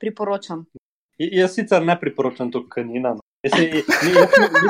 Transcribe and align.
priporočam. 0.00 0.66
J- 1.18 1.30
Jaz 1.40 1.54
sicer 1.54 1.82
ne 1.84 1.96
priporočam 2.00 2.50
to 2.50 2.64
kanina. 2.70 3.16
Jaz, 3.42 3.54
jaz, 3.54 3.86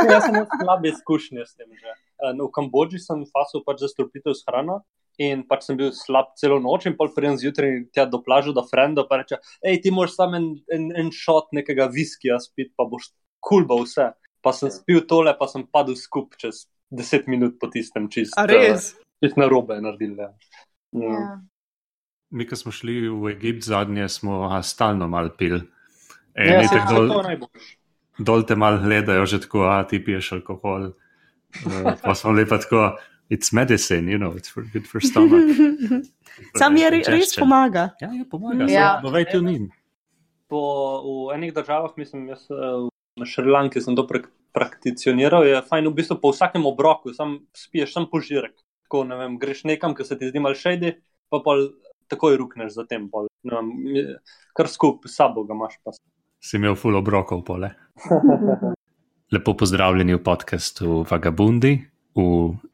jaz, 0.09 0.23
sem 0.25 0.35
imel 0.35 0.47
slabe 0.53 0.89
izkušnje 0.89 1.45
s 1.47 1.55
tem. 1.57 1.69
Že. 1.73 1.89
Eh, 1.89 2.33
no, 2.35 2.49
V 2.49 2.53
Kambodži 2.53 2.99
sem 3.01 3.25
fasil 3.33 3.63
pač 3.65 3.81
za 3.81 3.89
strupitev 3.89 4.35
s 4.37 4.45
hrano 4.49 4.83
in 5.19 5.43
pač 5.43 5.65
sem 5.67 5.77
bil 5.77 5.91
slab 5.91 6.35
celo 6.39 6.61
noč 6.63 6.87
in 6.87 6.95
pol 6.95 7.09
pridem 7.11 7.35
zjutraj 7.41 7.89
tja 7.91 8.05
do 8.07 8.21
plaže, 8.23 8.53
do 8.55 8.63
frenda, 8.63 9.03
pa 9.09 9.19
reče, 9.19 9.41
hej, 9.65 9.81
ti 9.83 9.91
moraš 9.91 10.15
samo 10.15 10.37
en, 10.39 10.47
en, 10.71 10.85
en 10.95 11.09
šot 11.11 11.49
nekega 11.53 11.89
viskija 11.91 12.37
spiti, 12.39 12.71
pa 12.77 12.85
boš 12.87 13.11
kul 13.43 13.65
cool 13.67 13.83
vse. 13.83 14.13
Pa 14.45 14.53
sem 14.55 14.71
spil 14.71 15.03
tole, 15.11 15.33
pa 15.35 15.49
sem 15.51 15.65
padel 15.67 15.97
skup 15.99 16.37
čez 16.39 16.69
10 16.95 17.27
minut 17.27 17.57
po 17.59 17.67
tistem 17.67 18.07
čist. 18.09 18.37
A 18.39 18.47
res? 18.47 18.93
eh, 18.95 19.05
Čist 19.25 19.35
na 19.41 19.49
robe 19.51 19.81
naredil. 19.83 20.15
Ja. 20.15 20.31
Ja. 20.95 21.41
Mi, 22.31 22.45
ko 22.47 22.57
smo 22.57 22.73
šli 22.73 23.09
v 23.09 23.33
Egipt 23.33 23.65
zadnje, 23.65 24.09
smo 24.13 24.43
a, 24.53 24.63
stalno 24.63 25.09
mal 25.09 25.31
pil. 25.37 25.63
Ja, 26.37 26.45
Eni 26.45 26.67
ja, 26.67 26.69
se 26.69 26.81
dol, 26.91 27.09
to 27.09 27.23
najboljše. 27.25 27.77
dol 28.19 28.45
te 28.47 28.57
mal 28.57 28.79
gledajo, 28.83 29.27
že 29.27 29.41
tako, 29.47 29.65
a 29.73 29.83
ti 29.89 29.99
piješ 30.05 30.33
alkohol. 30.39 30.93
Uh, 31.65 31.97
pa 32.05 32.15
smo 32.15 32.35
lepa 32.37 32.61
tako, 32.61 32.99
it's 33.33 33.53
medicine, 33.53 34.13
you 34.13 34.21
know, 34.21 34.37
it's 34.37 34.53
for, 34.53 34.67
good 34.73 34.87
for 34.87 35.01
stomach. 35.01 35.49
Sam 36.61 36.77
je 36.77 36.91
re, 36.91 37.03
res 37.09 37.35
pomaga. 37.35 37.91
Ja, 38.01 38.13
ja, 38.13 38.25
pomaga. 38.31 38.69
Ja. 38.69 38.79
Ja. 38.79 38.91
Povej 39.03 39.33
tu 39.33 39.43
ni. 39.43 39.59
po, 40.49 40.61
v 41.05 41.37
enih 41.37 41.53
državah, 41.55 41.93
mislim, 41.97 42.29
jaz 42.33 42.49
eh, 42.51 42.89
na 43.21 43.27
Šrilanki 43.27 43.81
sem 43.85 43.97
to 43.97 44.07
prak 44.09 44.33
prakticioniral, 44.57 45.45
je 45.45 45.61
fajn 45.69 45.87
v 45.87 45.95
bistvu 45.95 46.17
po 46.19 46.33
vsakem 46.33 46.65
obroku, 46.67 47.13
sam 47.15 47.37
spiješ 47.55 47.93
sam 47.95 48.07
požirek. 48.11 48.57
Tako, 48.89 49.05
ne 49.07 49.19
vem, 49.21 49.37
greš 49.39 49.61
nekam, 49.69 49.93
ki 49.95 50.07
se 50.09 50.17
ti 50.19 50.31
zdi 50.33 50.41
mal 50.41 50.57
šejdi, 50.57 50.95
pa 51.31 51.39
pa 51.45 51.55
takoj 52.09 52.37
rukneš 52.37 52.73
za 52.75 52.85
tem. 52.85 53.09
Pol, 53.11 53.27
je- 53.85 54.17
kar 54.57 54.69
skupaj 54.69 55.09
s 55.09 55.17
sabo 55.17 55.45
ga 55.45 55.55
imaš. 55.55 55.75
Pa. 55.85 55.91
Si 56.41 56.57
imel 56.57 56.75
full 56.75 56.97
obrokov 56.97 57.45
pole. 57.45 57.71
Lepo 59.33 59.53
pozdravljeni 59.55 60.15
v 60.17 60.23
podkastu 60.25 61.05
Vagabundi, 61.05 61.85
v 62.17 62.23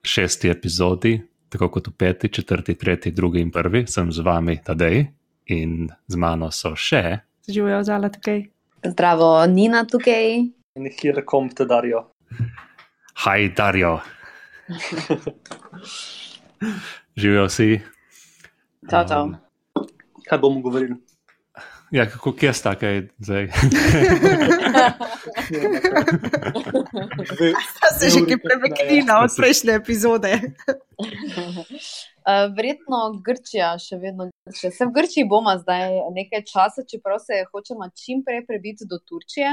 šesti 0.07 0.49
epizodi, 0.51 1.19
tako 1.51 1.69
kot 1.69 1.89
v 1.89 1.93
peti, 1.99 2.29
četrti, 2.29 2.75
tretji, 2.79 3.13
drugi 3.13 3.41
in 3.43 3.51
prvi. 3.51 3.87
Sem 3.87 4.13
z 4.13 4.23
vami 4.23 4.61
Tadej 4.63 5.07
in 5.51 5.89
z 6.07 6.15
mano 6.17 6.51
so 6.51 6.77
še. 6.79 7.19
Živijo 7.49 7.83
zala 7.83 8.09
tukaj. 8.09 8.45
Zdravo, 8.85 9.47
Nina 9.47 9.85
tukaj. 9.85 10.47
In 10.77 10.91
kjer 10.95 11.25
kom 11.25 11.51
te 11.51 11.65
darijo. 11.67 12.07
Haj, 13.25 13.49
Darjo. 13.57 13.99
Živijo 17.17 17.47
vsi. 17.47 17.81
Čau, 18.91 19.03
čau. 19.09 19.25
Um, 19.25 19.37
Kaj 20.29 20.39
bomo 20.39 20.61
govorili? 20.61 20.97
ja, 21.91 22.11
kako 22.11 22.33
kje 22.33 22.53
sta 22.53 22.75
kaj 22.75 23.03
zdaj? 23.19 23.49
Sta 27.71 27.89
se 27.99 28.09
že 28.11 28.21
kaj 28.29 28.39
premaknila 28.43 29.21
od 29.25 29.31
prejšnje 29.37 29.73
epizode. 29.73 30.33
Uh, 30.99 32.51
verjetno 32.57 32.99
Grčija, 33.25 33.75
še 33.79 33.97
vedno 34.03 34.29
Grčija. 34.49 34.73
Se 34.73 34.89
v 34.89 34.93
Grčiji 34.97 35.29
bomo 35.29 35.55
zdaj 35.61 35.91
nekaj 36.17 36.45
časa, 36.51 36.85
čeprav 36.91 37.19
se 37.23 37.45
hočemo 37.53 37.89
čim 37.95 38.25
prej 38.27 38.43
prebiti 38.49 38.89
do 38.91 38.99
Turčije, 38.99 39.51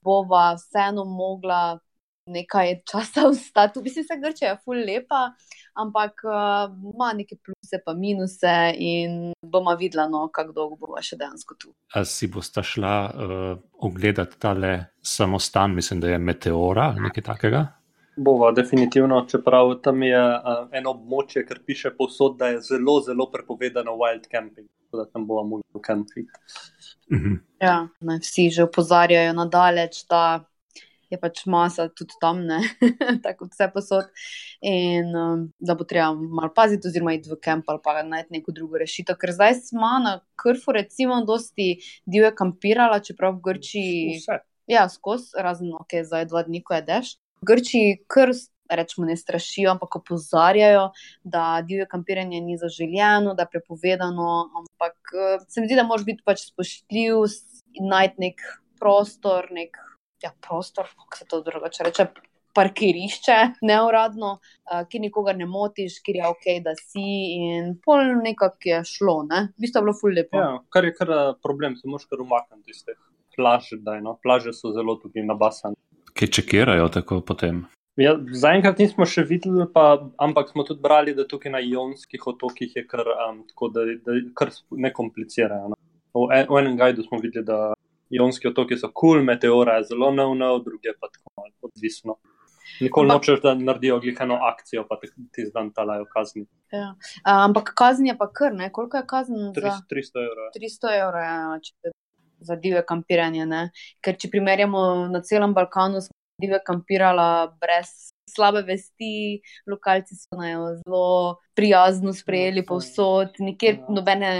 bova 0.00 0.54
vseeno 0.56 1.04
mogla 1.04 1.78
nekaj 2.26 2.80
časa 2.90 3.26
ostati. 3.30 3.80
Mislim, 3.82 4.04
da 4.08 4.28
Grčija 4.28 4.50
je 4.50 4.58
ful 4.64 4.76
lepa, 4.86 5.32
ampak 5.74 6.12
uh, 6.24 6.74
ima 6.94 7.12
neke 7.14 7.36
pluse 7.36 7.82
pa 7.84 7.94
minuse 7.94 8.74
in 8.74 9.32
bomo 9.42 9.74
videla, 9.74 10.08
no, 10.08 10.28
kako 10.28 10.52
dolgo 10.52 10.76
bova 10.76 11.02
še 11.02 11.16
dejansko 11.16 11.54
tu. 11.54 11.72
A 11.94 12.04
si 12.04 12.28
boste 12.28 12.62
šla 12.62 12.94
uh, 13.06 13.58
ogledati 13.86 14.38
tale 14.38 14.84
samostan, 15.02 15.74
mislim, 15.74 16.00
da 16.00 16.08
je 16.08 16.18
Meteora 16.18 16.90
ali 16.92 17.08
nekaj 17.08 17.22
takega? 17.22 17.66
Bova, 18.16 18.48
definitivno, 18.52 19.26
čeprav 19.28 19.74
tam 19.84 20.02
je 20.02 20.20
uh, 20.20 20.62
eno 20.72 20.94
območje, 20.96 21.44
ker 21.44 21.60
piše 21.66 21.92
povsod, 21.98 22.38
da 22.40 22.48
je 22.54 22.62
zelo, 22.64 23.00
zelo 23.04 23.28
prepovedano 23.30 23.92
wild 24.00 24.24
camping. 24.32 24.68
Tako 24.86 25.02
da 25.02 25.10
tam 25.10 25.26
bomo 25.26 25.42
mogli 25.44 25.82
camping. 25.86 26.28
Mhm. 27.12 27.34
Ja, 27.60 27.88
ne, 28.00 28.18
vsi 28.18 28.48
že 28.50 28.64
opozarjajo 28.64 29.32
nadaleč, 29.36 30.06
da 30.08 30.44
je 31.10 31.18
pač 31.20 31.44
masa 31.46 31.88
tudi 31.88 32.16
tam, 32.20 32.42
ne, 32.46 32.58
tako 33.24 33.46
kot 33.46 33.54
vse 33.54 33.68
posod. 33.74 34.08
In 34.66 35.12
um, 35.14 35.44
da 35.58 35.76
bo 35.78 35.86
treba 35.88 36.12
malo 36.14 36.50
paziti, 36.54 36.88
oziroma 36.88 37.14
iti 37.16 37.30
v 37.30 37.38
kamp 37.42 37.70
ali 37.70 37.82
pa 37.84 38.02
najti 38.02 38.38
neko 38.38 38.54
drugo 38.56 38.80
rešitev. 38.82 39.18
Ker 39.20 39.34
zdaj 39.36 39.60
smo 39.68 39.96
na 40.02 40.18
Krfu, 40.40 40.74
recimo, 40.76 41.20
dosti 41.26 41.76
divje 42.06 42.32
kampirala, 42.36 43.00
čeprav 43.04 43.38
v 43.38 43.44
Grčiji, 43.50 44.18
Vse. 44.18 44.42
ja, 44.70 44.88
skozi, 44.90 45.36
razen 45.38 45.72
ok, 45.78 46.02
zdaj 46.06 46.28
dva 46.32 46.44
dni, 46.48 46.62
ko 46.66 46.76
je 46.78 46.84
dež. 46.90 47.16
V 47.42 47.54
Grčiji 47.54 48.02
kar. 48.10 48.34
Rečemo, 48.66 49.04
ne 49.06 49.14
strašijo, 49.14 49.70
ampak 49.70 49.94
opozarjajo, 50.00 50.88
da 51.22 51.60
divje 51.62 51.84
kampiranje 51.86 52.40
ni 52.42 52.56
zaželjeno, 52.58 53.36
da 53.38 53.44
je 53.44 53.52
prepovedano. 53.52 54.30
Ampak 54.58 55.14
eh, 55.14 55.44
se 55.46 55.62
mi 55.62 55.68
zdi, 55.70 55.76
da 55.78 55.84
moraš 55.86 56.02
biti 56.08 56.26
pač 56.26 56.48
spoštljiv 56.48 57.20
in 57.78 57.86
najti 57.92 58.24
nek 58.24 58.42
prostor, 58.82 59.46
nek 59.54 59.78
ja, 60.22 60.32
prostor, 60.48 60.88
kako 60.96 61.16
se 61.18 61.28
to 61.28 61.42
drugače 61.42 61.84
reče. 61.84 62.06
Parkirišče, 62.56 63.34
neuradno, 63.68 64.30
uh, 64.38 64.86
kjer 64.88 65.02
nikogar 65.04 65.36
ne 65.36 65.44
motiš, 65.44 65.98
kjer 66.00 66.16
je 66.22 66.28
ok, 66.30 66.46
da 66.64 66.72
si, 66.78 67.04
in 67.36 67.74
pol 67.84 68.14
nekako 68.24 68.70
je 68.70 68.78
šlo, 68.88 69.18
ne? 69.28 69.42
V 69.58 69.66
bistvu 69.66 69.82
je 69.82 69.84
bilo 69.84 69.94
ful 69.98 70.16
lepo. 70.16 70.40
Ja, 70.40 70.54
kar 70.72 70.88
je 70.88 70.94
kar 70.96 71.12
eh, 71.12 71.34
problem, 71.44 71.76
se 71.76 71.84
moraš 71.84 72.08
kar 72.08 72.22
umakniti 72.24 72.72
iz 72.72 72.80
teh 72.86 72.96
plaž. 73.36 73.68
Daj, 73.84 74.00
no. 74.00 74.16
Plaže 74.22 74.56
so 74.56 74.72
zelo 74.72 74.96
tukaj 75.02 75.26
nabasane. 75.28 75.76
Kaj 76.16 76.32
čekirajo 76.38 76.88
tako 76.88 77.20
potem? 77.20 77.66
Ja, 78.00 78.12
zaenkrat 78.40 78.80
nismo 78.80 79.06
še 79.08 79.24
videli, 79.24 79.64
pa, 79.72 79.86
ampak 80.20 80.50
smo 80.52 80.66
tudi 80.68 80.84
brali, 80.84 81.14
da 81.16 81.24
tukaj 81.28 81.52
na 81.52 81.62
Jonskih 81.64 82.26
otokih 82.32 82.74
je 82.76 82.84
kar, 82.88 83.08
um, 83.28 83.38
tako, 83.48 83.70
da, 83.72 83.84
da 84.04 84.16
kar 84.36 84.52
ne 84.76 84.92
komplicirajo. 84.96 85.72
No. 85.72 85.78
V, 86.16 86.26
en, 86.32 86.48
v 86.48 86.60
enem 86.60 86.76
gajdu 86.80 87.04
smo 87.04 87.20
videli, 87.20 87.44
da 87.48 87.75
Jonski 88.10 88.48
otoki 88.48 88.78
so 88.78 88.90
kul, 88.92 89.16
cool, 89.16 89.24
meteora 89.24 89.76
je 89.80 89.90
zelo 89.90 90.10
nov, 90.14 90.62
druge 90.64 90.94
pa 91.00 91.08
tako 91.12 91.48
odvisno. 91.62 92.16
Nikoli 92.80 93.06
Ampak- 93.06 93.14
nočeš, 93.14 93.40
da 93.42 93.54
naredijo 93.54 94.00
glihano 94.00 94.34
akcijo, 94.34 94.86
pa 94.88 94.98
ti 95.32 95.46
zdan 95.46 95.72
talajo 95.72 96.04
kazni. 96.12 96.46
Ja. 96.72 96.94
Uh, 96.98 97.44
ampak 97.46 97.72
kazen 97.74 98.06
je 98.06 98.18
pa 98.18 98.28
kar, 98.32 98.54
ne? 98.54 98.72
Koliko 98.72 98.96
je 98.96 99.06
kazen 99.06 99.36
za 99.36 99.60
300, 99.60 99.86
300 99.90 100.24
evrov. 100.26 100.50
300 100.56 100.92
evrov 101.02 101.22
ja, 101.22 101.58
če, 101.62 101.92
za 102.40 102.56
divje 102.56 102.82
kampiranje? 102.86 103.46
Ne? 103.46 103.70
Ker 104.04 104.18
če 104.18 104.30
primerjamo 104.30 104.82
na 105.08 105.22
celem 105.22 105.54
Balkanu, 105.54 106.00
smo 106.00 106.12
divje 106.42 106.60
kampirala 106.66 107.56
brez 107.60 108.12
slabe 108.26 108.62
vesti, 108.62 109.40
lokalci 109.66 110.14
so 110.14 110.36
nas 110.36 110.80
zelo 110.82 111.36
prijazno 111.54 112.12
sprejeli 112.12 112.66
povsod, 112.66 113.28
nikjer 113.38 113.78
nobene, 113.88 114.30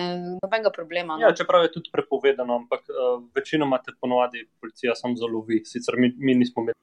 nobenega 0.43 0.71
problema. 0.71 1.17
Ja, 1.21 1.29
No? 1.29 1.35
čeprav 1.35 1.63
je 1.63 1.73
tudi 1.73 1.91
prepovedano, 1.93 2.57
ampak 2.57 2.81
uh, 2.89 3.23
večinoma 3.35 3.79
te 3.79 3.93
ponovadi 4.01 4.49
policija 4.61 4.95
sam 4.95 5.17
zalovi. 5.17 5.63
Sicer 5.65 5.95
mi, 5.99 6.13
mi 6.19 6.35
nismo 6.35 6.63
imeli 6.63 6.75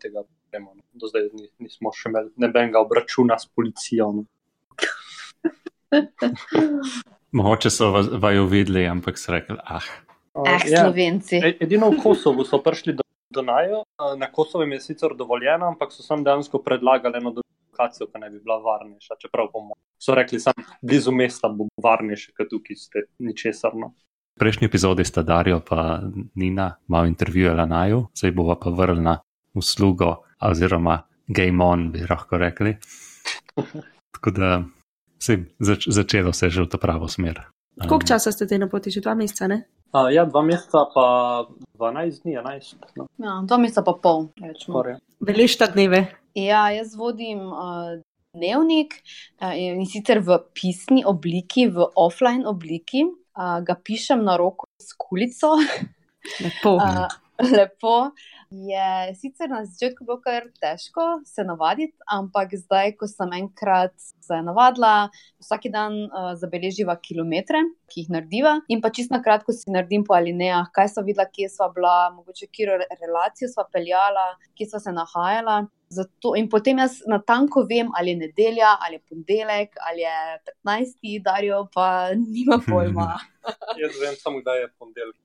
tega 0.00 0.22
problema. 0.22 0.70
No. 0.74 0.82
Do 0.92 1.06
zdaj 1.06 1.28
ni, 1.32 1.48
nismo 1.58 1.92
še 1.92 2.08
imeli 2.08 2.30
nobenega 2.36 2.80
obračuna 2.80 3.38
s 3.38 3.46
policijo. 3.46 4.12
No. 4.12 4.24
Mogoče 7.32 7.70
so 7.70 7.90
vaju 8.12 8.46
videli, 8.46 8.86
ampak 8.86 9.18
so 9.18 9.32
rekli, 9.32 9.56
ah, 9.64 9.80
Uh, 10.34 10.48
Eh, 10.48 10.80
Slovenci. 10.80 11.36
E- 11.36 11.56
Edino 11.60 11.90
v 11.90 11.98
Kosovu 12.00 12.40
so 12.44 12.56
prišli 12.58 12.94
do, 13.32 13.40
do 13.40 13.46
Najo, 13.46 13.78
uh, 13.80 14.18
na 14.18 14.32
Kosovo 14.32 14.64
jim 14.64 14.72
je 14.72 14.80
sicer 14.80 15.16
dovoljeno, 15.18 15.66
ampak 15.66 15.92
so 15.92 16.02
sam 16.02 16.24
dejansko 16.24 16.62
predlagali 16.62 17.18
eno 17.18 17.34
lokacijo, 17.72 18.06
ki 18.06 18.20
naj 18.20 18.30
bi 18.30 18.40
bila 18.44 18.58
varnejša. 18.60 19.14
Čeprav 19.20 19.48
bomo, 19.52 19.74
so 19.98 20.14
rekli, 20.14 20.40
sam 20.40 20.54
blizu 20.82 21.12
mesta 21.12 21.48
bo 21.48 21.68
varnejše, 21.82 22.32
kot 22.36 22.50
tukaj 22.50 22.76
ste 22.76 23.06
ničesar. 23.18 23.74
No. 23.74 23.94
v 24.36 24.40
prejšnji 24.40 24.66
epizodi 24.66 25.04
sta 25.04 25.22
Darjo 25.22 25.60
pa 25.60 26.00
Nina 26.34 26.76
malo 26.88 27.06
intervjujala 27.06 27.66
naju, 27.66 28.06
zdaj 28.16 28.32
bova 28.32 28.56
pa 28.60 28.70
vrnila 28.70 29.18
uslugo 29.54 30.24
oziroma 30.40 31.02
game 31.28 31.64
on, 31.64 31.90
bi 31.92 32.06
lahko 32.10 32.38
rekli. 32.38 32.76
Tako 34.14 34.30
da 34.30 34.62
se 35.22 35.38
zač, 35.58 35.88
začelo 35.88 36.32
se 36.32 36.46
je 36.46 36.50
že 36.50 36.62
v 36.62 36.68
to 36.68 36.78
pravo 36.78 37.08
smer. 37.08 37.40
Um, 37.76 37.88
Koliko 37.88 38.06
časa 38.06 38.32
ste 38.32 38.46
te 38.46 38.58
na 38.58 38.68
poti? 38.68 38.90
Že 38.90 39.00
dva 39.00 39.14
meseca, 39.14 39.46
ne? 39.48 39.64
Uh, 39.92 40.08
ja, 40.08 40.24
dva 40.24 40.40
meseca, 40.42 40.86
pa 40.94 41.04
12 41.76 42.22
dni, 42.24 42.36
11. 42.40 42.76
No, 42.96 43.04
Ja, 43.20 43.42
dva 43.44 43.58
meseca 43.60 43.82
pa 43.84 43.92
pol. 43.92 44.30
rečemo. 44.40 44.80
ta 45.58 45.66
dneve. 45.68 46.08
Ja, 46.34 46.70
jaz 46.72 46.96
vodim 46.96 47.44
uh, 47.52 48.00
dnevnik 48.32 48.96
uh, 49.44 49.52
in 49.52 49.84
sicer 49.84 50.24
v 50.24 50.38
pisni 50.56 51.04
obliki, 51.04 51.68
v 51.68 51.84
offline 51.92 52.48
obliki. 52.48 53.04
Uh, 53.36 53.60
ga 53.60 53.76
pišem 53.76 54.24
na 54.24 54.36
roko 54.40 54.64
s 54.80 54.96
kulico, 54.96 55.60
Lepo. 56.40 56.76
uh, 56.80 57.08
lepo. 57.52 58.12
Je 58.52 59.14
sicer 59.16 59.48
na 59.50 59.64
začetku 59.64 60.04
bilo 60.04 60.18
kar 60.20 60.46
težko 60.60 61.22
se 61.24 61.44
navaditi, 61.44 61.96
ampak 62.12 62.52
zdaj, 62.60 62.92
ko 63.00 63.08
sem 63.08 63.32
enkrat 63.38 63.94
se 63.96 64.40
navadila, 64.44 65.08
vsak 65.40 65.70
dan 65.72 65.96
uh, 66.04 66.32
zabeleživa 66.36 66.98
kilometre, 67.00 67.62
ki 67.88 68.04
jih 68.04 68.12
narediva, 68.12 68.58
in 68.68 68.82
pa 68.84 68.92
čisto 68.92 69.16
na 69.16 69.22
kratko 69.24 69.56
si 69.56 69.72
naredim 69.72 70.04
po 70.04 70.16
alinejah, 70.18 70.68
kaj 70.76 70.92
so 70.92 71.04
videla, 71.06 71.28
kje 71.32 71.48
smo 71.52 71.70
bila, 71.72 72.10
mogoče 72.16 72.50
kjer 72.52 72.84
relacijo 73.00 73.48
smo 73.52 73.64
peljala, 73.72 74.34
kje 74.58 74.68
smo 74.72 74.84
se 74.84 74.98
nahajala. 75.00 75.62
Zato, 75.92 76.32
in 76.40 76.48
potem 76.48 76.78
jaz 76.80 77.00
na 77.10 77.18
tanko 77.20 77.66
vem, 77.68 77.90
ali 77.98 78.14
je 78.14 78.16
nedelja, 78.16 78.70
ali 78.80 78.96
je 78.96 79.02
ponedeljek, 79.08 79.76
ali 79.88 80.00
je 80.06 80.16
15. 80.64 81.22
darijo, 81.24 81.66
pa 81.74 82.14
nima 82.16 82.60
pojma. 82.68 83.18
Jaz 83.82 83.98
vem 84.00 84.14
samo, 84.16 84.40
da 84.40 84.54
je 84.54 84.68
ponedeljek. 84.78 85.16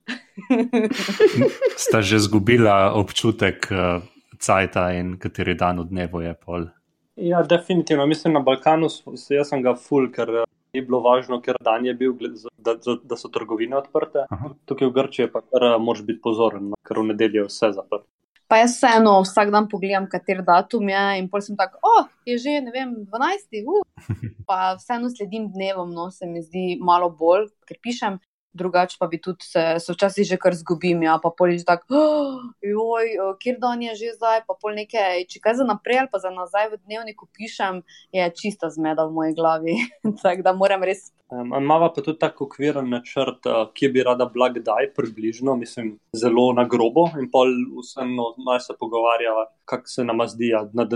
Sta 1.85 2.01
že 2.01 2.15
izgubila 2.15 2.93
občutek 2.97 3.69
uh, 3.71 4.03
cajta 4.39 4.91
in 4.97 5.15
kateri 5.21 5.53
dan 5.53 5.79
v 5.79 5.87
dnevu 5.91 6.21
je 6.21 6.33
pol. 6.33 6.67
Ja, 7.15 7.43
definitivno. 7.43 8.05
Mislim, 8.05 8.33
na 8.33 8.39
Balkanu 8.39 8.89
jaz 9.29 9.49
sem 9.49 9.63
ga 9.65 9.75
full, 9.75 10.11
ker 10.13 10.29
eh, 10.43 10.49
je 10.73 10.83
bilo 10.85 10.99
važno, 11.01 11.39
ker 11.41 11.57
dan 11.63 11.85
je 11.85 11.93
bil, 11.97 12.13
da, 12.57 12.75
da 12.77 13.17
so 13.17 13.31
trgovine 13.33 13.77
odprte. 13.79 14.27
Aha. 14.29 14.51
Tukaj 14.69 14.91
v 14.91 14.95
Grčiji 14.99 15.31
pa 15.33 15.41
kar 15.41 15.65
eh, 15.71 15.77
moraš 15.81 16.03
biti 16.05 16.21
pozoren, 16.21 16.69
no, 16.73 16.77
ker 16.85 17.01
v 17.01 17.07
nedeljo 17.13 17.45
je 17.45 17.49
vse 17.49 17.71
zaprto. 17.79 18.05
Pa 18.47 18.61
jaz 18.61 18.77
vseeno 18.77 19.17
vsak 19.25 19.49
dan 19.51 19.65
pogledam, 19.67 20.05
kater 20.07 20.39
datum 20.45 20.87
je 20.87 21.03
in 21.19 21.25
pol 21.27 21.43
sem 21.43 21.57
tako, 21.59 21.81
oh, 21.83 22.05
je 22.27 22.37
že, 22.39 22.61
ne 22.63 22.71
vem, 22.71 22.93
12. 23.11 23.59
Uh. 23.67 23.83
Pa 24.47 24.77
vseeno 24.79 25.09
sledim 25.11 25.49
dnevom, 25.51 25.91
no 25.91 26.07
se 26.15 26.29
mi 26.29 26.39
zdi 26.41 26.77
malo 26.79 27.09
bolj, 27.11 27.49
ker 27.67 27.79
pišem 27.83 28.21
drugače 28.57 28.97
pa 28.99 29.07
bi 29.07 29.21
tudi 29.21 29.45
se, 29.45 29.63
se 29.79 29.93
včasih 29.93 30.27
že 30.27 30.37
kar 30.41 30.55
zgubim. 30.57 31.03
Ja, 31.05 31.17
pa 31.23 31.29
polič 31.29 31.65
tako, 31.67 31.93
oh, 31.95 32.47
joj, 32.61 33.13
kjer 33.41 33.59
dan 33.61 33.81
je 33.85 33.95
že 33.95 34.15
zdaj, 34.17 34.43
pa 34.47 34.57
pol 34.57 34.75
nekaj, 34.77 35.27
če 35.29 35.43
kaj 35.43 35.59
za 35.61 35.67
naprej 35.67 36.03
ali 36.03 36.11
pa 36.11 36.21
za 36.23 36.33
nazaj 36.33 36.71
v 36.73 36.81
dnevniku 36.85 37.29
pišem, 37.37 37.83
je 38.15 38.31
čista 38.35 38.69
zmeda 38.73 39.05
v 39.07 39.15
moji 39.19 39.37
glavi. 39.37 39.77
tako 40.23 40.41
da 40.45 40.57
moram 40.57 40.83
res. 40.83 41.11
Um, 41.27 41.49
Mava 41.67 41.89
pa 41.91 42.01
tudi 42.01 42.19
tako 42.19 42.45
okviren 42.47 42.87
načrt, 42.87 43.47
uh, 43.51 43.65
ki 43.75 43.89
bi 43.91 44.03
rada 44.07 44.29
bila 44.31 44.47
kdaj, 44.55 44.93
približno, 44.95 45.57
mislim, 45.59 45.97
zelo 46.15 46.45
na 46.55 46.63
grobo 46.71 47.09
in 47.19 47.27
pol 47.31 47.51
vseeno 47.81 48.29
naj 48.47 48.61
se 48.63 48.75
pogovarjava, 48.79 49.43
kak 49.67 49.91
se 49.91 50.05
nam 50.07 50.23
zdi, 50.31 50.53
da 50.71 50.87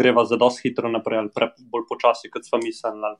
greva 0.00 0.24
za 0.24 0.40
dosti 0.40 0.70
hitro 0.70 0.88
naprej 0.88 1.20
ali 1.26 1.32
pre, 1.34 1.50
bolj 1.72 1.84
počasi, 1.90 2.32
kot 2.32 2.48
smo 2.48 2.62
mislili. 2.64 3.16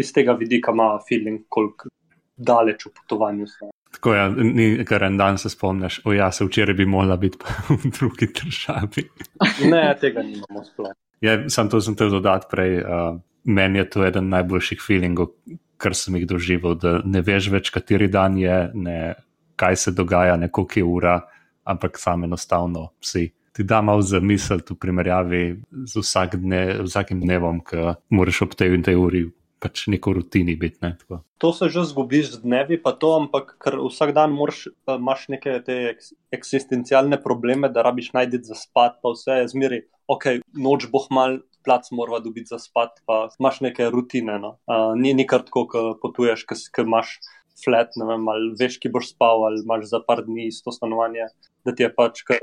Iz 0.00 0.12
tega 0.12 0.32
vidika 0.40 0.72
ima 0.72 0.94
feeling, 1.08 1.44
koliko 1.48 1.92
daleč 2.36 2.86
v 2.86 2.92
potovanju. 3.00 3.46
Tako 3.92 4.14
je, 4.14 4.20
ja, 4.20 4.28
ni 4.28 4.84
kar 4.88 5.04
en 5.04 5.16
dan 5.16 5.38
se 5.38 5.50
spomniš, 5.50 6.00
o 6.04 6.12
ja, 6.12 6.30
se 6.32 6.44
včeraj 6.44 6.74
bi 6.74 6.86
morala 6.86 7.16
biti 7.16 7.38
v 7.68 7.90
drugi 7.98 8.30
državi. 8.32 9.08
ne, 9.70 9.84
tega 10.00 10.22
nimamo 10.22 10.64
sploh. 10.64 10.94
Ja, 11.22 11.36
sam 11.48 11.68
to 11.70 11.80
sem 11.80 11.94
te 11.94 12.08
dodal 12.10 12.42
prej. 12.50 12.80
Uh, 12.82 13.20
meni 13.44 13.78
je 13.78 13.90
to 13.90 14.06
eden 14.06 14.30
najboljših 14.30 14.80
feelingov, 14.86 15.34
kar 15.76 15.94
sem 15.98 16.16
jih 16.16 16.26
doživel, 16.30 16.74
da 16.78 17.00
ne 17.04 17.22
veš 17.26 17.50
več, 17.50 17.70
kateri 17.74 18.08
dan 18.10 18.38
je, 18.38 18.56
ne, 18.74 18.98
kaj 19.58 19.76
se 19.76 19.92
dogaja, 19.94 20.36
ne 20.38 20.48
koliko 20.48 20.80
je 20.80 20.84
ura, 20.84 21.20
ampak 21.64 21.98
sam 21.98 22.24
enostavno 22.24 22.88
si. 23.02 23.28
Ti 23.52 23.66
da 23.68 23.82
malo 23.84 24.02
za 24.02 24.20
misel 24.20 24.62
v 24.64 24.78
primerjavi 24.80 25.42
z 25.84 26.00
vsak 26.00 26.38
dne, 26.40 26.62
vsakim 26.86 27.20
dnevom, 27.20 27.60
ki 27.66 27.90
moraš 28.16 28.46
ob 28.46 28.54
tej 28.56 28.78
in 28.78 28.86
tej 28.86 28.96
uri 28.96 29.26
pač 29.62 29.86
neko 29.86 30.16
rutini 30.18 30.56
biti. 30.58 30.82
Ne, 30.82 30.96
to 31.38 31.52
se 31.54 31.68
že 31.70 31.86
zgubiš 31.86 32.34
z 32.34 32.42
dnevi, 32.42 32.80
pa 32.82 32.92
to, 32.92 33.14
ampak 33.20 33.54
ker 33.62 33.78
vsak 33.78 34.14
dan 34.16 34.34
moraš, 34.34 34.66
imaš 34.90 35.28
neke 35.30 35.60
te 35.66 35.78
eksistencialne 36.34 37.20
probleme, 37.22 37.70
da 37.70 37.86
rabiš 37.86 38.12
najti 38.18 38.42
za 38.42 38.58
spat, 38.58 38.98
pa 39.02 39.14
vse 39.14 39.42
je 39.42 39.48
zmeri, 39.54 39.80
ok, 40.10 40.42
noč 40.58 40.90
boh 40.90 41.08
mal. 41.10 41.40
Plac 41.62 41.86
mora 41.94 42.18
dobiti 42.18 42.50
za 42.50 42.56
spat, 42.58 42.96
pa 43.06 43.28
imaš 43.38 43.60
neke 43.62 43.86
rutine. 43.86 44.34
No. 44.42 44.56
Uh, 44.66 44.96
ni 44.98 45.12
ni 45.14 45.22
kar 45.30 45.44
tako, 45.46 45.62
ko 45.70 45.82
potuješ, 46.02 46.42
ko 46.50 46.82
imaš 46.82 47.20
flat, 47.64 47.94
ne 48.00 48.06
vem, 48.08 48.24
ali 48.32 48.50
veš, 48.58 48.80
ki 48.82 48.90
boš 48.92 49.12
spal, 49.12 49.44
ali 49.46 49.62
imaš 49.62 49.84
za 49.92 50.00
par 50.02 50.24
dni 50.26 50.48
isto 50.48 50.72
stanovanje, 50.74 51.28
da 51.62 51.74
ti 51.74 51.84
je 51.84 51.90
pač, 51.94 52.24
kar, 52.26 52.42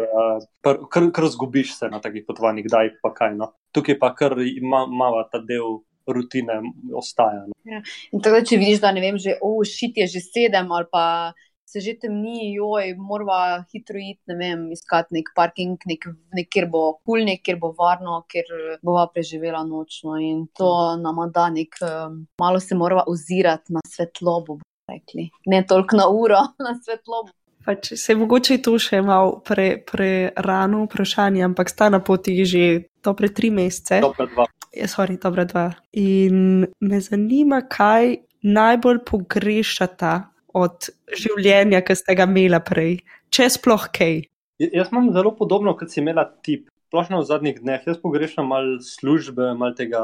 kar, 0.64 0.80
kar, 0.88 1.10
kar 1.16 1.28
zgubiš 1.34 1.76
se 1.82 1.90
na 1.92 2.00
takih 2.04 2.24
potovanjih, 2.28 2.68
kdaj 2.70 2.94
pa 3.04 3.12
kaj. 3.16 3.36
No. 3.40 3.52
Tukaj 3.76 4.00
pa 4.00 4.14
kar 4.16 4.38
ima, 4.40 4.86
ima 4.88 5.12
ta 5.32 5.42
del 5.44 5.82
rutine 6.16 6.62
ostaja. 6.96 7.46
No. 7.48 7.56
Ja. 7.70 7.84
Tako, 8.24 8.42
če 8.46 8.58
vidiš, 8.62 8.82
da 8.84 8.92
ne 8.96 9.04
vem, 9.04 9.20
že 9.22 9.38
oh, 9.42 9.62
je 9.64 10.08
že 10.08 10.22
sedem 10.24 10.72
ali 10.72 10.88
pa 10.92 11.34
se 11.70 11.80
že 11.80 11.94
temni, 12.02 12.54
joj, 12.54 12.96
moramo 12.98 13.64
hitro 13.74 14.00
iti, 14.02 14.22
ne 14.32 14.36
vem, 14.36 14.64
iskati 14.74 15.14
nek 15.14 15.30
parking, 15.38 15.78
nek, 15.86 16.08
nek, 16.34 16.48
kjer 16.50 16.66
bo 16.72 16.82
kul, 17.06 17.22
cool, 17.22 17.34
kjer 17.46 17.60
bo 17.62 17.70
varno, 17.78 18.24
kjer 18.32 18.80
bova 18.82 19.06
preživela 19.14 19.62
nočno. 19.68 20.18
In 20.18 20.48
to 20.58 20.72
nam 20.98 21.22
da 21.34 21.50
nek, 21.54 21.78
um, 21.86 22.24
malo 22.42 22.60
se 22.60 22.76
moramo 22.76 23.06
ozirati 23.08 23.74
na 23.76 23.84
svetlobo, 23.86 24.58
rekli. 24.90 25.30
Ne 25.46 25.62
toliko 25.70 26.00
na 26.02 26.10
uro, 26.10 26.42
na 26.66 26.74
svetlobo. 26.82 27.36
Pač 27.66 27.92
se 27.94 28.14
je 28.14 28.18
mogoče 28.18 28.62
to 28.66 28.78
še 28.82 29.04
malo 29.06 29.38
prerano 29.46 30.86
pre 30.88 30.88
vprašanje, 30.88 31.44
ampak 31.46 31.70
sta 31.70 31.90
na 31.94 32.00
poti 32.02 32.40
že 32.46 32.90
dobre 33.04 33.30
tri 33.30 33.52
mesece. 33.54 34.00
Dobre 34.02 34.26
dva. 34.34 34.48
Ja, 34.76 34.86
sorry, 34.88 35.18
dobra 35.18 35.46
dva. 35.50 35.72
In 35.98 36.68
me 36.80 37.00
zanima, 37.02 37.62
kaj 37.66 38.20
najbolj 38.46 39.02
pogrešata 39.08 40.30
od 40.54 40.90
življenja, 41.18 41.82
ki 41.86 41.96
ste 41.98 42.16
ga 42.18 42.28
imeli 42.30 42.60
prej, 42.66 43.00
če 43.34 43.50
sploh 43.58 43.88
kaj. 43.96 44.22
Jaz 44.60 44.92
imam 44.92 45.10
zelo 45.16 45.34
podobno, 45.38 45.74
kot 45.80 45.90
si 45.92 46.02
imela 46.04 46.28
tip. 46.46 46.68
Splošno 46.90 47.22
v 47.22 47.28
zadnjih 47.30 47.60
dneh, 47.62 47.84
jaz 47.86 48.00
pogrešam 48.02 48.50
malo 48.50 48.80
službe, 48.82 49.52
malo 49.58 49.78
tega 49.78 50.02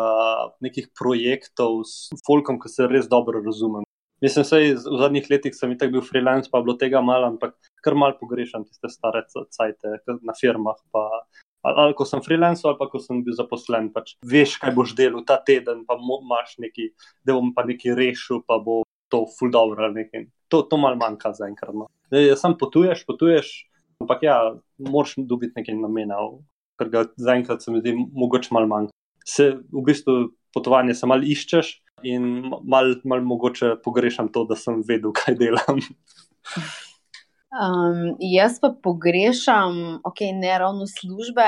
nekih 0.61 0.91
projektov 0.97 1.81
s 1.89 2.13
folkom, 2.27 2.59
ki 2.61 2.69
se 2.69 2.89
res 2.89 3.09
dobro 3.09 3.41
razumem. 3.45 3.85
Mislim, 4.21 4.45
da 4.47 4.59
v 4.89 4.99
zadnjih 5.01 5.25
letih 5.29 5.55
sem 5.57 5.73
bil 5.75 6.01
freelance, 6.05 6.49
pa 6.49 6.61
bilo 6.61 6.77
tega 6.79 7.01
malo, 7.01 7.27
ampak 7.33 7.57
kar 7.83 7.97
malo 7.97 8.15
pogrešam 8.19 8.63
tiste 8.65 8.89
stare 8.89 9.25
cajte 9.29 9.97
na 10.21 10.33
firmah, 10.39 10.77
pa 10.93 11.25
ali, 11.65 11.75
ali 11.83 11.95
ko 11.97 12.05
sem 12.05 12.21
freelancer, 12.23 12.69
ali 12.69 12.79
pa 12.79 12.87
ko 12.91 13.01
sem 13.01 13.21
bil 13.25 13.35
zaposlen. 13.37 13.89
Pač 13.93 14.15
veš, 14.25 14.57
kaj 14.61 14.73
boš 14.77 14.95
delal 14.97 15.25
ta 15.27 15.39
teden, 15.41 15.83
pa 15.87 15.97
imaš 15.97 16.57
neki, 16.61 16.91
da 17.25 17.37
bom 17.37 17.53
pa 17.55 17.65
nekaj 17.67 17.97
rešil, 17.97 18.43
pa 18.47 18.59
bo 18.61 18.83
to 19.09 19.25
full 19.37 19.51
dobro. 19.51 19.89
To, 20.53 20.61
to 20.61 20.77
malo 20.77 20.99
manjka 20.99 21.33
zaenkrat. 21.33 21.73
No. 21.73 21.89
Sam 22.37 22.57
potuješ, 22.57 23.05
potuješ, 23.09 23.53
ampak 24.03 24.23
ja, 24.25 24.37
moraš 24.77 25.17
dobiti 25.17 25.57
nekaj 25.57 25.77
namenov, 25.79 26.43
ker 26.79 26.91
ga 26.93 27.05
zaenkrat 27.17 27.63
se 27.63 27.73
mi 27.73 27.81
zdi 27.81 27.95
mogoče 27.95 28.53
malo 28.53 28.69
manjka. 28.69 28.93
Se 29.25 29.55
v 29.57 29.83
bistvu 29.85 30.19
potovanje 30.53 30.93
se 30.93 31.09
malo 31.09 31.25
iščeš. 31.25 31.79
In 32.05 32.51
malo 32.67 32.99
mal 33.07 33.23
mogoče 33.23 33.77
pogrešam 33.81 34.27
to, 34.29 34.43
da 34.45 34.57
sem 34.59 34.81
vedel, 34.85 35.13
kaj 35.19 35.37
delam. 35.39 35.79
Um, 37.55 38.17
jaz 38.19 38.57
pa 38.59 38.69
pogrešam, 38.83 40.01
ok, 40.03 40.19
ne 40.35 40.57
ravno 40.59 40.83
službe, 40.91 41.45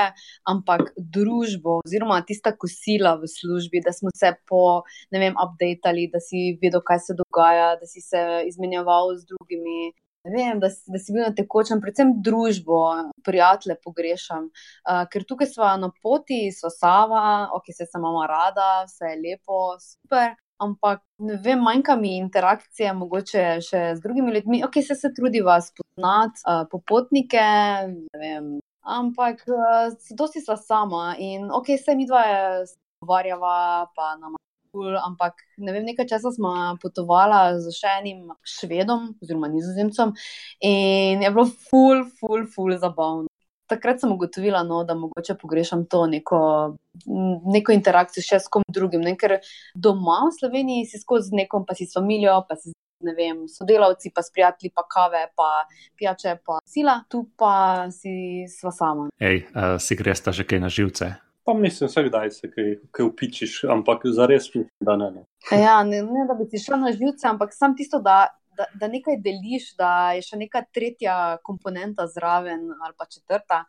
ampak 0.48 0.94
družbo, 0.96 1.82
oziroma 1.84 2.22
tista 2.24 2.54
kosila 2.56 3.12
v 3.20 3.28
službi, 3.28 3.82
da 3.84 3.92
smo 3.92 4.08
se 4.16 4.32
po, 4.48 4.88
ne 5.12 5.20
vem, 5.20 5.36
updatali, 5.36 6.06
da 6.08 6.22
si 6.24 6.56
vedel, 6.62 6.80
kaj 6.80 7.02
se 7.10 7.18
dogaja, 7.18 7.74
da 7.76 7.86
si 7.86 8.00
se 8.00 8.24
izmenjeval 8.48 9.12
z 9.20 9.28
drugimi. 9.28 9.92
Vem, 10.24 10.58
da, 10.60 10.68
da 10.68 10.98
si 11.00 11.12
bil 11.12 11.22
na 11.26 11.34
tekočem, 11.36 11.80
predvsem 11.84 12.16
družbo, 12.24 12.80
prijatelje 13.24 13.76
pogrešam. 13.84 14.48
Uh, 14.88 15.04
ker 15.12 15.28
tukaj 15.28 15.52
smo 15.52 15.76
na 15.76 15.92
poti, 16.02 16.48
so 16.56 16.72
Sava, 16.72 17.50
ok, 17.56 17.68
se 17.76 17.84
sem 17.84 18.00
mama 18.00 18.24
rada, 18.28 18.84
vse 18.88 19.12
je 19.12 19.22
lepo, 19.28 19.76
super 19.84 20.36
ampak 20.58 21.02
ne 21.18 21.36
vem, 21.42 21.60
manjka 21.62 21.96
mi 21.96 22.16
interakcije, 22.18 22.92
mogoče 22.98 23.44
še 23.64 23.82
z 23.96 24.02
drugimi 24.04 24.34
ljudmi. 24.34 24.62
Ok, 24.66 24.80
se, 24.86 24.96
se 24.98 25.12
trudi 25.14 25.42
vas 25.44 25.70
poznati, 25.76 26.42
uh, 26.46 26.64
popotnike, 26.70 27.44
ne 27.92 28.22
vem. 28.22 28.50
Ampak 28.88 29.44
uh, 29.52 29.94
si 29.98 30.42
sva 30.42 30.56
sama 30.56 31.14
in 31.18 31.50
ok, 31.52 31.74
se 31.78 31.96
mi 31.96 32.06
dva 32.08 32.24
je 32.26 32.42
stvarjava, 32.72 33.88
pa 33.94 34.14
nam 34.16 34.36
je 34.36 34.44
kul, 34.72 34.96
ampak 35.00 35.40
ne 35.58 35.72
vem, 35.72 35.86
nekaj 35.88 36.08
časa 36.08 36.32
smo 36.34 36.52
potovala 36.82 37.58
z 37.60 37.72
še 37.76 37.94
enim 38.02 38.28
švedom, 38.44 39.14
oziroma 39.22 39.48
nizozemcem 39.52 40.12
in 40.64 41.24
je 41.24 41.32
bilo 41.32 41.46
ful, 41.68 42.04
ful, 42.20 42.44
ful 42.52 42.76
zabavno 42.76 43.28
takrat 43.68 44.00
sem 44.00 44.12
ugotovila, 44.12 44.62
no, 44.66 44.82
da 44.84 44.96
mogoče 44.98 45.36
pogrešam 45.40 45.84
to 45.86 46.06
neko, 46.06 46.40
neko 47.54 47.76
interakcijo 47.76 48.24
še 48.24 48.42
s 48.42 48.52
kom 48.52 48.66
drugim. 48.68 49.04
Ne? 49.04 49.14
Ker 49.20 49.38
doma 49.74 50.24
v 50.26 50.34
Sloveniji 50.40 50.88
si 50.90 51.00
skozi 51.00 51.36
nekom, 51.36 51.66
pa 51.68 51.76
si 51.78 51.86
s 51.88 51.96
familijo, 51.96 52.40
pa 52.48 52.56
si 52.56 52.72
z 52.72 52.76
vem, 53.14 53.44
sodelavci, 53.48 54.10
pa 54.14 54.22
s 54.22 54.32
prijatelji, 54.34 54.72
pa 54.74 54.82
kave, 54.90 55.28
pa 55.36 55.68
pijače, 55.96 56.38
pa 56.46 56.58
sila, 56.66 57.00
tu 57.08 57.28
pa 57.38 57.86
si 57.94 58.46
sva 58.50 58.72
sama. 58.74 59.08
Ej, 59.20 59.46
uh, 59.54 59.76
si 59.78 59.94
greš 59.94 60.26
ta 60.26 60.34
že 60.34 60.48
kaj 60.48 60.60
na 60.60 60.72
živce? 60.72 61.14
Pa 61.46 61.54
mislim, 61.54 61.88
vse 61.88 62.02
kdaj 62.10 62.30
se 62.30 62.50
kaj, 62.50 62.74
kaj 62.92 63.06
upičiš, 63.06 63.52
ampak 63.72 64.02
za 64.04 64.26
res, 64.28 64.50
da 64.84 64.96
ne. 65.00 65.10
ne. 65.10 65.22
Ja, 65.54 65.80
ne, 65.84 66.02
ne, 66.02 66.26
da 66.28 66.34
bi 66.36 66.44
si 66.50 66.60
šel 66.60 66.76
na 66.82 66.92
živce, 66.92 67.24
ampak 67.30 67.54
sam 67.56 67.76
tisto, 67.76 68.02
da 68.04 68.26
da, 68.74 68.88
nekaj 68.88 69.20
deliš, 69.24 69.72
da 69.78 70.12
je 70.16 70.24
še 70.26 70.40
neka 70.40 70.64
tretja 70.74 71.38
komponenta 71.44 72.06
zraven 72.10 72.68
ali 72.74 72.94
pa 72.98 73.06
četrta. 73.06 73.64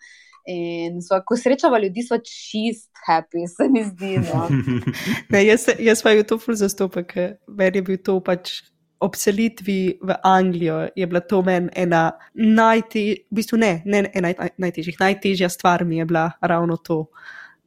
In 0.50 1.02
so, 1.06 1.20
ko 1.26 1.38
srečava 1.38 1.78
ljudi, 1.84 2.02
so 2.06 2.18
čist 2.26 2.90
happy, 3.06 3.46
se 3.52 3.68
mi 3.70 3.84
zdi. 3.86 4.16
No. 4.24 4.48
ne, 5.34 5.44
jaz, 5.46 5.68
jaz 5.80 6.02
pa 6.04 6.16
je 6.16 6.26
to 6.26 6.40
ful 6.42 6.58
zastopek, 6.58 7.10
ker 7.12 7.32
meni 7.48 7.82
je 7.82 7.88
bil 7.92 8.04
to 8.04 8.20
pač. 8.24 8.60
Ob 9.00 9.14
selitvi 9.16 9.96
v 10.04 10.16
Anglijo 10.28 10.82
je 10.92 11.06
bila 11.08 11.22
to 11.24 11.38
meni 11.48 11.70
ena 11.72 12.02
najtežjih, 12.36 13.22
v 13.32 13.38
bistvu 13.38 13.60
ne, 13.62 13.70
ne 13.88 14.02
ena 14.12 14.34
najtežjih, 14.60 14.98
najtežja 15.00 15.48
stvar 15.54 15.86
mi 15.88 16.02
je 16.02 16.06
bila 16.10 16.26
ravno 16.44 16.76
to, 16.76 17.06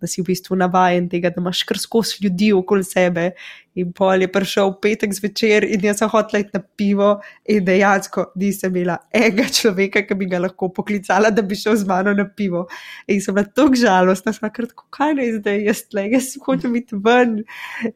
da 0.03 0.11
si 0.11 0.21
v 0.21 0.27
bistvu 0.33 0.59
navaden 0.59 1.07
tega, 1.11 1.31
da 1.31 1.41
imaš 1.41 1.63
kar 1.69 1.79
skozi 1.79 2.25
ljudi 2.25 2.51
okoli 2.53 2.85
sebe. 2.85 3.31
In 3.79 3.93
pol 3.97 4.21
je 4.21 4.29
prišel 4.29 4.75
petek 4.83 5.15
zvečer 5.17 5.65
in 5.65 5.85
jaz 5.87 6.03
sem 6.03 6.11
hotel 6.13 6.43
iti 6.43 6.59
na 6.59 6.61
pivo, 6.77 7.13
in 7.49 7.63
dejansko 7.65 8.27
nisem 8.37 8.75
imela 8.75 8.99
enega 9.15 9.47
človeka, 9.49 10.03
ki 10.09 10.19
bi 10.21 10.29
ga 10.29 10.43
lahko 10.43 10.69
poklicala, 10.77 11.31
da 11.33 11.45
bi 11.47 11.57
šel 11.57 11.79
z 11.81 11.89
mano 11.89 12.13
na 12.19 12.27
pivo. 12.29 12.67
In 13.09 13.23
sem 13.25 13.39
bila 13.39 13.49
tako 13.49 13.79
žalostna, 13.81 14.35
da 14.35 14.41
sem 14.41 14.53
kratko, 14.59 14.91
kaj 14.93 15.17
naj 15.21 15.33
zdaj, 15.39 15.65
jaz 15.71 15.87
le, 15.97 16.07
jaz 16.19 16.35
hočem 16.45 16.77
iti 16.83 17.01
ven. 17.07 17.41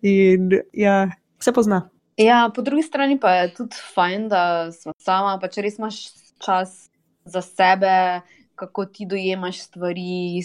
In 0.00 0.56
ja, 0.72 1.02
se 1.42 1.52
pozna. 1.52 1.84
Ja, 2.16 2.46
po 2.54 2.62
drugi 2.64 2.86
strani 2.86 3.18
pa 3.20 3.34
je 3.34 3.54
tudi 3.58 3.76
fajn, 3.94 4.28
da 4.32 4.72
smo 4.72 4.94
sama, 4.96 5.36
pa 5.42 5.50
če 5.52 5.66
res 5.66 5.76
imaš 5.76 6.00
čas 6.40 6.86
za 7.28 7.42
sebe, 7.44 8.22
kako 8.56 8.86
ti 8.88 9.04
dojemaš 9.04 9.60
stvari, 9.66 10.40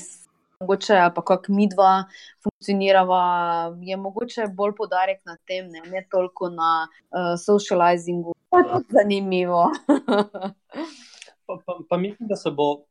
mogoče 0.62 1.00
pa 1.15 1.22
kako 1.22 1.53
mi 1.53 1.68
dva 1.70 2.03
funkcionirava, 2.44 3.24
je 3.82 3.98
mogoče 3.98 4.48
bolj 4.53 4.75
podarek 4.77 5.22
na 5.25 5.38
tem, 5.48 5.68
ne, 5.70 5.82
ne 5.91 6.06
toliko 6.12 6.50
na 6.50 6.88
uh, 6.88 7.34
socializingu. 7.46 8.36
Zanimivo. 8.89 9.70
pa, 11.48 11.58
pa, 11.65 11.77
pa 11.89 11.98
mislim, 11.98 12.27
da 12.27 12.36
se 12.36 12.51
bo, 12.51 12.84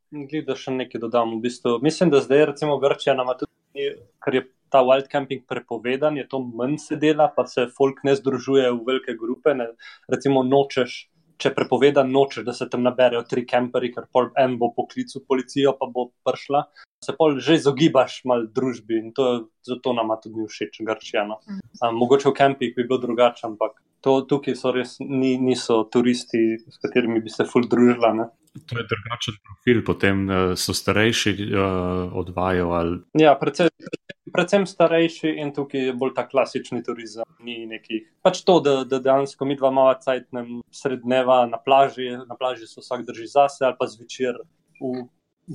da 0.47 0.57
še 0.57 0.73
nekaj 0.73 1.03
dodam. 1.03 1.37
V 1.37 1.45
bistvu. 1.45 1.79
Mislim, 1.85 2.11
da 2.11 2.23
zdaj, 2.25 2.47
recimo, 2.55 2.79
Grčija 2.81 3.15
nama 3.15 3.37
tudi, 3.39 3.93
ker 4.25 4.39
je 4.39 4.47
ta 4.71 4.81
wild 4.87 5.11
camping 5.13 5.43
prepovedan, 5.49 6.17
je 6.17 6.27
to 6.29 6.41
manj 6.41 6.79
sedela, 6.79 7.29
pa 7.37 7.45
se 7.47 7.67
folk 7.77 8.01
ne 8.07 8.15
združuje 8.17 8.71
v 8.71 8.81
velike 8.87 9.17
grupe. 9.21 9.55
Ne. 9.55 9.73
Recimo, 10.09 10.43
nočeš. 10.47 11.10
Če 11.41 11.55
prepovedan 11.57 12.11
nočeš, 12.13 12.45
da 12.45 12.53
se 12.53 12.69
tam 12.69 12.83
naberejo 12.85 13.23
tri 13.29 13.47
kamperji, 13.49 13.95
ker 13.95 14.09
en 14.39 14.59
bo 14.61 14.71
poklical 14.77 15.25
policijo, 15.29 15.73
pa 15.79 15.89
bo 15.89 16.11
prišla, 16.27 16.65
se 17.05 17.15
pol 17.17 17.39
že 17.41 17.57
izogibaš 17.57 18.21
mal 18.29 18.45
družbi 18.57 18.99
in 19.01 19.13
to, 19.17 19.29
zato 19.65 19.95
nam 19.97 20.13
tudi 20.21 20.43
ni 20.43 20.49
všeč, 20.49 20.83
grčijano. 20.85 21.41
Um, 21.49 21.97
mogoče 21.97 22.29
v 22.29 22.37
kampih 22.37 22.75
bi 22.77 22.85
bilo 22.85 23.01
drugače, 23.01 23.47
ampak 23.49 23.81
to, 24.01 24.21
tukaj 24.29 24.57
so 24.57 24.73
res 24.75 24.97
ni, 25.01 25.37
niso 25.39 25.83
turisti, 25.93 26.43
s 26.69 26.81
katerimi 26.83 27.23
bi 27.25 27.33
se 27.33 27.47
ful 27.49 27.67
družila. 27.71 28.13
Ne? 28.17 28.29
To 28.67 28.79
je 28.79 28.87
drugačen 28.91 29.37
profil, 29.47 29.83
potem 29.87 30.23
uh, 30.29 30.39
so 30.59 30.75
starejši 30.75 31.35
uh, 31.47 32.17
odvajo. 32.23 32.71
Ali... 32.75 32.99
Ja, 33.21 33.37
predvsem, 33.39 33.71
predvsem 34.35 34.67
starejši 34.67 35.37
in 35.43 35.53
tukaj 35.55 35.91
je 35.91 35.95
bolj 35.95 36.15
ta 36.17 36.27
klasični 36.29 36.83
turizem. 36.87 37.29
Ni 37.47 37.63
nekih. 37.71 38.09
Pač 38.27 38.43
to, 38.47 38.59
da, 38.65 38.81
da 38.89 38.99
dejansko 39.03 39.47
mi 39.47 39.59
dva 39.61 39.71
mala 39.75 39.95
cajtnem 40.03 40.61
sredneva 40.75 41.45
na 41.51 41.61
plaži, 41.63 42.11
na 42.27 42.39
plaži 42.39 42.67
so 42.69 42.83
vsak 42.83 43.07
drži 43.09 43.31
zase 43.31 43.69
ali 43.69 43.79
pa 43.79 43.89
zvečer 43.91 44.43
v 44.81 45.07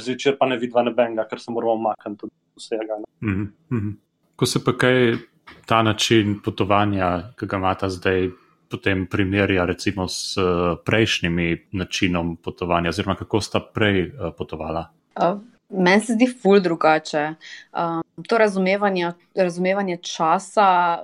zvečer 0.03 0.37
pa 0.39 0.45
ne 0.45 0.57
vidva 0.59 0.83
nebenga, 0.83 1.25
ker 1.29 1.39
se 1.39 1.51
moramo 1.51 1.73
umakniti 1.73 2.27
od 2.27 2.31
vsega. 2.59 2.99
Mm 3.21 3.53
-hmm. 3.71 3.93
Ko 4.35 4.45
se 4.45 4.63
pa 4.63 4.71
kaj 4.77 5.17
ta 5.65 5.83
način 5.83 6.39
potovanja, 6.43 7.31
ki 7.39 7.45
ga 7.45 7.57
imata 7.57 7.89
zdaj, 7.89 8.29
potem 8.71 9.05
primerja 9.07 9.65
recimo 9.65 10.07
s 10.07 10.37
uh, 10.37 10.77
prejšnjimi 10.85 11.67
načinom 11.71 12.35
potovanja, 12.37 12.89
oziroma 12.89 13.15
kako 13.15 13.41
sta 13.41 13.59
prej 13.59 14.07
uh, 14.07 14.33
potovala? 14.37 14.89
Uh. 15.15 15.39
Meni 15.69 16.01
se 16.01 16.13
zdi 16.13 16.27
ful 16.41 16.59
drugače. 16.59 17.33
Um, 17.73 18.03
to 18.29 18.37
razumevanje, 18.37 19.11
razumevanje 19.35 19.97
časa, 19.97 20.99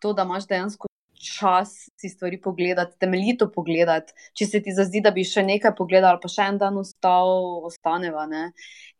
to, 0.00 0.12
da 0.12 0.22
imaš 0.22 0.46
dejansko 0.46 0.87
čas 1.18 1.90
si 1.96 2.08
stvari 2.08 2.40
pogledati, 2.40 2.96
temeljito 3.00 3.50
pogledati. 3.54 4.12
Če 4.38 4.46
se 4.46 4.60
ti 4.62 4.72
zdi, 4.74 5.02
da 5.04 5.10
bi 5.14 5.24
še 5.26 5.42
nekaj 5.46 5.74
pogledal, 5.78 6.20
pa 6.22 6.30
še 6.30 6.46
en 6.52 6.58
dan 6.60 6.78
ostal, 6.80 7.64
ostaneva. 7.68 8.26
Ne? 8.30 8.50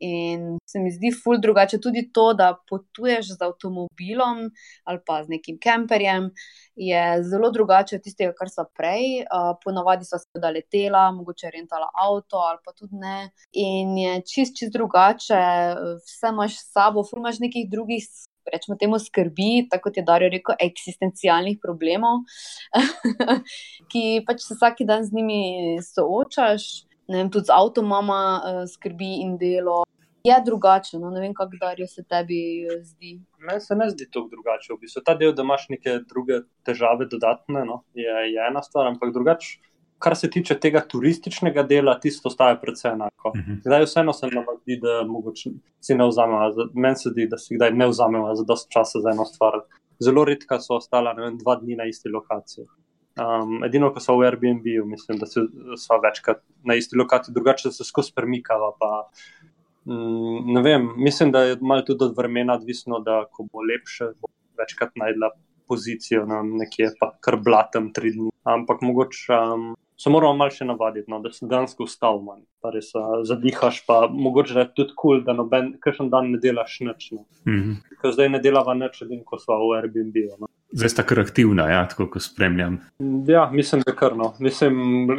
In 0.04 0.58
se 0.68 0.82
mi 0.82 0.92
zdi 0.94 1.12
ful 1.14 1.40
drugače 1.42 1.80
tudi 1.82 2.04
to, 2.14 2.32
da 2.38 2.52
potuješ 2.70 3.34
z 3.34 3.40
avtomobilom 3.46 4.44
ali 4.88 5.02
pa 5.06 5.22
z 5.24 5.34
nekim 5.36 5.58
kemperjem. 5.62 6.30
Je 6.78 7.02
zelo 7.26 7.50
drugače 7.54 7.98
od 7.98 8.04
tistega, 8.06 8.34
kar 8.38 8.50
so 8.52 8.66
prej. 8.76 9.24
Uh, 9.26 9.54
ponavadi 9.64 10.06
so 10.06 10.20
se 10.20 10.42
da 10.42 10.52
letela, 10.54 11.08
mogoče 11.14 11.50
rentala 11.54 11.90
avto 11.94 12.42
ali 12.42 12.62
pa 12.64 12.74
tudi 12.74 12.98
ne. 12.98 13.30
In 13.58 13.96
je 13.98 14.18
čist, 14.26 14.56
čist 14.58 14.74
drugače, 14.74 15.42
vse 16.04 16.34
imaš 16.34 16.58
s 16.60 16.72
sabo, 16.72 17.06
fumaš 17.06 17.42
nekih 17.42 17.70
drugih 17.70 18.06
rečemo 18.52 18.76
temu, 18.80 18.98
skrbi, 18.98 19.68
tako 19.70 19.88
kot 19.88 19.98
je 20.00 20.04
Darijo 20.06 20.32
rekel, 20.32 20.56
eksistencialnih 20.60 21.58
problemov, 21.62 22.24
ki 23.92 24.04
pač 24.26 24.44
se 24.46 24.56
vsak 24.56 24.84
dan 24.88 25.04
z 25.06 25.14
njimi 25.16 25.42
soočaš, 25.84 26.68
vem, 27.10 27.30
tudi 27.30 27.48
z 27.50 27.54
avtomama 27.54 28.22
uh, 28.38 28.64
skrbi 28.68 29.18
in 29.24 29.36
delo. 29.40 29.84
Je 30.26 30.34
drugače, 30.44 30.98
no? 30.98 31.12
ne 31.14 31.22
vem, 31.22 31.32
kako 31.34 31.60
Darijo 31.60 31.86
se 31.86 32.02
tebi 32.02 32.40
eh, 32.66 32.82
zdi. 32.84 33.14
Meni 33.38 33.62
se 33.64 33.76
ne 33.78 33.86
zdi 33.88 34.08
tako 34.10 34.28
drugače. 34.32 34.74
V 34.74 34.82
bistvu 34.82 35.02
ta 35.06 35.14
del, 35.16 35.32
da 35.32 35.46
imaš 35.46 35.68
neke 35.70 36.00
druge 36.10 36.42
težave, 36.66 37.06
dodatne, 37.08 37.62
no? 37.64 37.84
je, 37.96 38.10
je 38.32 38.42
ena 38.50 38.60
stvar, 38.66 38.90
ampak 38.90 39.14
drugače 39.14 39.67
kar 39.98 40.16
se 40.16 40.30
tiče 40.30 40.54
tega 40.60 40.80
turističnega 40.88 41.62
dela, 41.62 41.96
tisto 42.00 42.28
ostaja 42.28 42.56
predvsem 42.60 42.94
enako. 42.94 43.32
Mhm. 43.36 43.60
Zdaj, 43.64 43.84
vseeno 43.84 44.12
se 44.12 44.26
nam 44.26 44.44
zdi, 44.62 44.80
da 44.82 45.02
si 45.80 45.94
ne 45.94 46.08
vzamemo, 46.08 46.68
meni 46.74 46.96
se 46.96 47.10
zdi, 47.10 47.26
da 47.28 47.38
si 47.38 47.56
kdaj 47.56 47.72
ne 47.74 47.88
vzamemo 47.88 48.34
za 48.34 48.44
dosto 48.48 48.70
časa 48.70 49.00
za 49.00 49.10
eno 49.10 49.24
stvar. 49.24 49.60
Zelo 50.00 50.24
redka 50.24 50.60
so 50.60 50.76
ostala 50.78 51.12
vem, 51.12 51.38
dva 51.38 51.56
dni 51.56 51.76
na 51.76 51.88
isti 51.88 52.08
lokaciji. 52.08 52.66
Um, 53.18 53.64
edino, 53.66 53.90
ko 53.90 54.00
so 54.00 54.14
v 54.14 54.28
Airbnb, 54.28 54.66
mislim, 54.86 55.18
da 55.18 55.26
so 55.26 55.98
večkrat 56.02 56.44
na 56.64 56.76
isti 56.78 56.96
lokaciji, 56.96 57.34
drugače 57.34 57.72
se 57.74 57.84
skozi 57.84 58.12
premikava. 58.14 58.70
Pa, 58.78 59.08
mm, 59.90 60.52
ne 60.54 60.62
vem, 60.62 60.86
mislim, 60.96 61.32
da 61.34 61.42
je 61.42 61.56
malo 61.60 61.82
tudi 61.82 62.04
od 62.04 62.14
vremena 62.16 62.54
odvisno, 62.54 63.00
da 63.02 63.24
ko 63.32 63.48
bo 63.52 63.64
lepše, 63.66 64.12
bo 64.22 64.30
večkrat 64.58 64.94
najdla 64.94 65.32
pozicijo 65.68 66.26
na 66.26 66.44
nekje, 66.46 66.92
pa 67.00 67.10
kar 67.20 67.40
blatem 67.42 67.90
tri 67.92 68.14
dni. 68.14 68.30
Ampak 68.46 68.86
mogoče. 68.86 69.34
Um, 69.34 69.74
se 70.00 70.10
moramo 70.10 70.36
malo 70.38 70.54
še 70.54 70.66
navaditi, 70.66 71.10
no, 71.10 71.18
da 71.22 71.32
se 71.34 71.46
dejansko 71.50 71.86
ustavi 71.88 72.22
manj, 72.22 72.42
pa 72.62 72.70
res 72.74 72.92
uh, 72.94 73.18
zadihaš, 73.26 73.80
pa 73.86 74.00
mogoče 74.12 74.54
je 74.60 74.66
tudi 74.76 74.94
kul, 74.94 75.16
cool, 75.18 75.24
da 75.26 75.34
noben, 75.34 75.72
kakšen 75.82 76.10
dan 76.12 76.30
ne 76.34 76.38
delaš 76.42 76.78
nič. 76.86 77.10
No. 77.16 77.24
Mm 77.46 77.58
-hmm. 77.62 77.96
Ker 78.02 78.14
zdaj 78.14 78.28
ne 78.28 78.38
delava 78.38 78.74
nič, 78.74 79.02
edin, 79.02 79.24
ko 79.24 79.38
smo 79.38 79.58
v 79.58 79.78
Airbnb. 79.80 80.16
No. 80.38 80.46
Zdaj 80.72 80.90
sta 80.94 81.02
kar 81.02 81.20
aktivna, 81.20 81.70
ja, 81.70 81.86
tako 81.88 82.06
kot 82.06 82.22
spremljam. 82.22 82.78
Ja, 83.26 83.50
mislim, 83.52 83.82
da 83.86 83.96
krno. 83.96 84.34
Mislim, 84.38 85.16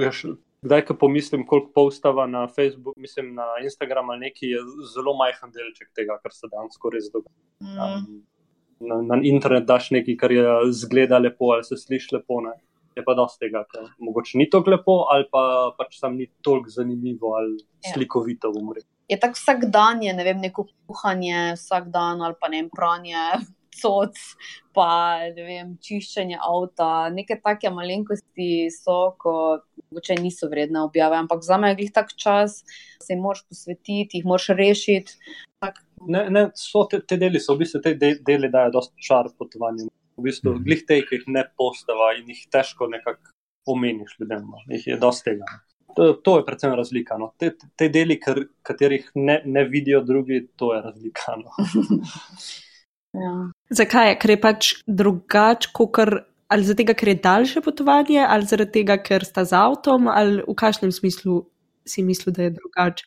Kdaj, 0.62 0.82
ko 0.86 0.94
pomislim, 0.94 1.46
koliko 1.48 1.72
postava 1.76 2.28
na 2.28 2.48
Facebook, 2.48 2.98
mislim 2.98 3.36
na 3.36 3.46
Instagram 3.64 4.10
ali 4.10 4.20
neki, 4.20 4.46
je 4.46 4.60
zelo 4.94 5.14
majhen 5.16 5.52
delček 5.56 5.88
tega, 5.96 6.20
kar 6.24 6.32
se 6.32 6.48
dejansko 6.52 6.90
res 6.90 7.06
dogaja. 7.14 7.36
Mm. 7.64 7.78
Um, 7.80 8.24
na, 8.80 9.16
na 9.16 9.22
internet 9.24 9.64
daš 9.64 9.92
nekaj, 9.92 10.18
kar 10.18 10.32
je 10.32 10.44
zgleda 10.72 11.18
lepo 11.18 11.54
ali 11.56 11.64
se 11.64 11.78
sliši 11.78 12.16
lepo. 12.16 12.42
Ne 12.42 12.52
je 12.96 13.04
pa 13.06 13.16
dosti 13.18 13.46
tega, 13.46 13.64
ker 13.70 13.92
mogoče 14.00 14.40
ni 14.40 14.50
tako 14.52 14.74
lepo, 14.74 14.96
ali 15.14 15.28
pa 15.32 15.44
pač 15.78 16.00
sam 16.00 16.18
ni 16.18 16.30
toliko 16.46 16.72
zanimivo 16.74 17.36
ali 17.38 17.58
ja. 17.60 17.94
slikovito 17.94 18.52
v 18.54 18.64
umri. 18.64 18.84
Je 19.10 19.18
tako 19.20 19.40
vsak 19.40 19.70
dan, 19.74 20.04
je 20.04 20.14
ne 20.14 20.26
vem, 20.26 20.42
neko 20.42 20.68
kuhanje, 20.90 21.56
vsak 21.58 21.90
dan 21.94 22.22
ali 22.26 22.38
pa 22.40 22.52
ne 22.52 22.68
pranje. 22.74 23.24
Soc, 23.80 24.18
pa 24.76 24.90
ne 25.32 25.44
vem, 25.46 25.68
čiščenje 25.80 26.40
avta, 26.44 27.08
neke 27.16 27.38
take 27.40 27.70
malenkosti 27.72 28.66
so, 28.74 29.14
ko 29.22 29.34
mogoče 29.86 30.18
niso 30.20 30.50
vredne 30.52 30.82
objave, 30.84 31.16
ampak 31.16 31.46
za 31.46 31.56
me 31.62 31.70
je 31.70 31.86
jih 31.86 31.94
tak 31.96 32.12
čas, 32.12 32.58
se 33.00 33.14
jim 33.14 33.22
moraš 33.24 33.46
posvetiti, 33.48 34.20
jih 34.20 34.28
moraš 34.28 34.50
rešiti. 34.58 35.16
Tak. 35.64 35.80
Ne, 36.12 36.26
ne, 36.34 36.44
so 36.60 36.84
te, 36.92 37.00
te 37.00 37.16
deli, 37.22 37.40
so 37.40 37.56
v 37.56 37.64
bistvu 37.64 37.80
te 37.86 37.94
de, 38.02 38.18
deli 38.26 38.50
dajo 38.52 38.74
dosti 38.82 39.08
čar 39.08 39.32
potovanju 39.38 39.88
v 40.20 40.28
bistvu 40.28 40.54
mm. 40.54 40.64
glih 40.68 40.86
te, 40.86 41.00
ki 41.08 41.20
jih 41.20 41.28
ne 41.36 41.46
postava 41.58 42.14
in 42.20 42.30
jih 42.30 42.46
težko 42.54 42.90
nekako 42.92 43.34
omeniš 43.70 44.16
ljudem. 44.20 44.46
No. 44.46 44.64
Jih 44.70 44.88
je 44.94 44.98
dosti 45.02 45.32
tega. 45.32 45.50
No. 45.50 45.94
To, 45.98 46.14
to 46.14 46.38
je 46.38 46.46
predvsem 46.46 46.74
razlika. 46.78 47.18
No. 47.18 47.32
Te, 47.40 47.54
te 47.80 47.90
deli, 47.94 48.20
kar, 48.22 48.44
katerih 48.66 49.10
ne, 49.16 49.40
ne 49.46 49.66
vidijo 49.66 50.02
drugi, 50.06 50.44
to 50.56 50.74
je 50.76 50.82
razlika. 50.86 51.38
No. 51.42 51.54
ja. 53.26 53.36
Zakaj 53.82 54.12
je? 54.12 54.18
Ker 54.22 54.36
je 54.36 54.42
pač 54.42 54.74
drugače, 54.88 55.72
kot 55.74 56.02
ali 56.50 56.66
zaradi 56.66 56.84
tega, 56.84 56.96
ker 56.98 57.12
je 57.12 57.22
daljše 57.24 57.62
potovanje, 57.62 58.22
ali 58.26 58.50
zaradi 58.50 58.80
tega, 58.80 58.98
ker 59.06 59.26
sta 59.26 59.46
z 59.46 59.58
avtom, 59.58 60.10
ali 60.10 60.42
v 60.42 60.56
kakšnem 60.58 60.92
smislu 60.94 61.44
si 61.86 62.04
misli, 62.06 62.34
da 62.34 62.48
je 62.48 62.56
drugače. 62.58 63.06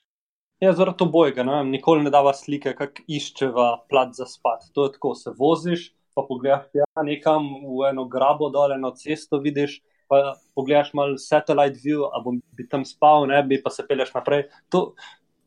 Ja, 0.63 0.71
zaradi 0.79 1.03
obojega. 1.03 1.43
Nikoli 1.67 2.05
ne 2.05 2.13
dava 2.15 2.35
slike, 2.39 2.77
kako 2.79 3.03
iščeva 3.11 3.67
plat 3.91 4.15
za 4.15 4.29
spat. 4.31 4.69
To 4.75 4.87
je 4.87 4.93
tako, 4.95 5.15
se 5.19 5.35
voziš, 5.39 5.89
pa 6.15 6.25
pogledaš 6.29 6.69
ja, 6.77 6.87
nekam 7.05 7.49
v 7.65 7.89
eno 7.91 8.07
grabo 8.11 8.51
dol, 8.53 8.75
eno 8.77 8.93
cesto 8.97 9.41
vidiš, 9.41 9.81
pa 10.09 10.37
pogledaš 10.55 10.93
malo 10.95 11.19
satellite 11.19 11.81
view, 11.81 12.05
a 12.09 12.21
bom 12.25 12.41
bi 12.57 12.67
tam 12.69 12.85
spal, 12.85 13.27
ne 13.31 13.43
bi 13.43 13.61
pa 13.63 13.71
se 13.71 13.87
peleš 13.89 14.13
naprej. 14.15 14.47
To, 14.73 14.93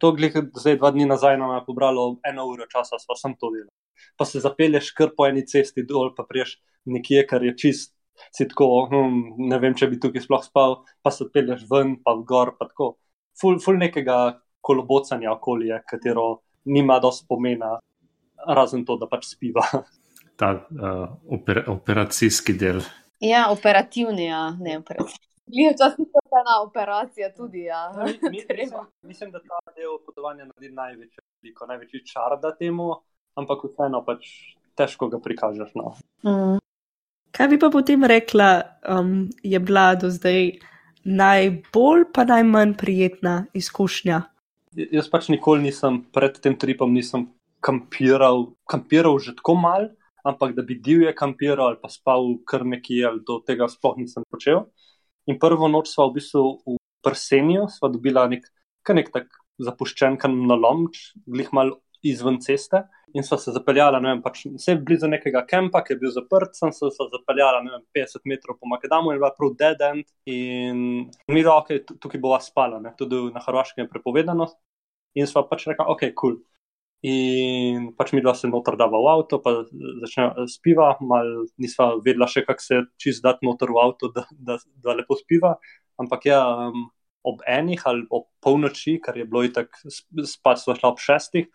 to 0.02 0.12
glih, 0.16 0.38
zdaj 0.58 0.80
dva 0.82 0.92
dni 0.96 1.08
nazaj 1.10 1.38
nam 1.38 1.56
je 1.56 1.66
pobralo 1.68 2.16
eno 2.28 2.48
uro 2.50 2.68
časa, 2.72 3.00
sva 3.02 3.18
sem 3.20 3.36
to 3.40 3.52
delal. 3.54 3.74
Pa 4.18 4.26
se 4.26 4.42
zapelješ 4.44 4.92
kar 4.98 5.14
po 5.18 5.28
eni 5.28 5.46
cesti 5.48 5.86
dol, 5.88 6.14
pa 6.16 6.26
priješ 6.28 6.58
nekje, 6.86 7.26
kar 7.30 7.44
je 7.44 7.56
čist. 7.58 7.94
Si 8.32 8.48
tako, 8.48 8.88
hm, 8.92 9.48
ne 9.52 9.60
vem, 9.60 9.76
če 9.76 9.90
bi 9.92 10.00
tukaj 10.00 10.24
sploh 10.24 10.44
spal, 10.44 10.78
pa 11.04 11.12
se 11.12 11.28
peleš 11.32 11.66
ven, 11.72 11.98
pa 12.04 12.16
gor, 12.28 12.56
pa 12.60 12.70
tako. 12.70 12.96
Ful, 13.36 13.60
ful 13.60 13.76
nekega 13.80 14.40
kolobocanja 14.64 15.34
okolja, 15.34 15.82
katero 15.90 16.40
nima 16.66 16.98
dosti 17.04 17.28
pomena, 17.30 17.76
razen 18.48 18.86
to, 18.88 18.98
da 18.98 19.10
pač 19.12 19.28
spiva. 19.34 19.66
Ta 20.36 20.52
uh, 20.54 21.08
oper, 21.32 21.64
operacijski 21.72 22.54
del. 22.54 22.82
Ja, 23.24 23.48
operativni, 23.52 24.26
ja, 24.26 24.50
ne 24.60 24.78
operativni. 24.78 25.24
Včasih 25.76 26.00
je 26.00 26.06
to 26.12 26.40
ena 26.42 26.62
operacija 26.64 27.30
tudi. 27.34 27.64
Ja. 27.70 27.94
No, 27.98 28.06
mi, 28.06 28.20
mi, 28.22 28.30
mislim, 28.62 28.80
mislim, 29.02 29.32
da 29.32 29.40
ta 29.40 29.74
del 29.76 29.98
potovanja 30.06 30.46
naredi 30.46 30.74
največji, 30.74 31.20
veliko, 31.44 31.66
največji 31.66 32.06
čar 32.06 32.40
da 32.42 32.56
temu, 32.56 32.92
ampak 33.36 33.68
vseeno 33.70 34.02
pač 34.06 34.30
težko 34.76 35.10
ga 35.10 35.20
prikažeš. 35.20 35.76
No. 35.76 35.96
Mm. 36.26 36.60
Kaj 37.36 37.48
bi 37.52 37.60
pa 37.60 37.70
potem 37.70 38.04
rekla, 38.04 38.64
um, 38.90 39.28
je 39.44 39.60
bila 39.60 39.96
do 40.00 40.10
zdaj 40.10 40.56
najbolj 41.04 42.06
pa 42.14 42.24
najmanj 42.24 42.74
prijetna 42.80 43.46
izkušnja? 43.54 44.22
Jaz 44.76 45.10
pač 45.12 45.28
nikoli 45.32 45.68
nisem 45.68 46.02
pred 46.16 46.40
tem 46.42 46.56
tripom 46.60 46.92
nisem 46.96 47.30
kampiral, 47.64 48.56
kampiral 48.68 49.20
že 49.20 49.36
tako 49.36 49.56
mal, 49.60 49.90
ampak 50.26 50.56
da 50.58 50.66
bi 50.66 50.80
divje 50.82 51.14
kampiral 51.16 51.74
ali 51.74 51.80
pa 51.82 51.90
spal 51.90 52.36
kar 52.50 52.66
nekje 52.66 53.06
ali 53.08 53.22
do 53.28 53.40
tega 53.46 53.70
sploh 53.72 53.98
nisem 54.02 54.26
počel. 54.30 54.66
In 55.30 55.40
prvo 55.42 55.70
noč 55.70 55.94
smo 55.94 56.10
v 56.10 56.20
bistvu 56.20 56.44
v 56.66 56.78
Prsenju, 57.06 57.68
smo 57.70 57.90
dobila 57.94 58.26
nek, 58.30 58.46
nek 58.90 59.10
tak 59.14 59.30
zapuščen 59.62 60.18
kanalom, 60.22 60.88
glih 61.30 61.52
mal 61.54 61.76
izven 62.06 62.40
ceste. 62.42 62.84
In 63.16 63.24
so 63.24 63.38
se 63.40 63.54
zapeljala, 63.56 64.02
ne 64.04 64.12
vem, 64.12 64.22
pač 64.26 64.42
vse 64.58 64.76
blizu 64.84 65.08
nekega 65.08 65.46
kampa, 65.48 65.80
ki 65.86 65.94
je 65.94 66.00
bil 66.02 66.12
zaprt, 66.12 66.58
sem 66.58 66.74
se, 66.76 66.90
zapeljala, 66.92 67.62
ne 67.64 67.72
vem, 67.78 67.84
50 67.96 68.26
metrov 68.28 68.58
po 68.60 68.68
Makedamu 68.68 69.14
in 69.14 69.22
bila 69.22 69.32
prav 69.38 69.54
dead 69.56 69.86
end. 69.88 70.10
In 70.28 70.82
mi 71.08 71.40
je 71.40 71.46
bilo, 71.46 71.56
ok, 71.62 71.96
tukaj 72.04 72.22
bova 72.22 72.42
spala, 72.44 72.82
ne? 72.84 72.92
tudi 73.00 73.22
na 73.32 73.44
Hrvaškem 73.46 73.86
je 73.86 73.92
prepovedano. 73.94 74.50
In 75.16 75.32
sva 75.32 75.46
pač 75.48 75.70
rekla, 75.72 75.88
ok, 75.94 76.10
kul. 76.12 76.36
Cool. 76.36 76.42
In 77.06 77.92
pač 77.98 78.14
mi 78.16 78.24
dva 78.24 78.34
se 78.34 78.50
noter 78.50 78.78
dava 78.80 78.98
v 78.98 79.12
avto, 79.12 79.38
pa 79.44 79.60
začne 80.02 80.48
spiva, 80.50 80.96
mal 81.06 81.46
nisva 81.62 81.92
vedela 82.02 82.26
še, 82.32 82.46
kako 82.48 82.66
se 82.66 82.82
čist 83.02 83.24
dati 83.26 83.46
noter 83.46 83.70
v 83.70 83.82
avto, 83.84 84.10
da, 84.16 84.26
da, 84.32 84.58
da 84.82 84.96
lepo 84.98 85.18
spiva. 85.20 85.56
Ampak 86.02 86.26
ja, 86.32 86.42
um, 86.70 86.88
ob 87.26 87.46
enih 87.50 87.82
ali 87.90 88.06
ob 88.14 88.26
polnoči, 88.42 88.98
kar 89.04 89.18
je 89.18 89.26
bilo 89.30 89.44
itak, 89.46 89.78
spat 90.30 90.62
sva 90.62 90.78
šla 90.78 90.94
ob 90.94 91.02
šestih 91.02 91.50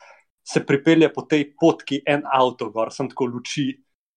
se 0.46 0.66
pripelje 0.66 1.12
po 1.14 1.22
tej 1.22 1.52
potki 1.60 2.00
en 2.06 2.24
avto, 2.26 2.70
gor 2.74 2.90
sem 2.94 3.08
tako 3.10 3.28
luči, 3.30 3.70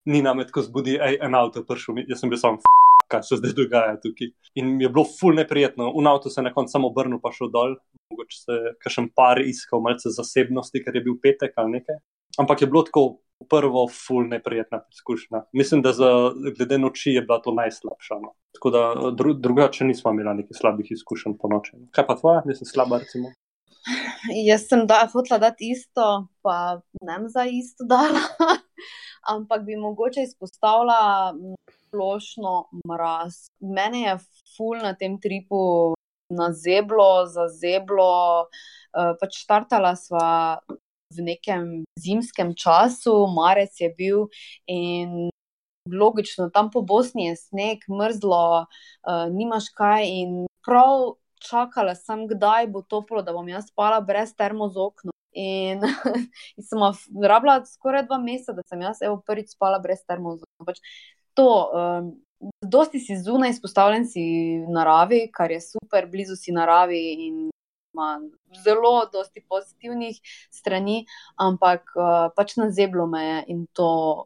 ni 0.10 0.22
nam 0.22 0.42
tako 0.48 0.64
zbudi, 0.66 0.96
ej, 0.98 1.20
en 1.22 1.36
avto 1.38 1.64
prišel, 1.68 2.04
jaz 2.10 2.24
sem 2.24 2.32
bil 2.32 2.40
sam, 2.42 2.58
kaj 3.14 3.26
se 3.28 3.40
zdaj 3.40 3.54
dogaja 3.58 3.98
tukaj. 4.02 4.34
In 4.60 4.76
mi 4.78 4.88
je 4.88 4.92
bilo 4.94 5.06
ful 5.06 5.38
neprijetno, 5.38 5.92
v 5.94 6.08
avtu 6.10 6.34
se 6.34 6.42
je 6.42 6.48
na 6.50 6.54
koncu 6.54 6.74
samo 6.74 6.90
obrnil, 6.90 7.22
pa 7.22 7.32
šel 7.36 7.52
dol, 7.54 7.78
mogoče 8.12 8.40
se 8.40 8.60
kakšen 8.84 9.12
par 9.16 9.42
iskal 9.42 9.82
malce 9.86 10.12
zasebnosti, 10.18 10.82
ker 10.84 10.98
je 10.98 11.06
bil 11.06 11.20
petek 11.22 11.54
ali 11.62 11.80
nekaj. 11.80 12.02
Ampak 12.42 12.66
je 12.66 12.70
bilo 12.70 12.84
tako 12.90 13.06
prvo 13.50 13.88
ful 13.92 14.28
neprijetna 14.30 14.82
izkušnja. 14.94 15.44
Mislim, 15.54 15.82
da 15.82 15.94
za 15.94 16.10
glede 16.58 16.78
noči 16.78 17.14
je 17.18 17.22
bila 17.22 17.42
to 17.42 17.54
najslabša. 17.54 18.20
No. 18.22 18.34
Tako 18.58 18.70
da 18.70 18.82
dru, 19.18 19.34
drugače 19.34 19.86
nismo 19.86 20.12
imeli 20.12 20.36
nekih 20.42 20.58
slabih 20.58 20.92
izkušenj 20.92 21.38
po 21.42 21.50
noči. 21.52 21.78
Kaj 21.92 22.08
pa 22.08 22.16
tvoja, 22.16 22.42
mislim, 22.46 22.66
slaba 22.66 23.00
recimo? 23.04 23.32
Jaz 24.50 24.68
sem 24.70 24.88
da, 24.88 25.04
hotela 25.14 25.40
dati 25.40 25.72
isto, 25.72 26.28
pa 26.42 26.82
ne 27.02 27.18
za 27.30 27.46
isto 27.46 27.84
dala, 27.84 28.24
ampak 29.36 29.66
bi 29.66 29.76
mogoče 29.76 30.24
izpostavila 30.24 31.34
splošno 31.94 32.70
mraz. 32.88 33.50
Mene 33.62 34.02
je 34.02 34.18
ful 34.58 34.78
na 34.82 34.94
tem 34.94 35.20
tripu 35.22 35.94
na 36.30 36.54
zeblo, 36.54 37.26
za 37.26 37.48
zeblo. 37.48 38.50
Uh, 38.94 39.14
pač 39.22 39.38
štartala 39.46 39.96
sva 39.96 40.60
v 41.14 41.22
nekem 41.22 41.86
zimskem 42.00 42.54
času, 42.58 43.28
marec 43.30 43.78
je 43.80 43.94
bil 43.98 44.28
in. 44.68 45.30
Logično, 45.84 46.48
tam 46.48 46.70
po 46.72 46.80
Bosni 46.80 47.26
je 47.28 47.36
sneg, 47.36 47.82
mrzlo, 47.92 48.64
uh, 48.64 49.26
nimaš 49.36 49.68
kaj. 49.76 50.08
In 50.08 50.46
prav 50.64 51.20
čakala 51.44 51.92
sem, 52.00 52.24
kdaj 52.30 52.70
bo 52.72 52.86
toplo, 52.88 53.20
da 53.20 53.34
bom 53.36 53.50
jaz 53.52 53.68
spala 53.68 54.00
brez 54.00 54.32
termozokna. 54.32 55.12
In, 55.36 55.84
in 56.56 56.64
sem 56.64 56.80
rabila 57.20 57.58
skoraj 57.68 58.06
dva 58.08 58.22
meseca, 58.22 58.56
da 58.56 58.64
sem 58.64 58.80
jaz 58.86 59.04
evo, 59.04 59.20
prvič 59.28 59.58
spala 59.58 59.82
brez 59.84 60.06
termozokna. 60.08 60.64
Pač 60.64 60.80
to, 61.34 61.50
um, 61.74 62.12
dosti 62.62 63.00
si 63.00 63.18
zunaj 63.18 63.56
izpostavljen 63.56 64.08
si 64.08 64.24
naravi, 64.68 65.28
kar 65.34 65.52
je 65.52 65.62
super, 65.62 66.08
blizu 66.12 66.36
si 66.36 66.52
naravi 66.52 67.02
in 67.28 67.50
ima 67.94 68.20
zelo 68.64 69.06
dosti 69.14 69.44
pozitivnih 69.50 70.18
strani, 70.52 71.04
ampak 71.38 71.94
uh, 71.96 72.30
pač 72.36 72.56
na 72.58 72.72
zeblo 72.72 73.06
me 73.08 73.26
je 73.26 73.44
in 73.54 73.66
to 73.74 74.26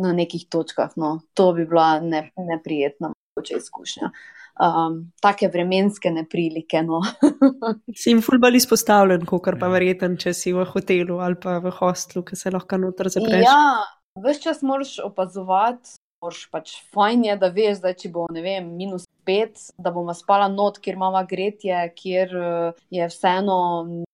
na 0.00 0.12
nekih 0.16 0.46
točkah. 0.48 0.96
No, 0.96 1.20
to 1.34 1.52
bi 1.52 1.66
bila 1.68 2.00
ne, 2.00 2.30
neprijetna 2.36 3.12
izkušnja. 3.56 4.08
Uh, 4.08 4.42
um, 4.60 5.12
take 5.20 5.48
vremenske 5.48 6.10
neprilike. 6.10 6.82
No. 6.82 7.00
si 8.00 8.10
jim 8.10 8.22
fulbali 8.22 8.60
izpostavljen, 8.60 9.24
kot 9.26 9.48
pa 9.60 9.68
ja. 9.68 9.72
verjeten, 9.76 10.16
če 10.20 10.34
si 10.36 10.54
v 10.54 10.66
hotelu 10.68 11.18
ali 11.24 11.38
pa 11.40 11.58
v 11.62 11.72
hostlu, 11.78 12.24
ki 12.26 12.38
se 12.38 12.52
lahko 12.54 12.80
noter 12.80 13.10
zapreš. 13.12 13.44
Ja, 13.46 13.82
vse 14.20 14.40
čas 14.44 14.62
moraš 14.66 14.98
opazovati. 15.04 15.96
Pač 16.22 16.76
fajn 16.94 17.24
je, 17.26 17.36
da 17.40 17.48
veš, 17.50 17.80
da 17.82 17.90
če 17.98 18.10
bo 18.14 18.28
vem, 18.30 18.68
minus 18.78 19.08
pet, 19.26 19.58
da 19.78 19.90
bomo 19.90 20.14
spala 20.14 20.46
not, 20.50 20.78
kjer 20.82 20.94
imamo 20.98 21.22
gretje, 21.26 21.78
kjer 21.98 22.34
uh, 22.38 22.82
je 22.94 23.08
vseeno 23.10 23.56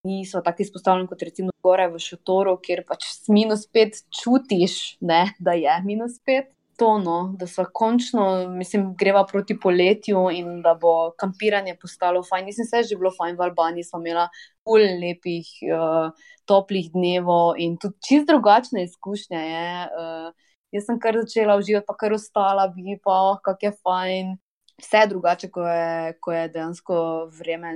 niso 0.08 0.40
tako 0.44 0.64
izpostavljeni 0.64 1.08
kot 1.10 1.24
recimo 1.28 1.52
gore 1.62 1.88
v 1.92 2.00
šotoru, 2.00 2.56
kjer 2.64 2.84
pač 2.88 3.10
minus 3.28 3.66
pet 3.68 4.00
čutiš, 4.08 4.98
ne, 5.04 5.26
da 5.38 5.56
je 5.58 5.76
minus 5.84 6.16
pet 6.24 6.48
to, 6.78 6.92
no, 7.02 7.34
da 7.36 7.46
so 7.50 7.64
končno, 7.74 8.24
mislim, 8.54 8.92
greva 8.96 9.24
proti 9.26 9.56
poletju 9.58 10.28
in 10.32 10.60
da 10.62 10.76
bo 10.78 11.10
kampiranje 11.18 11.74
postalo 11.82 12.22
fajn. 12.22 12.44
Mislim, 12.46 12.66
se 12.70 12.76
je 12.76 12.90
že 12.92 12.98
bilo 13.00 13.10
fajn 13.16 13.36
v 13.36 13.48
Albaniji, 13.48 13.84
smo 13.84 13.98
imeli 13.98 14.28
pol 14.64 14.84
lepih, 15.02 15.48
uh, 15.74 16.28
toplih 16.46 16.92
dnevov 16.94 17.58
in 17.58 17.74
tudi 17.82 17.98
čist 18.08 18.30
drugačne 18.30 18.86
izkušnje. 18.86 19.40
Je. 19.52 19.72
Uh, 19.90 20.47
jaz 20.72 20.86
sem 20.86 20.98
kar 21.00 21.16
začela 21.22 21.56
uživati, 21.58 21.86
pa 21.86 21.96
kar 21.96 22.14
ostala, 22.16 22.68
bi 22.74 22.98
pa, 23.04 23.20
oh, 23.30 23.38
kak 23.44 23.62
je 23.62 23.72
fajn. 23.82 24.36
Vse 24.78 25.06
drugače, 25.10 25.48
ko 25.50 25.64
je, 25.66 26.12
ko 26.22 26.32
je 26.32 26.42
dejansko 26.54 26.96
vreme 27.40 27.72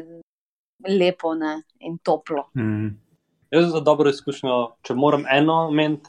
lepo 0.88 1.34
ne, 1.34 1.56
in 1.80 1.96
toplo. 1.98 2.46
Mm. 2.58 2.92
Jaz 3.52 3.72
za 3.72 3.80
dobro 3.84 4.10
izkušnjo, 4.10 4.58
če 4.86 4.94
moram 4.94 5.24
eno 5.30 5.66
ment, 5.74 6.06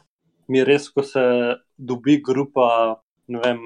mi 0.48 0.60
je 0.60 0.68
res, 0.68 0.86
ko 0.92 1.02
se 1.02 1.24
dobi 1.76 2.20
grupa. 2.24 3.00
Vem, 3.24 3.62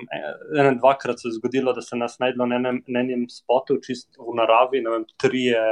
ene, 0.55 0.77
dvakrat 0.79 1.19
se 1.19 1.29
je 1.29 1.35
zgodilo, 1.35 1.73
da 1.75 1.83
se 1.83 1.97
nas 1.99 2.17
najdemo 2.23 2.47
na 2.47 2.59
enem, 2.61 2.77
enem 2.87 3.25
spotu, 3.31 3.81
čist 3.83 4.15
v 4.15 4.37
naravi, 4.39 4.81
ne 4.85 4.93
vem, 4.93 5.07
tri 5.19 5.49
je 5.51 5.63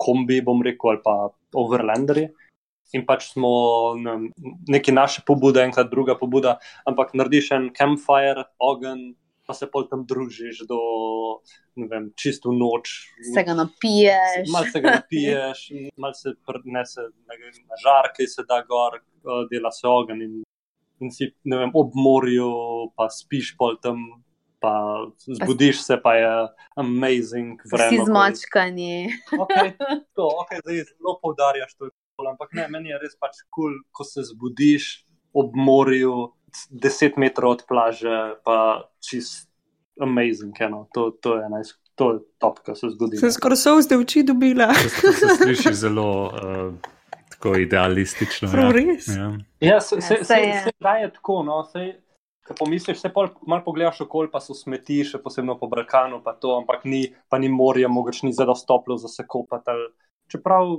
kombi, 0.00 0.42
bom 0.44 0.60
rekel, 0.64 0.92
ali 0.92 1.00
pa 1.04 1.14
overlanderi. 1.56 2.26
In 2.96 3.06
pač 3.06 3.30
smo 3.30 3.50
ne, 3.94 4.16
neki 4.68 4.92
naše 4.92 5.22
pobude, 5.26 5.62
enkrat 5.62 5.90
druga 5.90 6.16
pobuda, 6.18 6.58
ampak 6.88 7.14
narediš 7.14 7.52
en 7.54 7.68
campfire, 7.76 8.48
ogen, 8.58 9.12
pa 9.46 9.54
se 9.54 9.66
pol 9.70 9.86
tam 9.90 10.02
družiš 10.06 10.64
do 10.70 10.78
vem, 11.90 12.10
čisto 12.18 12.52
noč. 12.54 12.92
Se 13.34 13.44
ga 13.46 13.54
napiješ. 13.58 14.50
Mal 14.50 14.66
se 14.72 14.82
ga 14.82 14.96
napiješ, 14.98 15.64
mal 15.96 16.14
se 16.18 16.34
prenese 16.46 17.08
na 17.10 17.80
žar, 17.82 18.10
ki 18.16 18.26
se 18.30 18.46
da 18.46 18.62
gor, 18.66 19.00
dela 19.50 19.70
se 19.74 19.86
ogen 19.90 20.22
in 20.26 20.40
in 21.00 21.10
si 21.10 21.30
vem, 21.44 21.70
ob 21.74 21.94
morju, 21.96 22.50
pa 22.96 23.08
spiš 23.12 23.54
pol 23.58 23.78
tam, 23.82 24.22
pa 24.60 24.72
zbudiš 25.24 25.80
se, 25.86 25.96
pa 26.02 26.14
je 26.18 26.32
amazing 26.76 27.62
vreme. 27.72 27.96
Si 27.96 28.04
zmačkani. 28.04 29.08
Okay, 29.32 29.72
to, 30.16 30.28
okay, 30.44 30.60
zdaj 30.60 30.84
zelo 30.92 31.16
poudarjaš 31.22 31.74
to. 31.78 31.90
Ampak 32.28 32.52
ne, 32.58 32.66
meni 32.68 32.92
je 32.92 32.98
res 33.00 33.16
pač 33.20 33.40
kul, 33.48 33.70
cool, 33.70 33.78
ko 33.92 34.04
se 34.04 34.26
zbudiš 34.28 34.90
ob 35.32 35.54
morju, 35.54 36.32
deset 36.70 37.16
metrov 37.16 37.58
od 37.58 37.64
plaže, 37.68 38.18
pa 38.44 38.90
čist 39.04 39.48
amazing. 40.02 40.56
No. 40.70 40.88
To, 40.94 41.10
to 41.10 41.36
je 41.40 41.48
najs. 41.48 41.76
To 42.00 42.12
je 42.12 42.20
top, 42.40 42.62
kar 42.64 42.76
se 42.76 42.88
zgodi. 42.94 43.18
Sem 43.20 43.32
skoraj 43.32 43.58
so 43.60 43.76
vzde 43.76 43.98
oči 44.00 44.22
dobila. 44.24 44.70
To 44.72 45.12
se 45.12 45.34
sliši 45.36 45.74
zelo 45.76 46.10
uh, 46.32 46.92
tako 47.34 47.58
idealistično. 47.60 48.48
Ja. 48.48 48.70
Res. 48.72 49.08
Ja, 49.12 49.32
ja 49.60 49.80
se, 49.80 50.00
se, 50.00 50.16
se, 50.24 50.24
se, 50.24 50.72
se 50.72 50.94
je 51.02 51.10
tako. 51.12 51.42
No, 51.44 51.60
ko 52.50 52.54
pomisliš, 52.64 52.98
se 52.98 53.08
pol 53.14 53.28
malo 53.46 53.62
pogledaš 53.64 54.00
okol, 54.06 54.30
pa 54.32 54.40
so 54.42 54.56
smeti, 54.56 55.02
še 55.06 55.20
posebno 55.22 55.54
po 55.60 55.68
Balkanu, 55.70 56.18
pa 56.24 56.32
to, 56.34 56.56
ampak 56.58 56.82
ni, 56.88 57.04
pa 57.30 57.38
ni 57.38 57.50
morja, 57.52 57.90
mogoče 57.92 58.26
ni 58.26 58.34
zelo 58.34 58.56
stoplo 58.58 58.96
za 58.98 59.08
se 59.08 59.26
kopati. 59.28 59.76
Čeprav, 60.30 60.76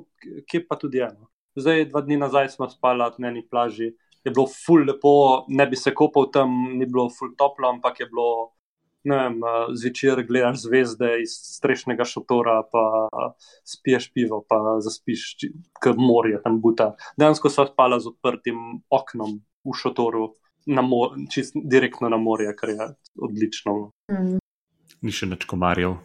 kje 0.47 0.63
pa 0.67 0.77
tudi 0.79 1.03
eno. 1.03 1.27
Zdaj, 1.59 1.89
dva 1.91 2.01
dni 2.01 2.17
nazaj 2.21 2.49
smo 2.53 2.69
spali 2.71 3.09
na 3.19 3.27
eni 3.27 3.43
plaži, 3.47 3.91
je 4.23 4.31
bilo 4.31 4.47
ful 4.47 4.85
lepo, 4.87 5.45
ne 5.47 5.65
bi 5.67 5.75
se 5.75 5.93
kopal 5.93 6.29
tam, 6.31 6.51
ni 6.77 6.85
bilo 6.85 7.09
ful 7.09 7.33
toplo, 7.37 7.69
ampak 7.69 7.99
je 7.99 8.07
bilo, 8.07 8.27
vem, 9.03 9.39
zvečer 9.75 10.23
gledaš 10.27 10.61
zvezde 10.63 11.09
iz 11.23 11.33
strešnega 11.57 12.05
šotora, 12.05 12.61
pa 12.71 12.83
spiješ 13.67 14.11
pivo, 14.13 14.43
pa 14.47 14.77
zaspiš, 14.85 15.25
ker 15.81 15.97
morje 15.97 16.41
tam 16.43 16.61
buta. 16.61 16.93
Dejansko 17.19 17.49
so 17.49 17.65
spala 17.67 17.99
z 17.99 18.13
odprtim 18.13 18.85
oknom 18.89 19.41
v 19.65 19.75
šotoru, 19.75 20.29
čist 21.33 21.57
direktno 21.57 22.09
na 22.09 22.17
morje, 22.21 22.53
kar 22.55 22.69
je 22.69 22.93
odlično. 23.17 23.91
Mm. 24.13 24.39
Ni 25.01 25.11
še 25.11 25.25
več 25.25 25.47
komarjev. 25.49 25.97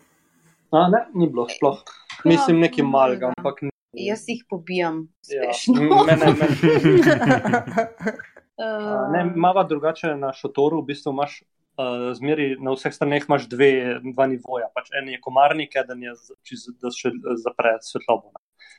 A, 0.72 0.88
ne, 0.90 1.04
ni 1.14 1.28
bilo 1.28 1.44
sploh. 1.52 1.84
Ja, 2.24 2.30
Mislim, 2.30 2.60
nekaj 2.60 2.84
malega, 2.84 3.32
ampak. 3.36 3.62
Ni... 3.62 3.70
Jaz 4.06 4.24
jih 4.28 4.44
pobijam, 4.50 5.06
spešno. 5.24 5.82
Ja, 5.82 6.02
mene, 6.08 6.32
mene. 6.38 7.86
ne, 9.14 9.24
mava 9.36 9.64
drugače 9.68 10.14
na 10.16 10.32
šotoru, 10.32 10.82
v 10.82 10.92
bistvu 10.92 11.14
imaš. 11.16 11.42
Uh, 11.76 12.14
zmeri 12.16 12.54
na 12.56 12.72
vseh 12.72 12.94
straneh 12.94 13.26
imaš 13.28 13.50
dve, 13.52 14.00
dva 14.00 14.24
nivoja. 14.32 14.70
Pač 14.72 14.86
en 14.96 15.10
je 15.12 15.18
komarnik, 15.20 15.74
eden 15.76 16.06
je, 16.06 16.14
čiz, 16.48 16.62
da 16.80 16.88
še 16.88 17.12
zapre 17.42 17.74
svetlobo. 17.84 18.32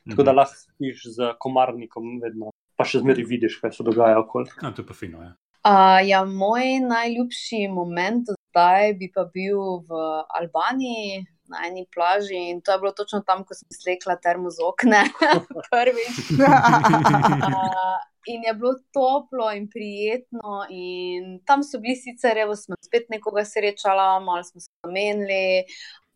-hmm. 0.08 0.10
Tako 0.10 0.22
da 0.22 0.32
lahko 0.32 0.54
spiš 0.54 1.02
z 1.16 1.34
komarnikom, 1.38 2.20
vedno. 2.22 2.50
pa 2.78 2.84
še 2.86 3.00
zmeri 3.02 3.24
vidiš, 3.26 3.56
kaj 3.58 3.72
se 3.74 3.82
dogaja 3.82 4.20
okoli. 4.20 4.46
No, 4.62 4.70
to 4.70 4.82
je 4.82 4.86
pa 4.86 4.94
fino. 4.94 5.22
Ja. 5.22 5.32
Uh, 5.66 5.98
ja, 6.06 6.20
moj 6.24 6.78
najljubši 6.86 7.66
moment 7.74 8.30
zdaj 8.30 8.94
bi 9.00 9.10
pa 9.14 9.24
bil 9.34 9.82
v 9.88 9.98
Albaniji. 10.40 11.24
Na 11.48 11.64
eni 11.66 11.86
plaži 11.94 12.36
in 12.50 12.60
to 12.60 12.72
je 12.72 12.80
bilo 12.82 12.92
točno 12.92 13.22
tam, 13.26 13.44
ko 13.48 13.56
sem 13.56 13.68
slekla 13.72 14.18
termo 14.20 14.50
z 14.52 14.60
okne, 14.64 15.00
prvič. 15.72 16.18
uh, 16.44 17.96
in 18.32 18.44
je 18.44 18.54
bilo 18.54 18.74
toplo 18.92 19.48
in 19.56 19.68
prijetno, 19.72 20.66
in 20.68 21.38
tam 21.48 21.64
so 21.64 21.80
bili 21.80 21.96
sicer, 21.96 22.36
evo, 22.44 22.56
smo 22.56 22.76
spet 22.84 23.08
nekoga 23.08 23.44
srečala, 23.48 24.18
malo 24.20 24.44
smo 24.44 24.60
se 24.60 24.68
zamenili. 24.84 25.64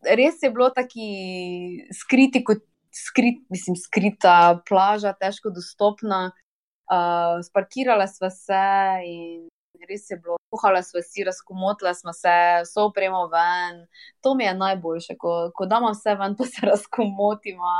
Res 0.05 0.43
je 0.43 0.51
bilo 0.53 0.69
taki 0.69 1.09
skriti, 1.97 2.43
kot 2.45 2.61
skrit, 2.93 3.41
mislim, 3.49 3.75
skrita 3.79 4.61
plaža, 4.69 5.15
težko 5.17 5.49
dostopna. 5.53 6.29
Uh, 6.93 7.39
sparkirala 7.41 8.05
sva 8.11 8.27
se 8.29 8.63
in 9.07 9.47
res 9.89 10.09
je 10.09 10.17
bilo, 10.17 10.37
kuhala 10.53 10.83
sva 10.85 11.01
si, 11.05 11.23
razkomotila 11.25 11.93
sva 11.97 12.13
se, 12.13 12.33
vso 12.65 12.87
opremo 12.89 13.25
ven. 13.31 13.83
To 14.23 14.35
mi 14.37 14.45
je 14.45 14.53
najboljše, 14.57 15.15
ko, 15.19 15.51
ko 15.55 15.67
damo 15.69 15.91
vse 15.93 16.15
ven, 16.19 16.35
pa 16.39 16.47
se 16.49 16.65
razkomotimo, 16.71 17.73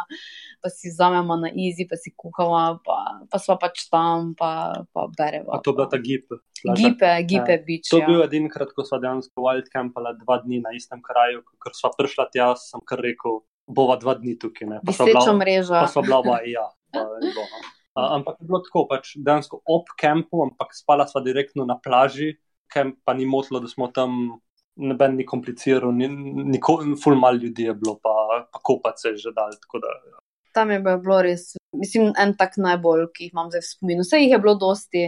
pa 0.64 0.74
si 0.74 0.92
vzamemo 0.94 1.38
na 1.44 1.52
izi, 1.54 1.88
pa 1.90 2.00
si 2.00 2.14
kuhamo, 2.18 2.80
pa, 2.86 3.00
pa 3.30 3.42
sva 3.42 3.58
pač 3.62 3.88
tam, 3.92 4.34
pa, 4.40 4.84
pa 4.94 5.08
beremo. 5.18 5.54
A 5.54 5.62
to 5.62 5.74
je 5.74 5.80
bila 5.80 5.90
ta 5.90 6.02
gip. 6.02 6.34
Gipe, 6.64 7.10
gipe, 7.28 7.58
ja. 7.60 7.64
bič. 7.68 7.90
To 7.92 8.00
je 8.00 8.06
ja. 8.06 8.08
bil 8.08 8.24
edinkrat, 8.24 8.72
ko 8.72 8.86
sva 8.88 9.02
dejansko 9.04 9.44
wildcampala 9.44 10.16
dva 10.22 10.40
dni 10.46 10.62
na 10.64 10.72
istem 10.78 11.04
kraju, 11.04 11.44
ker 11.60 11.76
sva 11.76 11.92
prišla 11.98 12.30
tja, 12.32 12.54
sem 12.60 12.84
kar 12.88 13.04
rekel. 13.04 13.44
Bova 13.64 13.96
dva 13.96 14.18
dni 14.20 14.36
tukaj, 14.36 14.68
ne 14.68 14.78
pa 14.84 14.92
sva 14.92 15.06
bila, 15.08 15.24
pa 15.72 15.88
sva 15.88 16.02
bila 16.04 16.18
oba, 16.20 16.42
ja. 16.44 16.66
Pa, 16.92 17.04
ampak 17.96 18.40
je 18.42 18.48
bilo 18.48 18.60
tako, 18.66 18.86
pač 18.90 19.14
dejansko 19.18 19.62
ob 19.70 19.92
kampu, 20.00 20.44
ampak 20.48 20.74
spala 20.78 21.08
sva 21.10 21.22
direktno 21.26 21.66
na 21.70 21.78
plaži, 21.78 22.34
kamp 22.74 23.00
pa 23.06 23.14
ni 23.14 23.26
motilo, 23.30 23.62
da 23.64 23.72
smo 23.72 23.92
tam. 23.94 24.40
Noben 24.74 25.20
ni 25.20 25.22
kompliciral, 25.22 25.92
ni, 25.94 26.08
ni 26.10 26.58
ful 26.98 27.14
mal 27.14 27.36
ljudi 27.38 27.68
je 27.68 27.74
bilo, 27.78 27.92
pa, 28.02 28.14
pa 28.50 28.58
kopat 28.66 28.98
se 28.98 29.12
je 29.12 29.20
že 29.28 29.34
dal. 29.36 29.52
Da, 29.54 29.92
ja. 30.10 30.18
Tam 30.58 30.72
je 30.74 30.80
bilo 30.82 31.20
res, 31.22 31.44
mislim, 31.78 32.10
en 32.18 32.34
tak 32.34 32.58
najbolj, 32.58 33.04
ki 33.14 33.28
jih 33.28 33.36
imam 33.36 33.52
zdaj 33.54 33.62
v 33.62 33.68
spominu. 33.68 34.02
Vse 34.02 34.24
jih 34.24 34.34
je 34.34 34.40
bilo 34.42 34.56
dosti, 34.58 35.04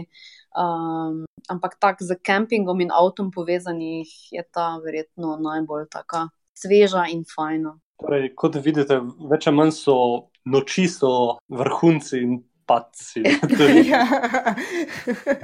um, 0.54 1.24
ampak 1.50 1.80
tak 1.82 2.06
z 2.06 2.14
kempingom 2.22 2.86
in 2.86 2.94
avtom 2.94 3.34
povezanih 3.34 4.14
je 4.38 4.46
ta 4.54 4.76
verjetno 4.86 5.34
najbolj 5.42 5.90
taka 5.90 6.28
sveža 6.54 7.08
in 7.10 7.26
fajna. 7.26 7.74
Torej, 8.06 8.36
kot 8.38 8.62
vidite, 8.62 9.02
več 9.32 9.48
ali 9.50 9.64
manj 9.64 9.74
so 9.82 9.98
noči 10.46 10.86
so 10.92 11.40
vrhunci 11.50 12.22
in 12.22 12.38
paci. 12.66 13.24
ja. 13.92 14.04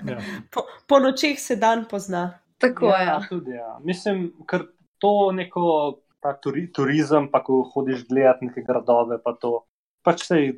ja. 0.08 0.20
po, 0.52 0.66
po 0.88 1.00
nočeh 1.00 1.40
se 1.40 1.56
dan 1.56 1.86
pozna. 1.90 2.40
Tako 2.62 2.92
ja, 2.94 3.02
ja. 3.02 3.18
Tudi, 3.30 3.52
ja. 3.58 3.80
Mislim, 3.84 4.32
ker 4.50 4.68
to 5.02 5.32
neko 5.32 6.02
turi, 6.42 6.68
turizem, 6.74 7.32
pa 7.32 7.42
ko 7.44 7.64
hodiš 7.74 8.06
gledati 8.10 8.46
neke 8.46 8.62
gradove, 8.68 9.18
pa 9.24 9.34
to. 9.34 9.64
Pač 10.06 10.26
sej, 10.30 10.54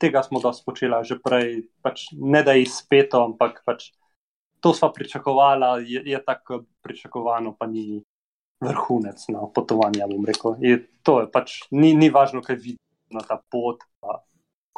tega 0.00 0.22
smo 0.24 0.40
dosti 0.40 0.64
počela 0.64 1.02
že 1.04 1.18
prej, 1.20 1.68
pač 1.84 2.08
ne 2.12 2.42
da 2.44 2.56
je 2.56 2.64
izpeto, 2.64 3.20
ampak 3.24 3.62
pač 3.64 3.90
to 4.60 4.74
smo 4.74 4.92
pričakovali, 4.92 5.86
je, 5.92 6.02
je 6.12 6.20
tako 6.24 6.64
pričakovano, 6.82 7.54
pa 7.58 7.66
ni 7.66 8.02
vrhunec 8.60 9.28
na 9.28 9.46
potovanje. 9.54 10.04
Je, 10.60 10.82
to 11.02 11.20
je 11.20 11.30
pač 11.30 11.60
ni, 11.70 11.94
ni 11.94 12.10
važno, 12.10 12.42
kaj 12.42 12.56
vidiš 12.56 12.82
na 13.14 13.22
ta 13.24 13.38
pot. 13.50 13.84
Pa, 14.00 14.22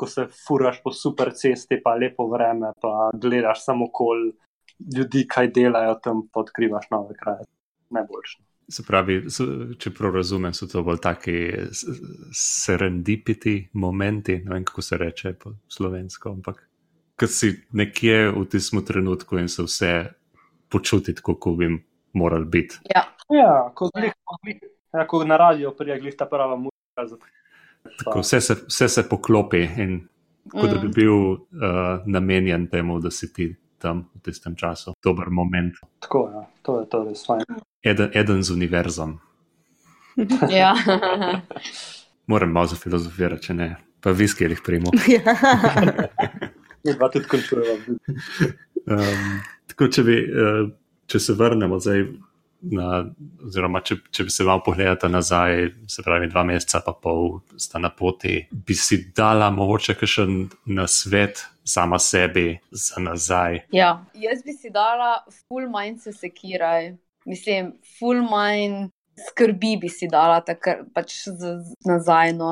ko 0.01 0.07
se 0.09 0.27
furaš 0.47 0.81
po 0.85 0.93
super 0.97 1.33
cesti, 1.37 1.77
pa 1.85 1.95
lepo 2.01 2.25
vreme, 2.33 2.73
pa 2.81 3.11
gledaš 3.15 3.65
samo 3.65 3.91
kol 3.93 4.31
ljudi, 4.97 5.27
kaj 5.29 5.51
delajo 5.53 5.99
tam, 6.03 6.23
pa 6.33 6.41
odkrivaš 6.41 6.89
nove 6.91 7.17
kraje. 7.21 7.45
Najboljše. 7.91 8.39
Se 8.71 8.85
pravi, 8.87 9.19
če 9.83 9.91
prav 9.99 10.15
razumem, 10.15 10.55
so 10.55 10.69
to 10.71 10.85
bolj 10.87 11.01
taki 11.03 11.37
serendipiti 12.33 13.55
momenti, 13.73 14.39
ne 14.45 14.55
vem 14.55 14.65
kako 14.65 14.83
se 14.87 14.99
reče 14.99 15.33
po 15.43 15.53
slovensko, 15.69 16.33
ampak 16.39 16.63
ki 17.19 17.29
si 17.29 17.51
nekje 17.77 18.31
v 18.31 18.45
tistem 18.49 18.85
trenutku 18.87 19.41
in 19.43 19.51
se 19.53 19.67
vse 19.67 19.93
počutiti, 20.71 21.21
kako 21.27 21.57
bi 21.59 21.73
morali 22.13 22.47
biti. 22.47 22.79
Ja, 22.95 23.05
ja 23.35 23.73
kot 23.75 23.91
ja, 23.99 25.27
na 25.27 25.37
radiju, 25.37 25.75
prijagli 25.77 26.17
ta 26.17 26.31
prava 26.31 26.57
muzika. 26.57 27.27
Tako, 27.83 28.21
vse, 28.21 28.41
se, 28.41 28.55
vse 28.69 28.89
se 28.89 29.05
poklopi 29.09 29.63
in 29.77 30.01
kot 30.51 30.71
da 30.71 30.79
bi 30.79 30.89
mm. 30.89 30.93
bil 30.93 31.13
uh, 31.13 31.39
namenjen 32.07 32.67
temu, 32.71 32.99
da 33.01 33.11
si 33.11 33.33
ti 33.33 33.55
tam 33.79 34.05
v 34.15 34.21
tistem 34.25 34.57
času. 34.57 34.95
Dober 35.05 35.31
moment. 35.31 35.75
Tako 36.01 36.31
ja. 36.35 36.45
to 36.63 36.81
je 36.81 36.87
to 36.93 37.05
res 37.05 37.25
fajn. 37.27 37.45
Eden, 37.83 38.11
eden 38.15 38.43
z 38.43 38.53
univerzom. 38.53 39.19
ja. 40.61 40.75
Moram 42.31 42.53
malo 42.53 42.77
filozofirati, 42.77 43.49
če 43.49 43.55
ne, 43.55 43.69
pa 44.01 44.13
viski 44.15 44.45
jih 44.45 44.61
primo. 44.65 44.93
Mi 46.85 46.93
pa 46.99 47.09
tudi 47.13 47.27
končujemo. 47.29 47.97
um, 48.87 49.33
tako, 49.73 49.89
če, 49.89 50.05
bi, 50.07 50.19
uh, 50.29 50.69
če 51.11 51.21
se 51.21 51.35
vrnemo 51.39 51.81
zdaj 51.81 52.05
na, 52.63 53.05
oziroma 53.47 53.81
če, 53.85 53.97
če 54.13 54.27
bi 54.27 54.35
se 54.35 54.45
vam 54.45 54.63
pogledali 54.65 55.13
nazaj, 55.13 55.67
se 55.89 56.05
pravi, 56.07 56.29
dva 56.31 56.45
meseca, 56.49 56.83
pa 56.85 56.95
pol 56.95 57.41
sta 57.61 57.81
na 57.83 57.91
poti, 57.95 58.37
bi 58.51 58.77
si 58.77 59.01
dala 59.17 59.51
mogoče 59.55 59.97
še 60.07 60.27
na 60.71 60.87
svet, 60.91 61.45
sama 61.65 62.01
sebi, 62.03 62.55
za 62.71 63.01
nazaj. 63.03 63.65
Ja, 63.77 63.93
jaz 64.19 64.43
bi 64.45 64.57
si 64.57 64.73
dala, 64.75 65.21
full 65.47 65.69
mind 65.71 66.03
se 66.03 66.13
sekiraj. 66.13 66.95
Mislim, 67.29 67.75
full 67.99 68.25
mind 68.27 68.91
skrbi 69.29 69.77
bi 69.81 69.89
si 69.93 70.09
dala 70.11 70.41
takrat 70.45 70.83
pač 70.95 71.15
nazaj. 71.87 72.33
No. 72.37 72.51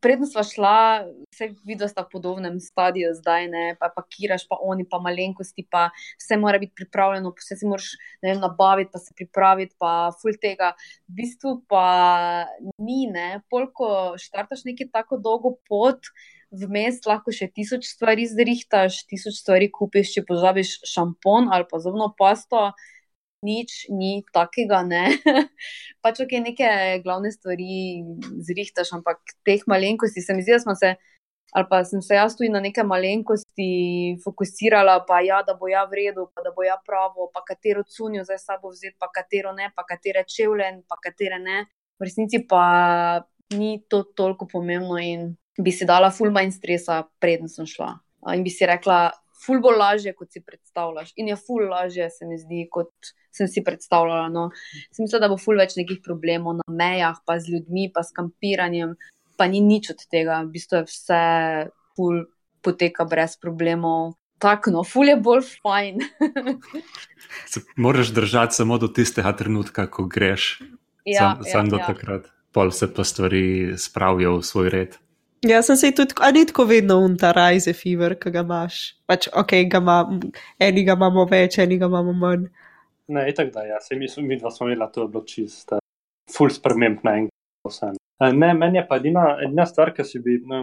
Predno 0.00 0.28
smo 0.28 0.44
šla, 0.46 1.04
vse 1.32 1.50
vidno 1.68 1.88
sta 1.90 2.04
v 2.06 2.12
podobnem 2.14 2.56
stadiju 2.62 3.12
zdaj, 3.18 3.48
ne, 3.52 3.64
pa 3.80 3.90
pakiraš, 3.92 4.46
pa 4.48 4.58
oni, 4.62 4.86
pa 4.88 5.00
malenkosti, 5.02 5.66
pa 5.70 5.88
vse 6.20 6.40
mora 6.40 6.60
biti 6.62 6.76
pripravljeno, 6.80 7.34
vse 7.36 7.58
si 7.60 7.68
moraš 7.68 7.92
vem, 8.24 8.40
nabaviti, 8.40 8.92
pa 8.92 9.02
se 9.02 9.14
pripraviti, 9.16 9.76
pa 9.78 10.10
ful 10.20 10.36
tega. 10.40 10.72
V 11.08 11.20
bistvu 11.20 11.56
pa 11.68 11.86
ni, 12.78 13.06
ne, 13.12 13.42
polko 13.52 14.16
štartaš 14.20 14.66
neki 14.68 14.90
tako 14.92 15.20
dolgo 15.20 15.56
pot. 15.68 16.12
Vmes 16.50 17.04
lahko 17.06 17.30
še 17.30 17.46
tisoč 17.54 17.84
stvari 17.86 18.24
zrihtaš, 18.26 19.04
tisoč 19.06 19.36
stvari 19.38 19.68
kupiš, 19.70 20.16
če 20.16 20.24
pozabiš 20.26 20.80
šampon 20.88 21.46
ali 21.54 21.68
pa 21.70 21.78
zobno 21.78 22.08
pasto 22.18 22.72
nič 23.42 23.88
ni 23.88 24.20
takega, 24.32 24.84
pač 26.04 26.20
ok, 26.20 26.32
neke 26.44 27.00
glavne 27.04 27.32
stvari 27.32 28.04
zrihtaš, 28.44 28.92
ampak 29.00 29.20
teh 29.44 29.64
malenkosti 29.66 30.20
se 30.20 30.36
mi 30.36 30.44
zdi, 30.44 30.52
da 30.56 30.60
smo 30.60 30.74
se, 30.76 30.94
ali 31.56 31.66
pa 31.70 31.82
sem 31.84 32.02
se 32.04 32.14
jaz 32.14 32.36
tudi 32.36 32.52
na 32.52 32.60
neke 32.60 32.84
malenkosti 32.84 34.20
fokusirala, 34.24 35.00
pa 35.08 35.20
ja, 35.24 35.40
da 35.42 35.56
bo 35.56 35.68
ja 35.72 35.86
v 35.88 36.04
redu, 36.04 36.28
pa 36.34 36.44
da 36.44 36.52
bo 36.54 36.64
ja 36.64 36.76
pravo, 36.84 37.30
pa 37.32 37.42
katero 37.46 37.82
cunjo 37.82 38.24
zdaj 38.28 38.38
sabo 38.44 38.70
vzeti, 38.70 38.96
pa 39.00 39.10
katero 39.12 39.52
ne, 39.56 39.72
pa 39.74 39.84
katere 39.88 40.24
čevljen, 40.28 40.84
pa 40.88 41.00
katere 41.00 41.40
ne. 41.40 41.64
V 42.00 42.08
resnici 42.08 42.44
pa 42.48 43.24
ni 43.56 43.80
to 43.88 44.04
toliko 44.16 44.46
pomembno 44.46 45.00
in 45.00 45.32
bi 45.60 45.72
si 45.72 45.84
dala 45.84 46.12
full 46.14 46.32
mind 46.32 46.54
stresa, 46.54 47.02
preden 47.20 47.48
sem 47.48 47.66
šla. 47.68 47.96
In 48.36 48.44
bi 48.44 48.52
si 48.52 48.68
rekla, 48.68 49.10
ful 49.40 49.60
bo 49.62 49.72
lažje, 49.74 50.12
kot 50.16 50.32
si 50.32 50.42
predstavljaš. 50.44 51.12
In 51.16 51.30
je 51.32 51.36
ful 51.40 51.68
lažje, 51.70 52.10
se 52.10 52.28
mi 52.28 52.38
zdi, 52.38 52.66
kot 52.70 53.12
sem 53.34 53.48
si 53.48 53.64
predstavljala. 53.64 54.28
No. 54.32 54.48
Sem 54.90 55.06
mislila, 55.06 55.24
da 55.26 55.32
bo 55.32 55.38
ful 55.40 55.60
več 55.60 55.76
nekih 55.78 56.02
problemov 56.04 56.58
na 56.60 56.66
mejah, 56.68 57.20
pa 57.26 57.38
z 57.40 57.56
ljudmi, 57.56 57.88
pa 57.94 58.04
s 58.06 58.14
kampiranjem, 58.16 58.96
pa 59.40 59.48
ni 59.50 59.62
nič 59.64 59.92
od 59.94 60.06
tega. 60.10 60.42
V 60.44 60.54
bistvu 60.56 60.80
je 60.80 60.88
vse 60.90 61.22
ful 61.96 62.24
poteka 62.64 63.06
brez 63.08 63.38
problemov. 63.40 64.16
Tako, 64.40 64.72
no, 64.72 64.82
ful 64.88 65.08
je 65.08 65.18
bolj 65.20 65.44
fajn. 65.60 66.00
Moraš 67.84 68.12
držati 68.16 68.56
samo 68.56 68.78
do 68.80 68.88
tistega 68.88 69.34
trenutka, 69.36 69.84
ko 69.86 70.06
greš. 70.08 70.62
Ja, 71.04 71.18
sam 71.18 71.44
ja, 71.44 71.52
sam 71.52 71.68
do 71.68 71.80
ja. 71.80 71.86
takrat. 71.92 72.28
Pol 72.52 72.72
se 72.74 72.88
pa 72.94 73.04
stvari 73.04 73.76
spravijo 73.78 74.38
v 74.40 74.44
svoj 74.44 74.70
red. 74.72 74.96
Ja, 75.48 75.62
sem 75.62 75.76
se 75.76 75.88
tudi, 75.96 76.12
a 76.20 76.30
ni 76.30 76.44
tako 76.46 76.66
vedno 76.68 76.98
un 77.00 77.16
ta 77.16 77.30
rajze 77.32 77.72
fever, 77.72 78.12
ki 78.20 78.30
ga 78.34 78.42
imaš. 78.44 78.80
Pač, 79.08 79.28
ok, 79.32 79.54
ga 79.72 79.80
ima, 79.80 79.96
eni 80.60 80.84
ga 80.84 80.96
imamo 80.98 81.24
več, 81.30 81.56
eni 81.64 81.78
ga 81.80 81.88
imamo 81.88 82.12
manj. 82.12 82.44
Ne, 83.08 83.24
itak 83.32 83.48
da, 83.54 83.64
ja, 83.64 83.78
se 83.80 83.96
mi, 83.96 84.08
mi 84.26 84.36
dva 84.36 84.52
smo 84.52 84.68
imela 84.68 84.90
to 84.92 85.06
bilo 85.08 85.24
čist, 85.24 85.72
uh, 85.72 85.80
full 86.30 86.52
sprememb 86.52 87.00
na 87.08 87.16
enkrat. 87.22 87.36
vseeno. 87.68 87.96
Eh, 88.20 88.32
Ne, 88.36 88.52
meni 88.54 88.78
je 88.78 88.84
pa 88.88 88.98
edina, 89.00 89.24
edina 89.40 89.64
stvar, 89.66 89.94
ki 89.96 90.04
si 90.04 90.20
bi, 90.20 90.36
ne 90.44 90.60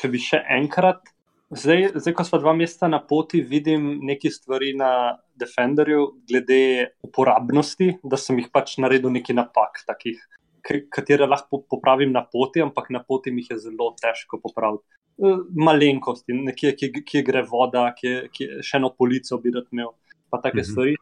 če 0.00 0.08
bi 0.08 0.18
še 0.18 0.40
enkrat, 0.56 1.04
zdaj, 1.52 1.90
zdaj 2.00 2.14
ko 2.16 2.24
smo 2.24 2.40
dva 2.40 2.54
meseca 2.56 2.88
na 2.88 3.02
poti, 3.04 3.42
vidim 3.44 3.98
neki 4.08 4.32
stvari 4.32 4.72
na 4.76 5.18
Defenderju 5.36 6.06
glede 6.28 6.60
uporabnosti, 7.04 7.98
da 8.02 8.16
sem 8.16 8.40
jih 8.40 8.48
pač 8.54 8.78
naredil 8.80 9.12
neki 9.12 9.36
napak, 9.36 9.82
takih, 9.86 10.16
katere 10.64 11.26
lahko 11.28 11.62
popravim 11.70 12.12
na 12.12 12.22
poti, 12.24 12.62
ampak 12.62 12.90
na 12.90 13.02
poti 13.02 13.30
mi 13.30 13.42
jih 13.42 13.50
je 13.50 13.58
zelo 13.68 13.94
težko 14.00 14.40
popraviti. 14.42 14.84
Eh, 15.22 15.36
Malenkosti, 15.64 16.32
nekje, 16.32 16.72
kje, 16.76 17.02
kje 17.06 17.22
gre 17.22 17.42
voda, 17.46 17.92
kje, 17.94 18.28
kje 18.34 18.62
še 18.62 18.78
eno 18.80 18.90
polico 18.90 19.38
bi 19.38 19.52
rad 19.54 19.66
imel, 19.72 19.92
pa 20.30 20.40
take 20.42 20.62
Mhm. 20.62 20.70
stvari. 20.70 20.96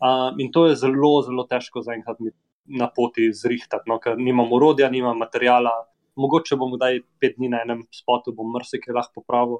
Um, 0.00 0.38
in 0.40 0.52
to 0.52 0.66
je 0.66 0.76
zelo, 0.76 1.22
zelo 1.26 1.44
težko 1.50 1.82
zaenkrat 1.82 2.20
mi 2.20 2.30
na 2.78 2.86
poti 2.86 3.32
zrihtati, 3.32 3.88
no, 3.88 3.98
ker 3.98 4.16
nimam 4.16 4.52
urodja, 4.52 4.88
nimam 4.90 5.18
materijala. 5.18 5.72
Mogoče 6.16 6.56
bom 6.56 6.72
kdaj 6.72 7.00
pet 7.20 7.36
dni 7.36 7.48
na 7.48 7.62
enem 7.62 7.82
spotu, 7.90 8.32
bom 8.32 8.46
marsikaj 8.52 8.94
lahko 8.94 9.20
popravil. 9.20 9.58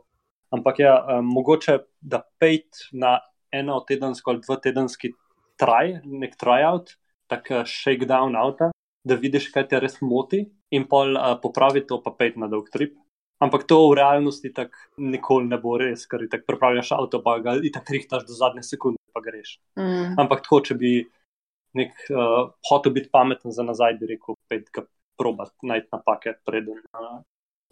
Ampak 0.53 0.79
ja, 0.79 0.95
um, 1.19 1.27
mogoče 1.27 1.79
da 2.01 2.23
pet 2.39 2.67
na 2.93 3.19
eno 3.53 3.81
tedensko 3.81 4.31
ali 4.31 4.41
dvotedenski 4.41 5.13
traj, 5.59 6.01
nek 6.05 6.37
tryout, 6.37 6.95
tak 7.29 7.51
uh, 7.51 7.65
shakedown 7.67 8.37
avta, 8.37 8.71
da 9.05 9.19
vidiš, 9.19 9.51
kaj 9.55 9.69
te 9.71 9.81
res 9.81 10.01
moti, 10.03 10.43
in 10.75 10.87
pol 10.91 11.17
uh, 11.17 11.37
popravi 11.43 11.85
to, 11.89 12.01
pa 12.05 12.15
pet 12.19 12.39
na 12.41 12.49
dolg 12.51 12.71
trip. 12.73 12.97
Ampak 13.39 13.69
to 13.71 13.79
v 13.93 13.99
realnosti 14.01 14.51
tako 14.51 14.75
nikoli 14.99 15.47
ne 15.47 15.61
bo 15.63 15.77
res, 15.79 16.09
ker 16.11 16.25
ti 16.27 16.41
pripravljaš 16.43 16.91
avto, 16.97 17.21
pa 17.23 17.37
ga 17.43 17.55
ti 17.63 17.71
tako 17.75 17.95
rihtaš 17.95 18.27
do 18.27 18.35
zadnje 18.35 18.65
sekunde, 18.67 18.99
pa 19.15 19.23
greš. 19.23 19.59
Mm. 19.79 20.19
Ampak 20.19 20.43
tako, 20.47 20.61
če 20.67 20.75
bi 20.81 20.93
nek 21.79 21.95
uh, 22.11 22.51
hotel 22.71 22.97
biti 22.97 23.13
pameten 23.15 23.55
za 23.55 23.63
nazaj, 23.63 23.95
bi 24.01 24.11
rekel, 24.15 24.39
pet 24.51 24.73
ga 24.75 24.83
probat 25.19 25.55
najti 25.63 25.93
napake, 25.95 26.35
preden, 26.47 26.83
uh, 26.99 27.21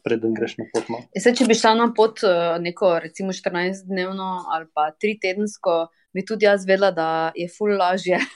preden 0.06 0.36
greš 0.38 0.54
na 0.60 0.68
pot. 0.70 0.86
No. 0.92 1.00
Ja, 1.16 1.24
Saj, 1.24 1.34
če 1.40 1.48
bi 1.50 1.56
šla 1.58 1.72
na 1.80 1.88
pot 1.96 2.22
eh, 2.22 2.30
neko, 2.62 2.92
recimo 3.02 3.34
14-dnevno 3.34 4.28
ali 4.54 4.68
pa 4.74 4.92
3-tedensko, 4.94 5.80
bi 6.14 6.22
tudi 6.24 6.46
jaz 6.46 6.62
vedela, 6.68 6.92
da 6.94 7.08
je 7.36 7.48
ful 7.52 7.74
lažje. 7.76 8.20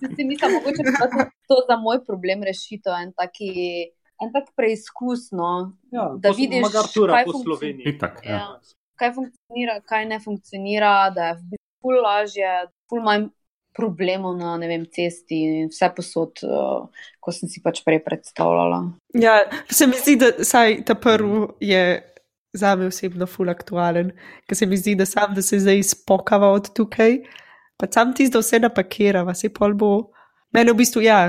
Se 0.00 0.06
si 0.16 0.24
mislim, 0.24 0.52
mogoče 0.52 0.82
bila 0.82 1.06
to, 1.48 1.56
za 1.68 1.76
moj 1.76 1.98
problem 2.06 2.42
rešitev, 2.46 2.92
en, 3.02 3.12
taki, 3.12 3.50
en 4.22 4.32
tak 4.32 4.44
preizkus, 4.56 5.28
no, 5.32 5.72
Ja, 5.92 6.08
da 6.16 6.30
vidiš, 6.30 6.62
kaj 6.72 7.24
funkci- 7.26 7.42
Sloveniji. 7.44 7.92
Itak, 7.94 8.20
ja. 8.24 8.36
Ja. 8.40 8.60
kaj 8.96 9.12
funkcionira, 9.18 9.80
kaj 9.84 10.04
ne 10.08 10.18
funkcionira, 10.24 11.10
da 11.10 11.26
je 11.34 11.58
ful 11.84 12.00
lažje, 12.02 12.54
ful 12.88 13.02
manj 13.04 13.28
problemov 13.76 14.36
na 14.38 14.56
vem, 14.56 14.86
cesti 14.92 15.38
in 15.44 15.70
vse 15.70 15.90
posod, 15.96 16.42
uh, 16.46 17.08
ko 17.20 17.34
sem 17.34 17.50
si 17.52 17.62
pač 17.64 17.82
prej 17.84 18.00
predstavljala. 18.04 18.82
Ja, 19.20 19.42
se 19.70 19.86
mi 19.86 19.98
zdi, 20.00 20.16
da 20.20 20.32
saj 20.44 20.80
ta 20.88 20.96
prvi 20.98 21.46
je 21.60 21.82
za 22.56 22.74
me 22.76 22.86
osebno 22.86 23.26
ful 23.28 23.50
aktualen, 23.52 24.12
ker 24.48 24.56
se 24.56 24.66
mi 24.66 24.78
zdi, 24.80 24.96
da 24.96 25.06
sam, 25.06 25.34
da 25.36 25.42
se 25.44 25.60
zdaj 25.60 25.82
spokava 25.92 26.50
od 26.56 26.72
tukaj, 26.74 27.18
pa 27.76 27.88
sam 27.92 28.14
tisti, 28.14 28.32
da 28.32 28.40
vse 28.40 28.62
napakirava, 28.64 29.34
se 29.34 29.52
pol 29.52 29.76
bo. 29.76 29.90
Mene 30.56 30.72
v 30.72 30.80
bistvu 30.80 31.04
ja. 31.04 31.26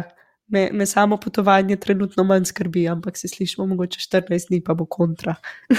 Me, 0.48 0.70
me 0.72 0.86
samo 0.88 1.18
potovanje 1.20 1.76
trenutno 1.76 2.24
manj 2.24 2.46
skrbi, 2.48 2.86
ampak 2.88 3.18
se 3.20 3.28
slišimo 3.28 3.66
mogoče 3.68 4.00
14 4.00 4.48
dni, 4.48 4.62
pa 4.64 4.74
bo 4.74 4.86
kontra. 4.86 5.36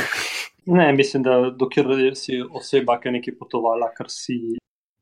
Ne, 0.69 0.91
mislim, 0.93 1.23
da 1.25 1.51
dokler 1.57 2.13
si 2.13 2.43
oseba, 2.43 2.99
ki 3.01 3.09
je 3.09 3.13
nekaj 3.15 3.35
potovala, 3.39 3.87
ker 3.97 4.11
si 4.13 4.59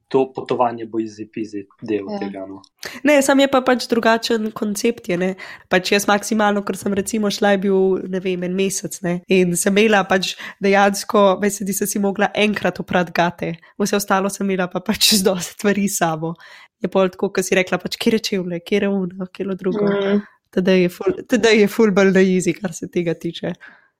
to 0.08 0.32
potovanje 0.32 0.86
bo 0.86 1.00
izipizi 1.02 1.64
del 1.82 2.04
Ja. 2.08 2.18
tega. 2.18 2.44
No. 2.46 2.60
Ne, 3.04 3.22
sam 3.22 3.40
je 3.40 3.48
pa 3.48 3.60
pač 3.60 3.88
drugačen 3.90 4.50
koncept. 4.52 5.08
Je, 5.08 5.16
ne. 5.16 5.34
pač 5.68 5.90
jaz 5.92 6.06
maksimalno, 6.06 6.62
ker 6.62 6.76
sem 6.76 6.94
recimo 6.94 7.30
šla, 7.30 7.50
je 7.50 7.58
bil 7.58 7.80
ne 8.08 8.20
vem, 8.20 8.42
en 8.44 8.54
mesec 8.54 9.00
ne. 9.02 9.20
in 9.28 9.56
sem 9.56 9.74
imela 9.76 10.04
pač 10.04 10.36
dejansko, 10.62 11.38
mesedi 11.42 11.72
se 11.72 11.86
si 11.86 11.98
mogla 11.98 12.30
enkrat 12.34 12.78
oprati 12.80 13.12
gate, 13.12 13.50
vse 13.78 13.96
ostalo 13.96 14.30
sem 14.30 14.46
imela 14.46 14.68
pa 14.70 14.80
pač 14.80 15.14
z 15.14 15.22
dosti 15.26 15.52
stvari 15.58 15.88
s 15.88 15.98
sabo. 15.98 16.34
Je 16.80 16.88
pol 16.88 17.08
tako, 17.08 17.30
ko 17.32 17.42
si 17.42 17.54
rekla, 17.56 17.78
pač 17.78 17.96
kje 17.96 18.12
je 18.12 18.18
čevlje, 18.20 18.60
kje 18.60 18.82
je 18.82 18.88
uno, 18.88 19.26
kje 19.26 19.46
je 19.48 19.54
drugo. 19.56 19.86
Mm. 19.86 20.22
Tedaj 20.52 20.80
je 20.82 20.88
ful- 20.88 21.22
Tedaj 21.28 21.58
je 21.58 21.68
full 21.68 21.90
bolj 21.92 22.12
na 22.14 22.20
easy, 22.22 22.54
kar 22.54 22.72
se 22.72 22.86
tega 22.88 23.14
tiče. 23.14 23.52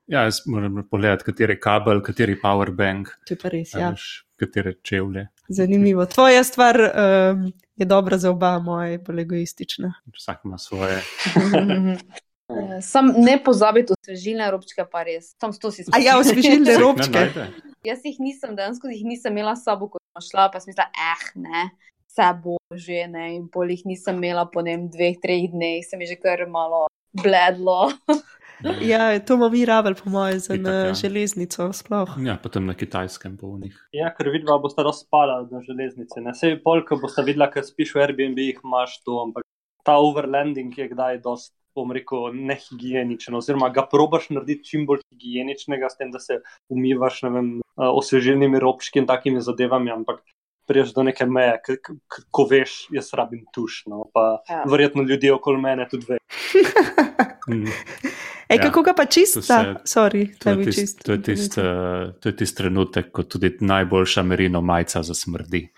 ja, 0.07 0.23
jaz 0.23 0.43
moram 0.47 0.85
pogledati, 0.91 1.25
kateri 1.25 1.57
kabel, 1.61 1.99
kateri 2.01 2.37
powerbank, 2.39 3.09
To 3.27 3.35
je 3.35 3.39
pa 3.43 3.49
res, 3.49 3.73
ja. 3.75 3.91
katere 4.39 4.77
čevlje. 4.83 5.27
Zanimivo. 5.49 6.07
Tvoja 6.07 6.45
stvar 6.45 6.77
um, 6.81 7.53
je 7.77 7.87
dobra 7.87 8.19
za 8.19 8.31
oba, 8.31 8.59
moja 8.59 8.89
je 8.89 8.99
bolj 8.99 9.21
egoistična. 9.21 9.95
Vsak 10.15 10.41
ima 10.45 10.59
svoje. 10.59 11.03
Eh, 12.49 12.83
Sam 12.83 13.11
ne 13.17 13.41
pozabiti 13.45 13.91
osvežilne 13.97 14.47
robčke, 14.51 14.85
pa 14.91 15.03
res. 15.03 15.33
Sam 15.41 15.51
to 15.59 15.73
si 15.75 15.83
A 15.91 15.99
ja, 15.99 16.15
osvežilne 16.23 16.63
ne 16.63 16.77
robčke. 16.79 17.25
Jaz 17.87 18.05
jih 18.07 18.21
nisem, 18.23 18.55
dejansko 18.59 18.91
jih 18.93 19.03
nisem 19.07 19.35
imela 19.35 19.57
s 19.59 19.67
sabo, 19.67 19.89
ko 19.91 19.99
sem 19.99 20.29
šla, 20.31 20.47
pa 20.53 20.63
sem 20.63 20.71
mislila, 20.71 20.87
eh, 20.95 21.25
ne, 21.43 21.65
vse 22.07 22.29
bo 22.45 22.55
že 22.71 23.07
ne. 23.11 23.33
In 23.35 23.49
pol 23.51 23.75
jih 23.75 23.83
nisem 23.91 24.23
imela 24.23 24.47
po 24.47 24.63
nem 24.63 24.87
dveh, 24.91 25.19
treh 25.23 25.49
dneh, 25.51 25.83
se 25.83 25.99
mi 25.99 26.07
je 26.07 26.15
že 26.15 26.21
kar 26.23 26.47
malo 26.47 26.87
bledlo. 27.17 27.91
Ja, 28.81 29.19
to 29.21 29.37
bomo 29.37 29.51
mi 29.51 29.65
rabili, 29.65 29.95
po 29.95 30.11
mojem, 30.11 30.39
za 30.39 30.55
Itak, 30.55 30.65
na 30.65 30.73
ja. 30.73 30.95
železnico. 30.95 31.73
Sploh. 31.73 32.09
Ja, 32.25 32.37
potem 32.43 32.67
na 32.67 32.75
kitajskem 32.75 33.37
bo 33.37 33.53
v 33.53 33.61
njih. 33.61 33.77
Ja, 33.93 34.15
ker 34.17 34.31
vidva 34.33 34.59
bosta 34.59 34.83
razpala 34.83 35.43
na 35.51 35.61
železnici. 35.61 36.21
Ne 36.21 36.33
sej 36.35 36.57
pol, 36.65 36.81
ko 36.85 36.97
bosta 36.97 37.23
videla, 37.23 37.51
ker 37.53 37.65
spiš 37.65 37.95
v 37.95 38.01
Airbnb, 38.07 38.39
jih 38.39 38.61
imaš 38.65 39.01
to, 39.05 39.19
ampak 39.23 39.45
ta 39.85 39.99
overlanding 40.01 40.73
je 40.79 40.89
kdaj 40.89 41.21
dost, 41.23 41.53
bom 41.77 41.93
rekel, 41.93 42.33
nehigieničen, 42.33 43.35
oziroma 43.37 43.69
ga 43.69 43.85
probaš 43.85 44.31
narediti 44.33 44.65
čim 44.65 44.87
bolj 44.89 45.03
higieničnega, 45.13 45.91
s 45.93 46.01
tem, 46.01 46.11
da 46.11 46.19
se 46.19 46.41
umivaš, 46.73 47.23
ne 47.29 47.31
vem, 47.31 47.51
eh, 47.61 47.85
osvežilnimi 47.85 48.59
robčki 48.59 48.99
in 48.99 49.07
takimi 49.07 49.41
zadevami, 49.45 49.93
ampak 49.93 50.23
priješ 50.67 50.95
do 50.97 51.03
neke 51.07 51.27
meje, 51.29 51.61
ko 52.35 52.47
veš, 52.51 52.87
jaz 52.91 53.13
rabim 53.15 53.45
tuš, 53.55 53.83
no, 53.87 54.09
pa 54.15 54.41
Ja. 54.49 54.65
verjetno 54.67 55.03
ljudje 55.03 55.35
okoli 55.35 55.61
mene 55.63 55.87
tudi 55.89 56.07
ve. 56.09 56.19
Ej, 58.49 58.57
Ja, 58.57 58.63
kako 58.63 58.83
ga 58.83 58.93
pa 58.95 59.05
čista? 59.05 59.41
se- 59.43 59.75
Sorry, 59.85 60.39
To 60.39 60.51
je 60.51 60.65
tisti 60.65 60.81
čist. 60.81 61.03
to 61.03 61.13
je 61.13 61.23
tist, 61.23 61.59
uh, 61.59 61.65
je 62.25 62.37
tist 62.37 62.57
trenutek, 62.57 63.13
ko 63.13 63.23
tudi 63.23 63.57
najboljša 63.61 64.23
merino 64.23 64.61
majica 64.61 65.03
zasmrdi. 65.03 65.69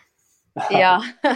ja. 0.82 1.00
Uh, 1.24 1.32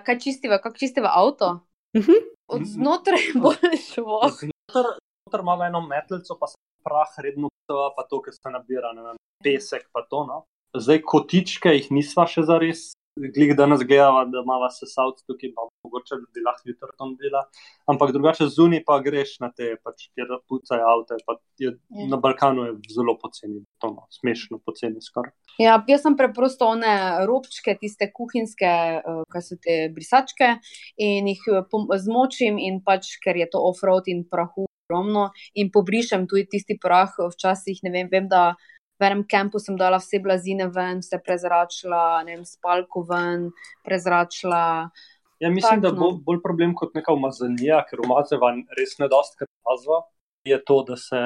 kaj 0.04 0.18
čistiva, 0.18 0.58
kako 0.58 0.76
čistiva 0.76 1.12
avto? 1.14 1.60
Mhm. 1.96 2.12
Od 2.48 2.62
znotraj 2.64 3.20
bo 3.34 3.52
šlo. 3.84 4.20
Znotraj 4.30 4.96
imamo 5.40 5.64
eno 5.64 5.80
metlico, 5.80 6.36
pa 6.40 6.46
se 6.46 6.56
prah 6.84 7.12
redno 7.18 7.48
ptava, 7.58 7.92
pa 7.96 8.02
to, 8.02 8.22
kar 8.22 8.32
se 8.34 8.50
nabira, 8.50 8.92
ne 8.92 9.02
vem, 9.02 9.16
pesek, 9.44 9.88
pa 9.92 10.00
to. 10.02 10.24
No. 10.24 10.44
Zdaj 10.74 11.02
kotičke 11.02 11.68
jih 11.68 11.90
nisva 11.90 12.24
še 12.26 12.42
zares. 12.42 12.92
Glih 13.34 13.54
danes 13.56 13.82
gledava, 13.86 14.24
da 14.24 14.42
imamo 14.44 14.68
sesalce 14.70 15.24
tukaj, 15.26 15.50
pa 15.56 15.66
mogoče 15.84 16.18
bi 16.22 16.44
lahko 16.46 16.70
jutro 16.70 16.90
tam 16.98 17.16
bila. 17.20 17.42
Ampak 17.90 18.12
drugače 18.12 18.46
zunaj 18.56 18.84
pa 18.86 18.98
greš 19.04 19.38
na 19.42 19.50
te, 19.56 19.74
pač, 19.84 20.08
kjer 20.14 20.36
pucajo 20.48 20.86
avto. 20.92 21.18
Ja. 21.58 21.72
na 22.10 22.16
Balkanu 22.16 22.64
je 22.68 22.72
zelo 22.94 23.16
poceni, 23.22 23.64
to 23.82 23.90
no, 23.96 24.06
smešno 24.20 24.60
poceni 24.66 25.02
skoraj. 25.02 25.32
Ja, 25.58 25.74
jaz 25.88 26.04
sem 26.06 26.14
preprosto 26.16 26.68
one 26.70 26.94
robčke, 27.26 27.74
tiste 27.80 28.10
kuhinjske, 28.14 28.72
uh, 29.02 29.24
kaj 29.32 29.46
so 29.48 29.58
te 29.62 29.80
brisačke, 29.94 30.54
in 31.02 31.32
jih 31.32 31.42
eh, 31.50 31.78
zmočim, 32.04 32.62
in 32.62 32.82
pač, 32.84 33.16
ker 33.24 33.36
je 33.40 33.48
to 33.50 33.62
off-road 33.70 34.06
in 34.12 34.22
prahu 34.30 34.68
ogromno, 34.88 35.30
in 35.54 35.70
pobrišem 35.74 36.26
tudi 36.28 36.46
tisti 36.48 36.78
prah. 36.80 37.12
Včasih, 37.34 37.82
ne 37.84 37.92
vem, 37.92 38.08
vem 38.12 38.28
da 38.28 38.54
v 38.98 39.06
enem 39.06 39.22
kampu 39.30 39.60
sem 39.62 39.76
dala 39.78 40.00
vse 40.02 40.20
blazine 40.22 40.68
ven, 40.74 41.02
vse 41.04 41.20
prezračila, 41.24 42.22
ne 42.26 42.36
vem, 42.36 42.44
spalko 42.44 43.04
ven, 43.08 43.48
prezračila. 43.86 44.90
Ja, 45.38 45.50
mislim, 45.50 45.78
Tak, 45.78 45.82
da 45.86 45.92
no. 45.94 46.00
bo 46.00 46.10
bolj 46.26 46.42
problem 46.42 46.74
kot 46.74 46.96
neka 46.98 47.14
umazanija, 47.14 47.84
ker 47.86 48.02
umazeva 48.02 48.52
res 48.78 48.98
ne 48.98 49.06
dosti 49.08 49.44
kar 49.44 49.48
pazva, 49.62 50.02
je 50.44 50.58
to, 50.66 50.82
da 50.88 50.96
se 50.98 51.20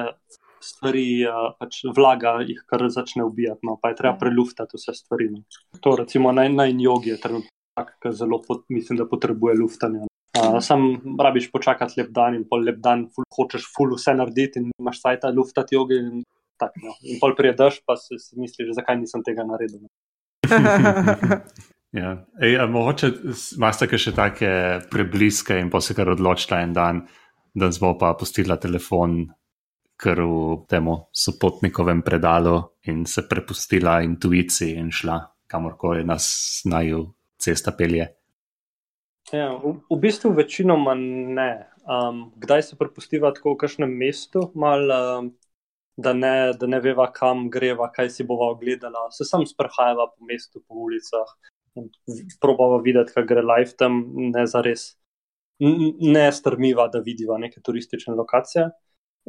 stvari 0.63 1.25
uh, 1.27 1.55
pač 1.59 1.81
vlaga, 1.97 2.37
jih 2.47 2.61
kar 2.69 2.85
začne 2.93 3.25
ubijati, 3.27 3.65
no, 3.67 3.79
pa 3.83 3.91
je 3.91 3.99
treba 4.03 4.15
preluftati 4.21 4.79
vse 4.79 4.95
stvari. 4.95 5.31
No. 5.33 5.43
To 5.81 5.97
recimo 5.99 6.33
naj, 6.33 6.53
naj 6.53 6.77
jogi 6.79 7.15
je 7.15 7.21
trenutno 7.21 7.51
tak, 7.79 7.95
ki 8.05 8.13
zelo, 8.13 8.39
pot, 8.45 8.67
mislim, 8.69 9.01
da 9.01 9.09
potrebuje 9.09 9.57
luftanje. 9.59 10.07
Uh, 10.33 10.59
sam 10.65 10.95
rabiš 11.21 11.51
počakati 11.53 12.01
lep 12.01 12.13
dan 12.13 12.37
in 12.37 12.45
pol 12.49 12.65
lep 12.65 12.79
dan, 12.85 13.07
ful, 13.13 13.27
hočeš 13.37 13.67
ful 13.75 13.97
vse 13.97 14.15
narediti 14.17 14.63
in 14.63 14.71
imaš 14.81 15.01
saj 15.03 15.21
ta 15.25 15.33
luftati 15.33 15.77
jogi 15.77 15.99
in 16.01 16.23
tako. 16.63 16.87
No. 16.87 16.95
In 17.11 17.21
pol 17.23 17.37
prijedeš, 17.39 17.83
pa 17.87 17.99
si, 18.01 18.19
si 18.23 18.39
misliš, 18.41 18.73
zakaj 18.79 19.01
nisem 19.01 19.25
tega 19.27 19.45
naredil. 19.49 19.85
No. 19.85 19.91
ja. 22.01 22.15
Ej, 22.41 22.57
mogoče 22.71 23.13
imaš 23.59 23.83
tako 23.85 24.01
še 24.01 24.15
take 24.17 24.55
prebliske 24.93 25.59
in 25.61 25.71
pa 25.73 25.83
se 25.83 25.99
kar 25.99 26.15
odločila 26.15 26.63
en 26.63 26.75
dan, 26.77 27.05
da 27.55 27.69
zbo 27.75 27.95
pa 28.01 28.15
pustila 28.19 28.57
telefon 28.61 29.27
kar 30.03 30.19
v 30.19 30.65
tem 30.67 30.89
sopotnikovem 31.15 32.03
predalu 32.03 32.57
in 32.91 33.05
se 33.07 33.23
prepustila 33.29 34.01
intuiciji 34.03 34.75
in 34.81 34.91
šla 34.91 35.21
kamorkoli 35.47 36.05
nas 36.05 36.63
naju 36.67 37.13
cesta 37.39 37.75
pelje. 37.77 38.09
Ja, 39.31 39.53
v, 39.55 39.79
v 39.87 39.99
bistvu 40.03 40.33
večinoma 40.35 40.97
ne. 40.97 41.51
Um, 41.83 42.31
kdaj 42.39 42.63
se 42.63 42.77
prepustiva 42.79 43.33
tako 43.35 43.55
v 43.55 43.63
kažem 43.65 43.91
mestu, 43.99 44.45
mal, 44.55 44.87
um, 44.87 45.31
da, 45.97 46.13
ne, 46.13 46.53
da 46.59 46.67
ne 46.67 46.81
veva, 46.81 47.09
kam 47.13 47.49
greva, 47.51 47.91
kaj 47.93 48.11
si 48.11 48.25
bova 48.25 48.51
ogledala. 48.53 49.09
Se 49.11 49.25
sam 49.29 49.47
sprehajava 49.47 50.09
po 50.13 50.25
mestu, 50.29 50.63
po 50.69 50.85
ulicah 50.87 51.37
in 51.77 51.89
probava 52.41 52.81
videti, 52.85 53.13
kaj 53.15 53.27
gre 53.29 53.43
live 53.43 53.77
tam, 53.79 54.03
ne 54.33 54.47
za 54.47 54.61
res. 54.65 54.93
Ne 55.61 56.27
strmiva, 56.33 56.89
da 56.93 57.01
vidiva 57.05 57.39
neke 57.39 57.61
turistične 57.65 58.15
lokacije. 58.19 58.69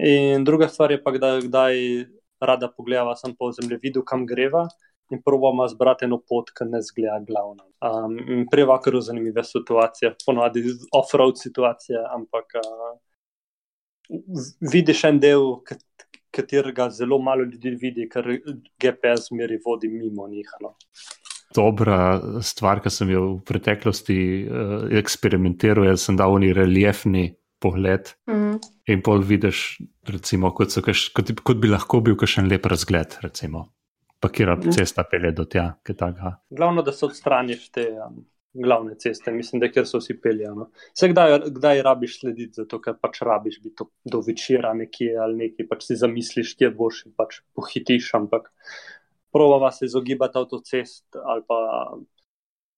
In 0.04 0.44
druga 0.44 0.68
stvar 0.68 0.92
je 0.92 1.04
pa, 1.04 1.12
da 1.22 1.38
kdaj 1.42 1.78
rada 2.42 2.72
pogledava 2.72 3.16
samo 3.16 3.36
po 3.40 3.52
zemljevidu, 3.52 4.04
kam 4.06 4.26
greva 4.26 4.68
in 5.12 5.22
probamo 5.22 5.68
zbrati 5.68 6.06
eno 6.06 6.18
pot, 6.30 6.50
ki 6.58 6.66
ne 6.72 6.82
zgleda 6.82 7.20
glavna. 7.28 7.66
Um, 7.84 8.46
Preva 8.52 8.80
kar 8.82 8.96
zanimive 9.02 9.44
situacije, 9.44 10.16
ponovadi 10.26 10.64
off-road 10.96 11.38
situacije, 11.38 12.00
ampak 12.16 12.56
uh, 12.58 12.96
vidiš 14.74 15.04
en 15.04 15.20
del, 15.20 15.46
katerega 16.34 16.90
zelo 16.94 17.20
malo 17.22 17.46
ljudi 17.48 17.76
vidi, 17.82 18.08
ker 18.10 18.28
GPS 18.82 19.32
meri 19.32 19.60
vodi 19.66 19.92
mimo 19.92 20.28
njih. 20.28 20.50
No. 20.62 20.74
Dobra 21.54 22.00
stvar, 22.42 22.82
ki 22.82 22.90
sem 22.90 23.14
jo 23.14 23.26
v 23.36 23.38
preteklosti 23.46 24.18
uh, 24.48 24.74
eksperimentiral, 25.00 25.86
je, 25.86 25.98
da 25.98 26.02
sem 26.02 26.18
dal 26.18 26.34
oni 26.34 26.50
reliefni 26.56 27.28
pogled. 27.62 28.10
Mm. 28.28 28.58
In 28.92 29.06
pol 29.06 29.22
vidiš, 29.24 29.62
recimo, 30.10 30.52
kot, 30.58 30.74
kaš, 30.84 31.08
kot, 31.16 31.30
kot 31.46 31.62
bi 31.62 31.70
lahko 31.72 32.02
bil 32.04 32.18
kakšen 32.20 32.50
lep 32.52 32.66
razgled. 32.72 33.22
Recimo 33.24 33.68
pa 34.24 34.30
kjer 34.32 34.54
mm. 34.56 34.72
cesta 34.72 35.04
pelje 35.04 35.34
do 35.36 35.44
tja. 35.46 35.74
Glavno, 36.50 36.82
da 36.82 36.92
se 36.96 37.06
odstraniš 37.06 37.66
te 37.76 37.90
um, 37.92 38.22
glavne 38.54 38.96
ceste, 39.00 39.32
mislim, 39.32 39.60
da 39.60 39.70
kjer 39.72 39.88
so 39.90 40.00
vsi 40.02 40.16
peljani. 40.22 40.68
Vse 40.94 41.10
kdaj, 41.10 41.38
kdaj 41.58 41.82
rabiš 41.86 42.20
slediti, 42.20 42.62
zato 42.62 42.80
ker 42.82 42.98
pač 43.02 43.22
rabiš 43.26 43.60
biti 43.64 43.88
do 44.06 44.22
večera 44.26 44.74
nekje 44.78 45.18
ali 45.26 45.40
nekaj, 45.46 45.68
pač 45.70 45.88
si 45.88 45.98
zamisliš, 46.00 46.56
kje 46.60 46.72
boš 46.78 47.06
in 47.08 47.16
pač 47.18 47.42
pohitiš, 47.58 48.14
ampak 48.20 48.52
probava 49.34 49.72
se 49.72 49.86
izogibati 49.90 50.38
avtocest 50.38 51.22
ali 51.24 51.46
pa. 51.48 51.62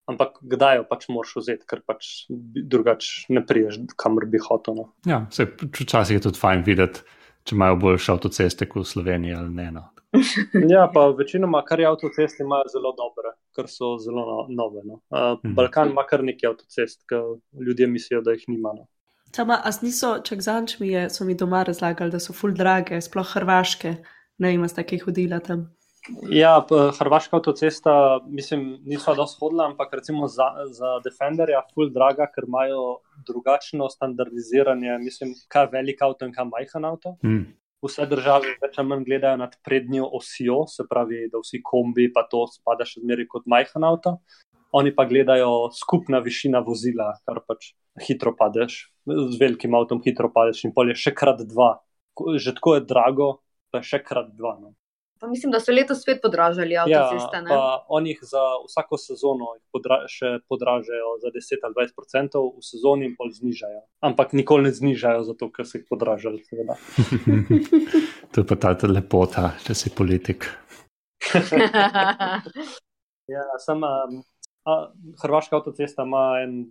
Ampak 0.05 0.35
kdaj 0.45 0.75
jo 0.77 0.83
pač 0.85 1.07
moraš 1.09 1.31
vzeti, 1.39 1.65
ker 1.65 1.79
pač 1.81 2.27
drugače 2.29 3.33
ne 3.33 3.41
priješ, 3.41 3.79
kamor 3.97 4.27
bi 4.29 4.37
hotel. 4.37 4.75
No. 4.77 4.83
Ja, 5.09 5.23
včasih 5.25 6.19
je 6.19 6.21
tudi 6.27 6.37
fajn 6.37 6.61
videti, 6.67 7.01
če 7.41 7.55
imajo 7.57 7.79
boljše 7.81 8.11
avtoceste 8.13 8.67
kot 8.69 8.83
v 8.83 8.91
Sloveniji 8.91 9.33
ali 9.33 9.49
ne. 9.57 9.65
No. 9.73 9.87
ja, 10.73 10.85
pa 10.93 11.07
večinoma, 11.17 11.61
kar 11.65 11.79
je 11.79 11.87
avtoceste, 11.87 12.43
imajo 12.43 12.69
zelo 12.73 12.91
dobre, 12.97 13.35
ker 13.55 13.69
so 13.71 13.95
zelo 14.01 14.25
no, 14.25 14.39
nove. 14.49 14.83
No. 14.85 14.99
Uh, 15.09 15.39
Balkan 15.55 15.93
ima 15.93 16.05
kar 16.09 16.23
nekaj 16.23 16.49
avtocest, 16.49 17.03
ki 17.09 17.21
ljudje 17.65 17.87
mislijo, 17.87 18.21
da 18.25 18.35
jih 18.35 18.43
nima. 18.47 18.73
No. 18.75 18.87
Sama, 19.35 19.59
a 19.63 19.71
niso, 19.81 20.17
čak 20.23 20.41
zanč 20.41 20.77
mi 20.79 20.93
je, 20.93 21.09
so 21.11 21.25
mi 21.27 21.35
doma 21.35 21.63
razlagali, 21.67 22.13
da 22.13 22.19
so 22.23 22.33
full 22.33 22.55
drage, 22.55 23.01
sploh 23.03 23.33
hrvaške, 23.35 23.97
ne 24.39 24.53
ima 24.55 24.69
sta 24.71 24.85
kaj 24.87 25.03
hodila 25.07 25.41
tam. 25.43 25.67
Ja, 26.29 26.59
hrvaška 26.99 27.39
avtocesta, 27.39 27.91
mislim, 28.29 28.77
niso 28.85 29.15
dosti 29.17 29.41
hodila, 29.41 29.65
ampak 29.71 29.93
recimo 29.97 30.27
za, 30.29 30.51
za 30.71 30.99
Defender 31.03 31.49
je 31.49 31.59
full 31.73 31.89
draga, 31.91 32.29
ker 32.31 32.45
imajo 32.47 32.99
drugačno 33.27 33.89
standardiziranje, 33.89 34.99
mislim, 35.01 35.33
kaj 35.49 35.71
velik 35.73 36.01
avto 36.05 36.29
in 36.29 36.33
kaj 36.35 36.51
majhen 36.53 36.85
avto. 36.85 37.17
Mm 37.25 37.55
vse 37.85 38.07
države 38.09 38.55
več 38.61 38.77
ali 38.81 38.91
manj 38.91 39.05
gledajo 39.07 39.39
nad 39.41 39.55
prednjo 39.65 40.09
osjo, 40.19 40.63
se 40.69 40.85
pravi, 40.89 41.25
da 41.31 41.41
vsi 41.41 41.61
kombi 41.63 42.09
pa 42.13 42.25
to 42.31 42.45
spada 42.51 42.87
še 42.87 43.03
zmeraj 43.03 43.29
kot 43.31 43.47
majhen 43.51 43.87
avto. 43.87 44.17
Oni 44.75 44.91
pa 44.95 45.05
gledajo 45.07 45.69
skupna 45.71 46.19
višina 46.19 46.59
vozila, 46.65 47.13
kar 47.27 47.39
pač 47.47 47.71
hitro 48.03 48.33
padeš, 48.35 48.79
z 49.07 49.39
velikim 49.39 49.75
avtom 49.77 50.01
hitro 50.03 50.31
padeš 50.33 50.65
in 50.67 50.73
polje 50.75 50.97
še 50.99 51.15
krat 51.15 51.45
dva. 51.47 51.77
Že 52.15 52.55
tako 52.57 52.75
je 52.75 52.87
drago, 52.87 53.29
pa 53.71 53.79
je 53.79 53.91
še 53.91 54.01
krat 54.03 54.33
dva. 54.35 54.57
No. 54.59 54.75
Pa 55.19 55.27
mislim, 55.27 55.51
da 55.51 55.59
so 55.59 55.71
letos 55.71 56.01
spet 56.01 56.19
podražili 56.21 56.77
avtoceste. 56.77 57.39
Ja, 57.49 57.85
oni 57.87 58.09
jih 58.09 58.19
za 58.21 58.41
vsako 58.67 58.97
sezono 58.99 59.53
podra 59.71 60.01
še 60.11 60.39
podražajo 60.51 61.13
za 61.23 61.31
10 61.31 61.63
ali 61.63 61.77
20 61.77 62.03
odstotkov, 62.03 62.49
v 62.59 62.63
sezoni 62.67 63.09
pa 63.15 63.29
znižajo. 63.31 63.81
Ampak 64.03 64.35
nikoli 64.35 64.67
ne 64.67 64.73
znižajo, 64.75 65.23
zato 65.31 65.49
ker 65.55 65.67
so 65.67 65.79
jih 65.79 65.87
podražali. 65.89 66.43
to 68.35 68.43
je 68.43 68.45
pa 68.45 68.55
ta 68.59 68.75
lepota, 68.91 69.53
če 69.63 69.77
si 69.77 69.95
politik. 69.95 70.51
ja, 73.35 73.43
sama. 73.63 73.91
A, 74.65 74.91
Hrvaška 75.21 75.55
avtocesta 75.61 76.03
ima 76.03 76.41
en 76.43 76.65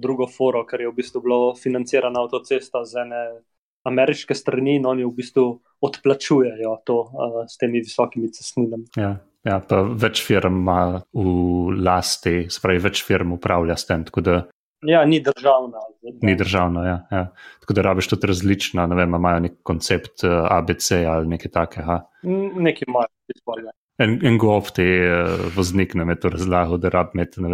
drugo 0.00 0.26
foro, 0.26 0.64
ker 0.66 0.80
je 0.80 0.90
v 0.90 0.96
bistvu 0.96 1.20
bila 1.22 1.54
financirana 1.54 2.24
avtocesta 2.24 2.82
z 2.88 3.04
ene 3.04 3.24
ameriške 3.84 4.34
strani 4.34 4.78
in 4.78 4.86
oni 4.86 5.04
v 5.04 5.12
bistvu 5.16 5.46
odplačujejo 5.84 6.74
to 6.88 6.98
uh, 7.04 7.38
s 7.48 7.60
temi 7.60 7.82
visokimi 7.84 8.30
cestninami. 8.32 8.88
Ja, 8.96 9.16
ja, 9.44 9.60
pa 9.60 9.82
več 9.84 10.22
firm 10.24 10.62
ima 10.62 10.80
v 11.12 11.76
lasti, 11.84 12.46
spravi 12.50 12.82
več 12.88 13.04
firm 13.04 13.36
upravlja 13.36 13.76
s 13.76 13.88
tem. 13.90 14.06
Ja, 14.84 15.04
ni 15.08 15.20
državna. 15.24 15.80
Ni 16.22 16.34
državna, 16.36 16.82
ja, 16.86 16.98
ja. 17.10 17.22
Tako 17.60 17.76
da 17.76 17.86
rabiš 17.86 18.10
tudi 18.12 18.28
različna, 18.28 18.84
ne 18.90 18.98
vem, 18.98 19.16
imajo 19.16 19.46
nek 19.46 19.56
koncept 19.62 20.26
uh, 20.26 20.44
ABC 20.52 21.00
ali 21.08 21.32
nekaj 21.36 21.52
takega. 21.52 22.02
Nekaj 22.24 22.88
imajo, 22.88 23.12
izpolnjeno. 23.32 23.72
En, 24.02 24.16
en 24.26 24.36
gov 24.42 24.72
ti 24.74 24.84
uh, 24.84 25.44
voznik 25.54 25.94
nam 25.94 26.10
je 26.10 26.18
to 26.24 26.32
razlagal, 26.34 26.80
da 26.82 26.90
rab 26.92 27.14
imeti 27.14 27.44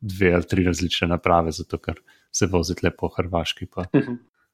dve 0.00 0.32
ali 0.34 0.48
tri 0.48 0.64
različne 0.64 1.10
naprave, 1.12 1.52
zato 1.52 1.78
ker 1.78 2.00
se 2.34 2.48
voziti 2.50 2.86
lepo 2.86 3.10
v 3.10 3.18
Hrvaški. 3.18 3.68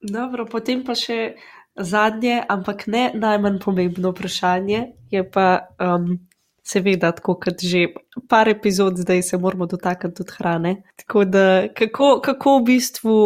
Dobro, 0.00 0.46
potem 0.48 0.80
pa 0.84 0.94
še 0.96 1.34
zadnje, 1.76 2.40
ampak 2.48 2.86
ne 2.88 3.10
najmanj 3.14 3.60
pomembno 3.60 4.14
vprašanje, 4.14 4.80
je 5.12 5.22
pa 5.28 5.46
um, 5.76 6.14
seveda, 6.64 7.12
tako 7.16 7.36
kot 7.42 7.60
že 7.60 7.86
par 8.28 8.48
epizod, 8.48 8.98
zdaj 9.00 9.22
se 9.22 9.38
moramo 9.38 9.66
dotakniti 9.66 10.16
tudi 10.16 10.36
hrane. 10.38 10.74
Tako 11.04 11.24
da, 11.24 11.44
kako, 11.76 12.20
kako 12.24 12.58
v 12.58 12.64
bistvu 12.72 13.16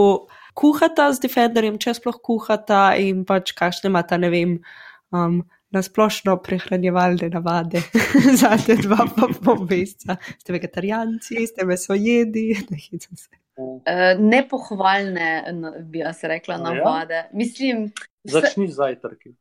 kuhata 0.55 1.11
z 1.13 1.27
Defenderjem, 1.27 1.79
če 1.79 1.97
sploh 1.99 2.19
kuhata 2.23 2.95
in 2.99 3.25
pač 3.29 3.55
kakšne 3.55 3.93
imata, 3.93 4.19
ne 4.19 4.33
vem. 4.35 4.63
Um, 5.15 5.45
Na 5.75 5.81
splošno 5.83 6.37
prehranjevalne 6.39 7.27
navade, 7.35 7.81
zadnje 8.41 8.77
dva 8.85 9.09
pa 9.11 9.27
bom 9.43 9.65
vesta. 9.67 10.15
Ste 10.39 10.55
vegetarijanci, 10.55 11.49
ste 11.51 11.67
mesojedi, 11.67 12.45
ne 12.71 12.79
hitam 12.79 13.19
se. 13.19 13.44
Uh, 13.57 14.19
nepohvalne, 14.19 15.45
bi 15.87 16.03
jaz 16.03 16.25
rekla, 16.27 16.57
no, 16.59 16.73
navade. 16.75 17.15
Ja? 17.15 17.29
Mislim, 17.33 17.93
Začni 18.25 18.69
z 18.69 18.75
zajtrki. 18.75 19.35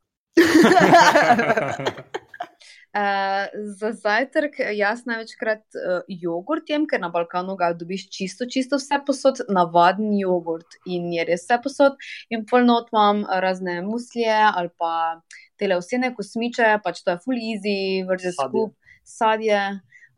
Uh, 2.94 3.46
za 3.80 3.92
zajtrk 3.92 4.60
jaz 4.76 5.06
največkrat 5.10 5.64
uh, 5.80 6.02
jogurt 6.08 6.70
jem, 6.70 6.86
ker 6.90 7.02
na 7.02 7.10
Balkanu 7.10 7.56
ga 7.58 7.72
dobiš 7.74 8.10
čisto, 8.14 8.46
čisto 8.46 8.78
vse 8.78 9.00
posod, 9.08 9.42
navaden 9.50 10.12
jogurt 10.20 10.78
in 10.86 11.08
je 11.16 11.26
res 11.32 11.48
vse 11.48 11.62
posod. 11.64 11.98
In 12.30 12.46
polnot 12.50 12.92
imam 12.94 13.24
razne 13.26 13.80
muslije 13.88 14.36
ali 14.52 14.70
pa 14.78 15.22
tele 15.58 15.80
vsene 15.80 16.14
kosmiče, 16.14 16.76
pač 16.84 17.02
to 17.02 17.16
je 17.16 17.24
full 17.24 17.40
easy, 17.40 18.04
vrže 18.10 18.36
skup, 18.36 18.76
sadje, 19.08 19.64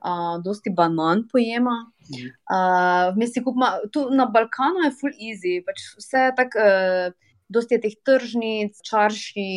uh, 0.05 0.37
dosti 0.43 0.69
banan 0.69 1.25
pojema. 1.31 1.75
Uh, 2.53 3.43
kupma, 3.43 3.79
tu 3.91 4.09
na 4.13 4.25
Balkanu 4.25 4.85
je 4.85 4.91
full 4.99 5.15
easy, 5.17 5.61
pač 5.65 5.81
vse 5.97 6.29
tako, 6.37 6.61
uh, 6.61 7.13
dosti 7.49 7.77
je 7.77 7.81
teh 7.81 7.95
tržnic, 8.05 8.77
čarši, 8.85 9.49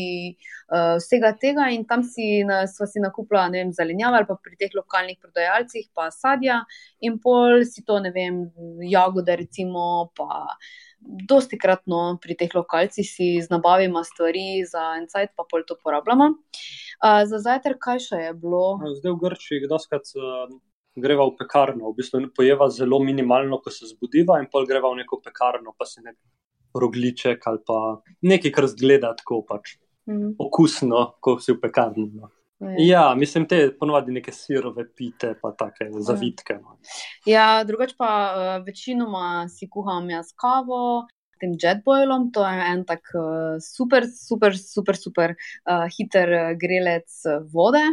uh, 0.72 0.96
vsega 1.00 1.32
tega 1.40 1.68
in 1.72 1.84
tam 1.88 2.02
si, 2.04 2.42
na, 2.44 2.62
si 2.68 3.00
nakupila, 3.00 3.46
ne 3.52 3.62
vem, 3.62 3.72
zelenjava 3.72 4.20
ali 4.20 4.28
pa 4.28 4.36
pri 4.36 4.56
teh 4.60 4.74
lokalnih 4.76 5.20
prodajalcih, 5.20 5.88
pa 5.96 6.10
sadja 6.12 6.62
in 7.00 7.18
pol 7.22 7.64
si 7.68 7.84
to, 7.84 8.00
ne 8.04 8.12
vem, 8.12 8.44
jagode, 8.88 9.36
recimo, 9.40 10.10
pa 10.16 10.44
dosti 11.00 11.58
kratno 11.58 12.18
pri 12.22 12.36
teh 12.38 12.54
lokalcih 12.54 13.06
si 13.06 13.28
z 13.42 13.50
nabavima 13.50 14.04
stvari 14.04 14.64
za 14.66 14.98
en 14.98 15.06
cajt, 15.08 15.34
pa 15.36 15.46
pol 15.50 15.64
to 15.66 15.76
porabljamo. 15.82 16.30
Uh, 16.98 17.22
za 17.30 17.38
zajtrk, 17.38 17.78
kaj 17.80 18.02
še 18.02 18.22
je 18.28 18.32
bilo? 18.34 18.78
Zdaj 18.98 19.14
v 19.14 19.20
Grčiji, 19.22 19.64
kdoskrat 19.66 20.10
uh, 20.18 20.50
greva 20.98 21.28
v 21.30 21.36
pekarno, 21.38 21.92
v 21.92 22.00
bistvu 22.00 22.24
pojeva 22.34 22.70
zelo 22.74 22.98
minimalno, 22.98 23.60
ko 23.62 23.70
se 23.70 23.86
zbudiva, 23.86 24.40
in 24.42 24.50
pol 24.50 24.66
greva 24.66 24.90
v 24.90 25.04
neko 25.04 25.20
pekarno, 25.22 25.74
pa 25.78 25.86
si 25.86 26.02
nek 26.02 26.18
rogliček 26.74 27.46
ali 27.48 27.62
pa 27.64 27.78
nekaj, 28.22 28.52
kar 28.52 28.66
zgleda 28.68 29.14
tako 29.16 29.44
pač 29.46 29.78
Mm. 30.08 30.34
okusno, 30.40 31.20
ko 31.20 31.36
si 31.36 31.52
v 31.52 31.60
pekarni. 31.60 32.08
No. 32.16 32.30
Ja, 32.78 33.14
mislim, 33.14 33.46
te 33.48 33.70
ponovadi 33.78 34.12
neke 34.12 34.32
sirove 34.34 34.88
pite, 34.96 35.34
pa 35.42 35.52
take 35.58 35.90
zavitke. 36.02 36.58
No. 36.58 36.78
Ja, 37.26 37.62
drugač 37.64 37.94
pa 37.98 38.08
uh, 38.08 38.50
večinoma 38.66 39.46
si 39.52 39.70
kuham 39.70 40.10
jaz 40.10 40.32
kavo. 40.34 41.06
Tem 41.38 41.52
jetboilom, 41.54 42.32
to 42.34 42.42
je 42.42 42.62
en 42.66 42.80
tak 42.82 43.12
uh, 43.14 43.60
super, 43.62 44.08
super, 44.10 44.56
super, 44.58 44.96
super 44.98 45.34
uh, 45.38 45.84
hiter 45.94 46.32
grelec 46.58 47.14
vode. 47.52 47.84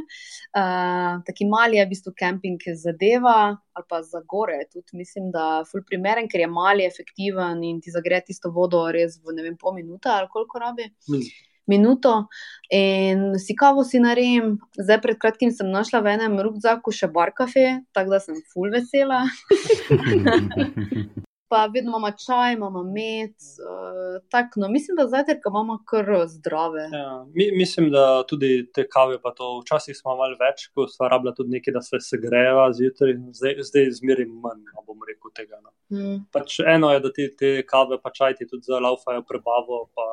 Uh, 0.50 1.22
taki 1.28 1.46
mali 1.46 1.78
je 1.78 1.86
v 1.86 1.92
bistvu 1.92 2.16
kemping 2.18 2.66
zadeva, 2.74 3.54
ali 3.54 3.86
pa 3.86 4.02
za 4.02 4.24
gore. 4.26 4.64
Tudi 4.74 4.98
mislim, 4.98 5.30
da 5.30 5.60
je 5.60 5.68
ful 5.70 5.86
primeren, 5.86 6.26
ker 6.26 6.42
je 6.42 6.50
mali, 6.50 6.90
efektiven 6.90 7.62
in 7.70 7.78
ti 7.86 7.94
zagre 7.94 8.24
tisto 8.26 8.50
vodo 8.50 8.88
res 8.90 9.20
v 9.22 9.38
ne 9.38 9.46
vem, 9.46 9.60
pol 9.62 9.78
minute 9.78 10.10
ali 10.10 10.32
koliko 10.34 10.66
rabi. 10.66 10.90
Mm. 11.06 11.30
Minuto 11.68 12.28
in 12.70 13.40
si 13.40 13.56
kavo 13.58 13.84
si 13.84 14.00
narejem. 14.00 14.58
Zdaj, 14.78 15.02
pred 15.02 15.20
kratkim 15.22 15.52
sem 15.52 15.70
našla 15.74 16.04
v 16.06 16.16
enem 16.18 16.40
rukzaku 16.46 16.94
še 16.94 17.10
bar 17.10 17.34
kafe, 17.34 17.82
tako 17.96 18.16
da 18.16 18.22
sem 18.22 18.42
full 18.54 18.74
vesela. 18.74 19.24
Pa 21.50 21.70
vedno 21.74 21.90
imamo 21.90 22.10
čaj, 22.26 22.54
imamo 22.54 22.82
med, 22.84 23.36
uh, 23.62 24.16
tako. 24.34 24.60
No, 24.60 24.68
mislim, 24.68 24.96
da 24.98 25.06
zajtrk 25.08 25.46
imamo 25.48 25.78
kar 25.86 26.08
zdrave. 26.28 26.88
Ja, 26.94 27.26
mi, 27.34 27.52
mislim, 27.54 27.92
da 27.92 28.24
tudi 28.28 28.50
te 28.74 28.88
kave, 28.90 29.20
pa 29.22 29.32
to 29.32 29.60
včasih 29.60 29.98
smo 29.98 30.16
malo 30.18 30.38
več, 30.42 30.66
ko 30.74 30.88
smo 30.90 31.08
rabili 31.08 31.36
tudi 31.38 31.54
nekaj, 31.54 31.76
da 31.78 31.84
se 31.86 32.02
segreva 32.02 32.66
zjutraj, 32.74 33.14
zdaj, 33.38 33.62
zdaj 33.70 33.92
zmeri 34.00 34.26
manj, 34.26 34.64
no, 34.74 34.84
bom 34.88 35.06
rekel 35.06 35.34
tega. 35.38 35.62
No. 35.62 35.70
Mm. 35.94 36.18
Pač 36.34 36.58
eno 36.66 36.90
je, 36.92 37.04
da 37.06 37.14
ti 37.14 37.30
te 37.38 37.54
kave, 37.70 38.02
pa 38.02 38.10
čaj 38.10 38.40
ti 38.42 38.50
tudi 38.50 38.66
zalaufajo 38.72 39.22
prebavo, 39.30 39.84
pa 39.94 40.10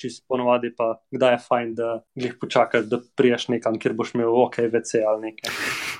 čist 0.00 0.24
ponovadi 0.28 0.70
pa, 0.76 0.94
kdaj 1.14 1.32
je 1.34 1.40
fajn, 1.48 1.74
da 1.78 1.88
jih 2.18 2.36
počakaš, 2.40 2.86
da 2.90 3.00
priješ 3.16 3.48
nekam, 3.54 3.78
kjer 3.78 3.94
boš 3.96 4.14
imel 4.14 4.34
ok, 4.44 4.58
VC 4.72 5.02
ali 5.08 5.30
nekaj. 5.30 5.54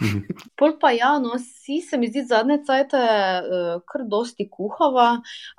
Pol 0.58 0.76
pa 0.80 0.90
ja, 0.94 1.14
no, 1.22 1.38
si 1.38 1.80
se 1.80 1.98
mi 1.98 2.10
zdi 2.10 2.26
zadnje 2.28 2.60
cajte 2.66 3.00
uh, 3.00 3.72
kar 3.90 4.06
dosti 4.10 4.48
kuhava. 4.50 5.08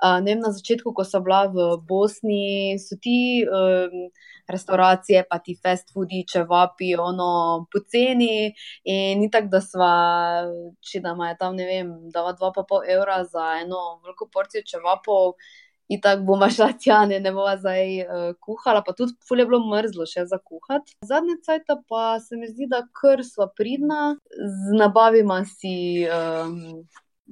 Uh, 0.02 0.18
ne 0.22 0.34
vem, 0.34 0.44
na 0.44 0.52
začetku, 0.54 0.94
ko 0.96 1.04
sem 1.04 1.24
bila 1.24 1.46
v 1.52 1.68
Bosni, 1.88 2.76
so 2.82 2.98
ti 3.00 3.44
um, 3.44 4.08
restauracije, 4.48 5.24
pa 5.30 5.38
ti 5.42 5.56
fast 5.62 5.92
foodi, 5.94 6.22
če 6.28 6.44
vapi, 6.48 6.92
ono 7.00 7.66
poceni 7.72 8.52
in 8.84 9.20
ni 9.20 9.30
tako, 9.32 9.50
da 9.56 9.60
sva, 9.64 9.92
če 10.80 11.02
da 11.04 11.14
ima 11.16 11.32
tam, 11.40 11.56
ne 11.58 11.66
vem, 11.68 11.92
dava 12.14 12.34
2,5 12.38 12.82
evra 12.96 13.22
za 13.24 13.56
eno 13.62 14.00
veliko 14.04 14.30
porcijo 14.32 14.66
če 14.66 14.82
vapov. 14.84 15.34
In 15.88 16.00
tako 16.02 16.24
bomo 16.26 16.48
šla 16.50 16.72
tja, 16.82 17.04
ne, 17.06 17.20
ne 17.22 17.30
bova 17.32 17.54
zdaj 17.60 18.00
uh, 18.02 18.28
kuhala, 18.42 18.82
pa 18.82 18.94
tudi 18.96 19.14
fulje 19.28 19.46
bilo 19.46 19.60
mrzlo 19.70 20.06
še 20.10 20.26
za 20.26 20.38
kuhati. 20.42 20.96
Zadnje 21.06 21.38
cajta 21.46 21.78
pa 21.88 22.18
se 22.20 22.38
mi 22.40 22.50
zdi, 22.50 22.66
da 22.70 22.82
kar 23.00 23.22
sva 23.26 23.46
pridna, 23.46 24.16
z 24.34 24.78
nabavima 24.80 25.44
si 25.46 25.76
um, 26.10 26.82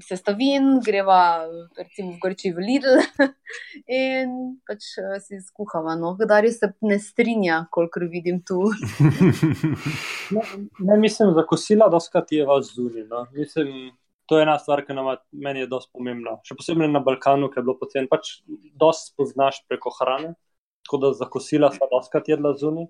sestavin, 0.02 0.80
greva 0.86 1.46
recimo 1.78 2.14
v 2.14 2.18
Grči 2.22 2.50
v 2.54 2.62
Lidl 2.62 2.98
in 4.02 4.58
pač 4.66 4.94
uh, 5.02 5.18
si 5.22 5.38
skuhava. 5.42 5.94
No. 5.98 6.14
Kdaj 6.18 6.50
se 6.54 6.70
ne 6.86 6.98
strinja, 7.02 7.64
kolikor 7.74 8.08
vidim 8.10 8.42
tu. 8.46 8.62
Ne, 10.34 10.40
ne 10.80 10.96
mislim, 10.98 11.34
za 11.36 11.42
kosila, 11.46 11.90
da 11.92 11.98
skratijeva 12.00 12.56
zunaj. 12.64 13.04
No. 13.10 13.26
Mislim, 13.36 13.92
to 14.26 14.38
je 14.38 14.42
ena 14.46 14.56
stvar, 14.58 14.84
ki 14.86 14.96
nama, 14.96 15.16
meni 15.32 15.64
je 15.64 15.70
dosti 15.70 15.92
pomembna. 15.92 16.38
Še 16.46 16.56
posebej 16.58 16.90
na 16.90 17.02
Balkanu, 17.04 17.50
ki 17.52 17.60
je 17.60 17.66
bilo 17.66 17.76
poceni, 17.80 18.10
pač 18.10 18.38
dosti 18.80 19.12
spoznaš 19.12 19.62
preko 19.68 19.92
hrane. 19.98 20.34
Tako 20.84 21.00
da 21.00 21.12
za 21.16 21.28
kosila 21.32 21.70
sva 21.72 21.88
doskrat 21.92 22.28
jedla 22.28 22.52
zunaj, 22.60 22.88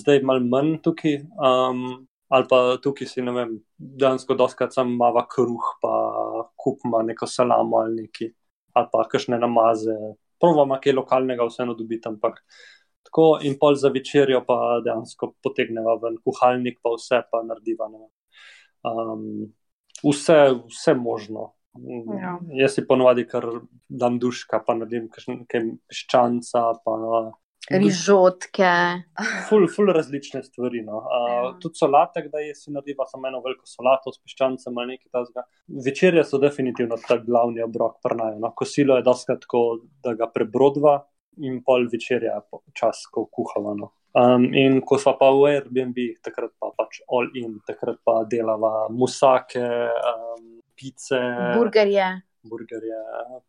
zdaj 0.00 0.22
mal 0.26 0.42
manj 0.42 0.76
tukaj. 0.84 1.20
Um, 1.38 2.06
ali 2.28 2.46
pa 2.50 2.60
tukaj 2.82 3.08
si, 3.10 3.22
ne 3.22 3.34
vem, 3.34 3.56
dejansko 3.78 4.34
doskrat 4.38 4.74
sam 4.74 4.94
mava 4.98 5.26
kruh, 5.30 5.66
pa 5.82 5.92
kupma 6.58 7.02
neko 7.06 7.26
salamo 7.30 7.82
ali 7.82 8.02
neki, 8.02 8.30
ali 8.74 8.90
pa 8.92 9.04
kakšne 9.10 9.38
namaze. 9.42 9.94
Provama 10.42 10.80
kaj 10.82 10.96
lokalnega 10.98 11.46
vseeno 11.48 11.74
dobiti, 11.78 12.08
ampak 12.10 12.42
tako 13.06 13.38
in 13.46 13.54
pol 13.60 13.78
za 13.78 13.88
večerjo 13.94 14.42
pa 14.46 14.80
dejansko 14.84 15.32
potegneva 15.42 15.94
ven 16.02 16.18
kuhalnik, 16.24 16.80
pa 16.82 16.92
vse 16.96 17.22
pa 17.30 17.42
vem. 17.46 18.10
Um, 18.86 19.54
vse, 20.04 20.38
vse 20.68 20.94
možno. 20.94 21.52
Ja. 22.20 22.38
Jaz 22.56 22.74
si 22.74 22.86
ponovadi 22.88 23.26
kar 23.28 23.44
dam 23.88 24.18
duška, 24.18 24.62
pa 24.66 24.74
naredim 24.74 25.10
nekaj 25.28 25.66
piščanca, 25.90 26.62
pa 26.84 26.94
Rižotke. 27.70 28.70
ful, 29.48 29.66
ful 29.68 29.90
različne 29.92 30.42
stvari. 30.42 30.82
No. 30.86 31.02
Uh, 31.02 31.26
Ja. 31.32 31.58
tudi 31.60 31.74
solate, 31.74 32.22
da 32.32 32.38
je 32.38 32.54
si 32.54 32.70
narediva 32.70 33.06
samo 33.06 33.28
eno 33.28 33.40
veliko 33.44 33.66
solato 33.66 34.12
s 34.12 34.22
piščancem 34.22 34.78
ali 34.78 34.94
nekaj 34.94 35.10
takega. 35.12 35.44
Večerje 35.84 36.24
so 36.24 36.38
definitivno 36.38 36.96
ta 37.08 37.18
glavni 37.18 37.62
obrok 37.62 37.98
prnajo. 38.02 38.38
No. 38.38 38.52
Kosilo 38.56 38.96
je 38.96 39.02
doskrat 39.02 39.40
tako, 39.40 39.80
da 40.02 40.14
ga 40.14 40.30
prebrodva 40.30 41.00
in 41.36 41.62
pol 41.64 41.88
večerja 41.92 42.38
je 42.38 42.60
čas, 42.72 43.04
ko 43.12 43.26
kuhava. 43.26 43.74
Um, 44.16 44.48
in 44.56 44.80
ko 44.80 44.96
smo 44.96 45.12
pa 45.20 45.28
v 45.28 45.50
Airbnb, 45.58 45.98
takrat 46.24 46.54
pa 46.56 46.70
pač 46.72 47.02
all 47.12 47.28
in, 47.36 47.58
takrat 47.68 47.98
pa 48.00 48.22
delava 48.24 48.86
musake, 48.88 49.60
um, 49.60 50.46
pice, 50.72 51.20
Burgerje. 51.52 52.06
burgerje, 52.40 53.02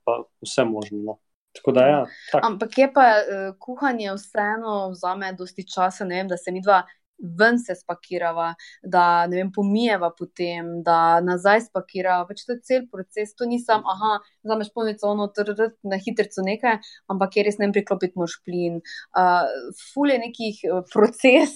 pa 0.04 0.20
vse 0.44 0.66
možno. 0.68 1.00
No. 1.06 1.16
Tako 1.56 1.72
da 1.72 1.86
ja, 1.88 2.02
tako. 2.32 2.48
Ampak 2.48 2.78
je 2.78 2.88
pa 2.94 3.06
uh, 3.16 3.56
kuhanje 3.60 4.12
vseeno 4.14 4.90
vzame 4.92 5.32
dosti 5.34 5.64
časa, 5.64 6.06
ne 6.06 6.20
vem, 6.20 6.28
da 6.28 6.38
se 6.38 6.52
mi 6.52 6.62
dva 6.62 6.84
ven 7.18 7.60
se 7.60 7.76
spakirava, 7.76 8.54
da 8.84 9.28
ne 9.28 9.40
vem, 9.40 9.52
pomijeva 9.54 10.10
potem, 10.18 10.70
da 10.86 11.20
nazaj 11.26 11.68
spakirava. 11.68 12.28
Pač 12.30 12.44
to 12.46 12.56
je 12.56 12.62
cel 12.70 12.88
proces, 12.92 13.34
to 13.38 13.48
ni 13.50 13.60
sam, 13.64 13.86
aha, 13.86 14.18
vzameš 14.46 14.72
polnico, 14.76 15.10
ono, 15.12 15.30
trrt, 15.34 15.78
na 15.88 16.00
hitrico 16.02 16.46
nekaj, 16.46 16.80
ampak 17.12 17.38
je 17.38 17.48
res 17.48 17.60
ne 17.62 17.72
priklopiti 17.74 18.20
moš 18.20 18.38
plin. 18.46 18.82
Uh, 19.18 19.48
ful 19.94 20.14
je 20.14 20.20
nekih 20.22 20.62
uh, 20.68 20.84
proces 20.94 21.56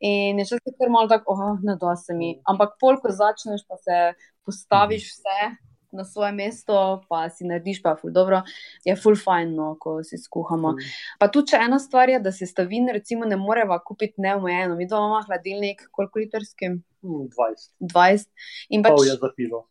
in 0.00 0.42
je 0.42 0.48
čas 0.52 0.64
kar 0.66 0.90
malo 0.92 1.10
tako, 1.12 1.36
oh, 1.36 1.60
ne 1.62 1.78
da 1.80 1.96
se 2.00 2.14
mi. 2.16 2.36
Ampak 2.48 2.76
pol, 2.80 3.00
ko 3.02 3.12
začneš, 3.14 3.66
pa 3.68 3.78
se 3.82 4.02
postaviš 4.46 5.10
vse. 5.12 5.65
Na 5.96 6.04
svoje 6.04 6.32
mesto, 6.36 6.76
pa 7.08 7.24
si 7.32 7.46
narediš, 7.48 7.80
pa 7.82 7.94
je 7.94 8.02
ful 8.02 8.12
dobro, 8.12 8.42
je 8.84 8.96
ful 9.00 9.16
fajn, 9.16 9.54
no, 9.56 9.68
ko 9.80 9.98
si 10.04 10.18
skuhamo. 10.20 10.74
Mm. 10.76 10.90
Pa 11.20 11.30
tudi 11.32 11.54
če 11.54 11.62
ena 11.66 11.78
stvar 11.82 12.12
je, 12.12 12.20
da 12.20 12.32
se 12.32 12.48
stavin, 12.48 12.90
recimo, 12.92 13.28
ne 13.28 13.38
moreva 13.40 13.78
kupiti 13.84 14.20
neomejeno. 14.22 14.76
Mi 14.76 14.88
doma 14.90 15.08
imamo 15.08 15.22
hladilnik, 15.30 15.86
koliko 15.90 16.22
litrski? 16.22 16.74
Mm, 17.06 17.28
20. 17.32 17.70
20. 17.80 18.28
In 18.76 18.84
pač, 18.84 18.96
Pol 18.96 19.08
je 19.08 19.16
za 19.22 19.32
pivo. 19.36 19.64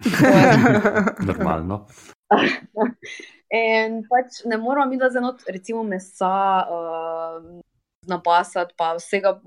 Normalno. 1.28 1.86
in 3.62 4.02
pač 4.10 4.42
ne 4.44 4.58
moramo 4.58 4.90
mi 4.90 4.98
da 5.00 5.10
za 5.10 5.20
not, 5.20 5.42
recimo, 5.50 5.82
mesa. 5.82 6.36
Uh, 6.70 7.65
Napasati, 8.06 8.74
pa 8.78 8.94
vsega 8.94 9.40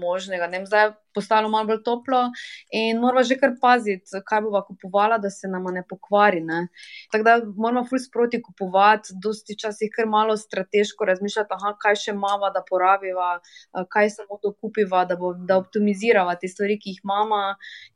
možnega. 0.00 0.46
Ne 0.46 0.64
zdaj 0.66 0.84
je 0.84 0.92
postalo 1.14 1.48
malo 1.48 1.66
bolj 1.66 1.82
toplo 1.84 2.18
in 2.70 3.00
moramo 3.00 3.22
že 3.24 3.38
kar 3.40 3.54
paziti, 3.60 4.20
kaj 4.26 4.42
bomo 4.44 4.60
kupovali, 4.66 5.18
da 5.22 5.30
se 5.30 5.48
nam 5.48 5.64
ne 5.74 5.82
pokvari. 5.88 6.40
Ne. 6.40 6.68
Tako 7.12 7.24
da 7.24 7.36
moramo 7.56 7.86
ful 7.88 7.98
sproti 7.98 8.42
kupovati, 8.42 9.16
dosti 9.22 9.58
časih 9.58 9.90
kar 9.96 10.06
malo 10.06 10.36
strateško 10.36 11.04
razmišljati, 11.04 11.54
aha, 11.56 11.74
kaj 11.82 11.96
še 12.04 12.14
imamo, 12.14 12.50
da 12.54 12.62
porabiva, 12.70 13.30
eh, 13.40 13.84
kaj 13.88 14.10
samo 14.10 14.38
to 14.42 14.52
kupiva, 14.60 15.04
da, 15.04 15.16
bo, 15.16 15.32
da 15.34 15.58
optimizirava 15.58 16.36
te 16.36 16.48
stvari, 16.48 16.78
ki 16.78 16.94
jih 16.94 17.00
imamo 17.04 17.42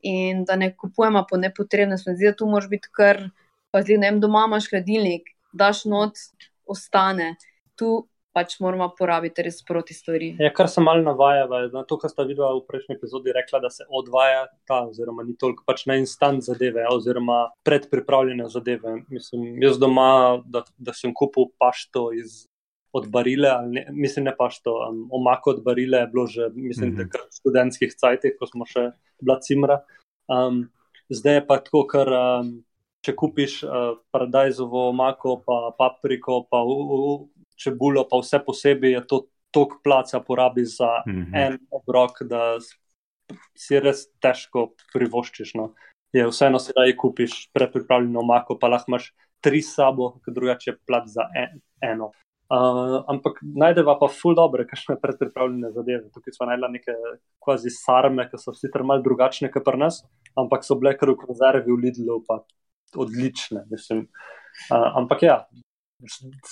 in 0.02 0.44
da 0.44 0.56
ne 0.56 0.72
kupujemo 0.76 1.26
po 1.30 1.36
nepotrebnem. 1.36 1.98
Zdi, 1.98 2.26
da 2.26 2.36
tu 2.36 2.48
moraš 2.48 2.68
biti 2.68 2.88
kar 2.92 3.28
pazljiv. 3.72 4.00
Ne 4.00 4.10
vem, 4.10 4.20
doma 4.20 4.46
imaš 4.48 4.70
hladilnik, 4.70 5.30
daš 5.52 5.84
not, 5.84 6.18
ostane. 6.66 7.36
Tu 7.76 8.08
pač 8.32 8.58
moramo 8.60 8.88
porabiti 8.98 9.42
res 9.44 9.62
proti 9.64 9.94
stvari. 9.94 10.36
Ja, 10.40 10.52
kar 10.52 10.68
se 10.68 10.80
malo 10.80 11.02
navaja, 11.04 11.46
na 11.72 11.82
to, 11.84 11.98
kar 12.00 12.10
sta 12.10 12.24
videla 12.28 12.54
v 12.56 12.64
prejšnji 12.68 12.96
epizodi, 12.96 13.32
rekla, 13.36 13.60
da 13.60 13.70
se 13.70 13.84
odvaja 13.88 14.46
ta, 14.68 14.82
oziroma 14.88 15.22
ni 15.22 15.36
toliko 15.36 15.64
pač 15.66 15.84
na 15.86 15.96
instant 16.00 16.42
zadeve, 16.44 16.86
oziroma 16.90 17.50
predpripravljene 17.64 18.48
zadeve. 18.48 19.02
Mislim, 19.08 19.62
jaz 19.62 19.78
doma, 19.78 20.40
da, 20.46 20.64
da 20.78 20.92
sem 20.96 21.12
kupil 21.14 21.52
pašto 21.58 22.12
iz. 22.12 22.46
Od 22.92 23.06
barile, 23.08 23.48
ali 23.48 23.70
ne, 23.72 23.82
mislim, 23.96 24.26
ne 24.28 24.34
pašto, 24.36 24.74
um, 24.84 25.08
omako 25.16 25.54
od 25.54 25.62
barile 25.64 26.02
je 26.02 26.06
bilo 26.12 26.26
že, 26.26 26.50
mislim, 26.52 26.90
Mhm. 26.90 26.98
takrat 26.98 27.24
v 27.24 27.36
študentskih 27.40 27.94
cajtih, 27.96 28.34
ko 28.36 28.44
smo 28.46 28.66
še 28.68 28.82
bila 29.16 29.38
cimra. 29.40 29.78
Um, 30.28 30.68
zdaj 31.08 31.34
je 31.34 31.46
pa 31.46 31.56
tako, 31.64 31.86
ker 31.88 32.04
um, 32.12 32.50
če 33.00 33.14
kupiš 33.16 33.62
uh, 33.64 33.96
paradajzovo 34.12 34.90
omako, 34.90 35.38
pa 35.40 35.72
papriko, 35.78 36.44
pa 36.50 36.60
čebulo, 37.62 38.04
pa 38.10 38.20
vse 38.22 38.42
posebej, 38.46 38.96
je 38.98 39.04
to 39.06 39.20
tok 39.52 39.78
placa 39.84 40.20
porabi 40.20 40.64
za 40.64 41.02
mm 41.06 41.12
-hmm. 41.12 41.46
en 41.46 41.58
obrok, 41.70 42.22
da 42.22 42.58
si 43.56 43.80
res 43.80 44.06
težko 44.20 44.72
privoščiš. 44.92 45.54
No. 45.54 45.72
Je 46.12 46.26
vseeno 46.28 46.58
si 46.58 46.72
da 46.76 46.84
je 46.84 46.96
kupiš 46.96 47.48
predpripravljeno 47.54 48.20
omako, 48.20 48.58
pa 48.58 48.68
lahko 48.68 48.90
imaš 48.90 49.12
tri 49.40 49.62
sabo, 49.62 50.20
drugače 50.26 50.76
plat 50.86 51.06
za 51.06 51.22
en, 51.34 51.60
eno. 51.80 52.12
Uh, 52.52 53.00
ampak 53.08 53.38
najdeva 53.56 53.94
pa 53.96 54.10
ful 54.12 54.34
dobre, 54.36 54.66
kakšne 54.68 54.98
predpripravljene 55.00 55.70
zadeve. 55.72 56.10
Tukaj 56.12 56.34
smo 56.36 56.46
najdela 56.50 56.68
neke 56.68 56.92
kvazi 57.40 57.70
sarme, 57.72 58.26
ki 58.28 58.40
so 58.40 58.52
sicer 58.52 58.84
malo 58.84 59.00
drugačne 59.02 59.48
kot 59.50 59.64
pri 59.64 59.80
nas, 59.80 60.02
ampak 60.36 60.66
so 60.66 60.76
bile 60.76 60.92
kar 61.00 61.14
v 61.14 61.16
konzervi 61.22 61.72
v 61.72 61.78
Lidlu, 61.86 62.18
pa 62.28 62.42
odlične. 63.00 63.64
Mislim. 63.72 64.04
Uh, 64.68 64.90
ampak 65.00 65.24
ja, 65.24 65.38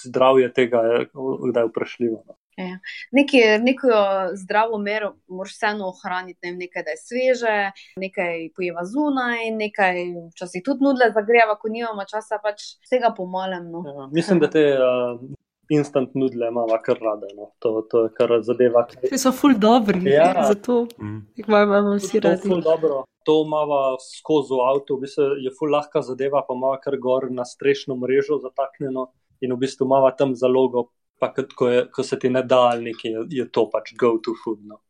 zdravje 0.04 0.52
tega 0.52 0.78
je 0.78 1.06
kdaj 1.50 1.64
vprašljivo. 1.70 2.22
No. 2.26 2.36
Ja. 2.56 2.78
Neki, 3.12 3.38
neko 3.60 3.88
zdravo 4.34 4.78
mero 4.78 5.14
moraš 5.28 5.54
vseeno 5.54 5.88
ohraniti, 5.88 6.38
ne 6.42 6.52
nekaj, 6.52 6.82
da 6.82 6.90
je 6.90 6.96
sveže, 6.96 7.58
nekaj 7.96 8.48
pojeva 8.56 8.84
zunaj, 8.84 9.50
nekaj 9.50 10.00
včasih 10.34 10.62
tudi 10.64 10.84
nudle 10.84 11.10
zagreva, 11.14 11.56
ko 11.60 11.72
nimamo 11.72 12.04
časa, 12.10 12.40
pač 12.42 12.74
vsega 12.84 13.14
pomalem. 13.16 13.70
No. 13.70 13.84
Ja, 13.86 14.08
mislim, 14.12 14.42
da 14.42 14.50
te 14.50 14.64
uh, 14.76 15.22
instant 15.70 16.14
nudle 16.14 16.48
imamo 16.48 16.78
kar 16.84 16.98
rade. 17.00 17.30
No. 17.36 17.52
To, 17.58 17.86
to 17.90 18.04
je 18.04 18.12
kar 18.18 18.36
zadeva. 18.42 18.84
Ti 19.08 19.18
so 19.18 19.32
ful 19.32 19.54
dobri, 19.58 20.02
ja. 20.10 20.34
zato 20.48 20.82
mm. 20.98 21.20
jih 21.36 21.48
imamo 21.48 21.94
vsi 21.96 22.20
radi. 22.20 22.42
To 22.42 22.48
je 22.48 22.50
ful 22.50 22.62
dobro. 22.66 23.04
To 23.28 23.42
imamo 23.46 23.96
skozi 24.00 24.58
avto, 24.64 24.96
v 24.96 25.06
bistvu 25.06 25.24
je 25.44 25.52
ful 25.58 25.72
lahka 25.72 26.02
zadeva, 26.02 26.42
pa 26.46 26.56
imamo 26.56 26.76
kar 26.82 26.96
gor 26.98 27.28
na 27.30 27.44
strešno 27.44 27.96
mrežo 28.00 28.40
zataknjeno 28.42 29.10
in 29.40 29.54
v 29.54 29.60
bistvu 29.64 29.86
imamo 29.88 30.10
tam 30.18 30.34
zalogo, 30.34 30.88
pa 31.20 31.32
ko, 31.34 31.68
je, 31.68 31.86
ko 31.92 32.04
se 32.04 32.18
ti 32.18 32.30
ne 32.30 32.42
da 32.42 32.60
ali 32.72 32.90
nekaj, 32.90 33.10
je, 33.10 33.24
je 33.40 33.48
to 33.52 33.66
pač 33.72 33.94
go 33.98 34.16
to 34.22 34.36
food. 34.44 34.62
No. 34.64 34.80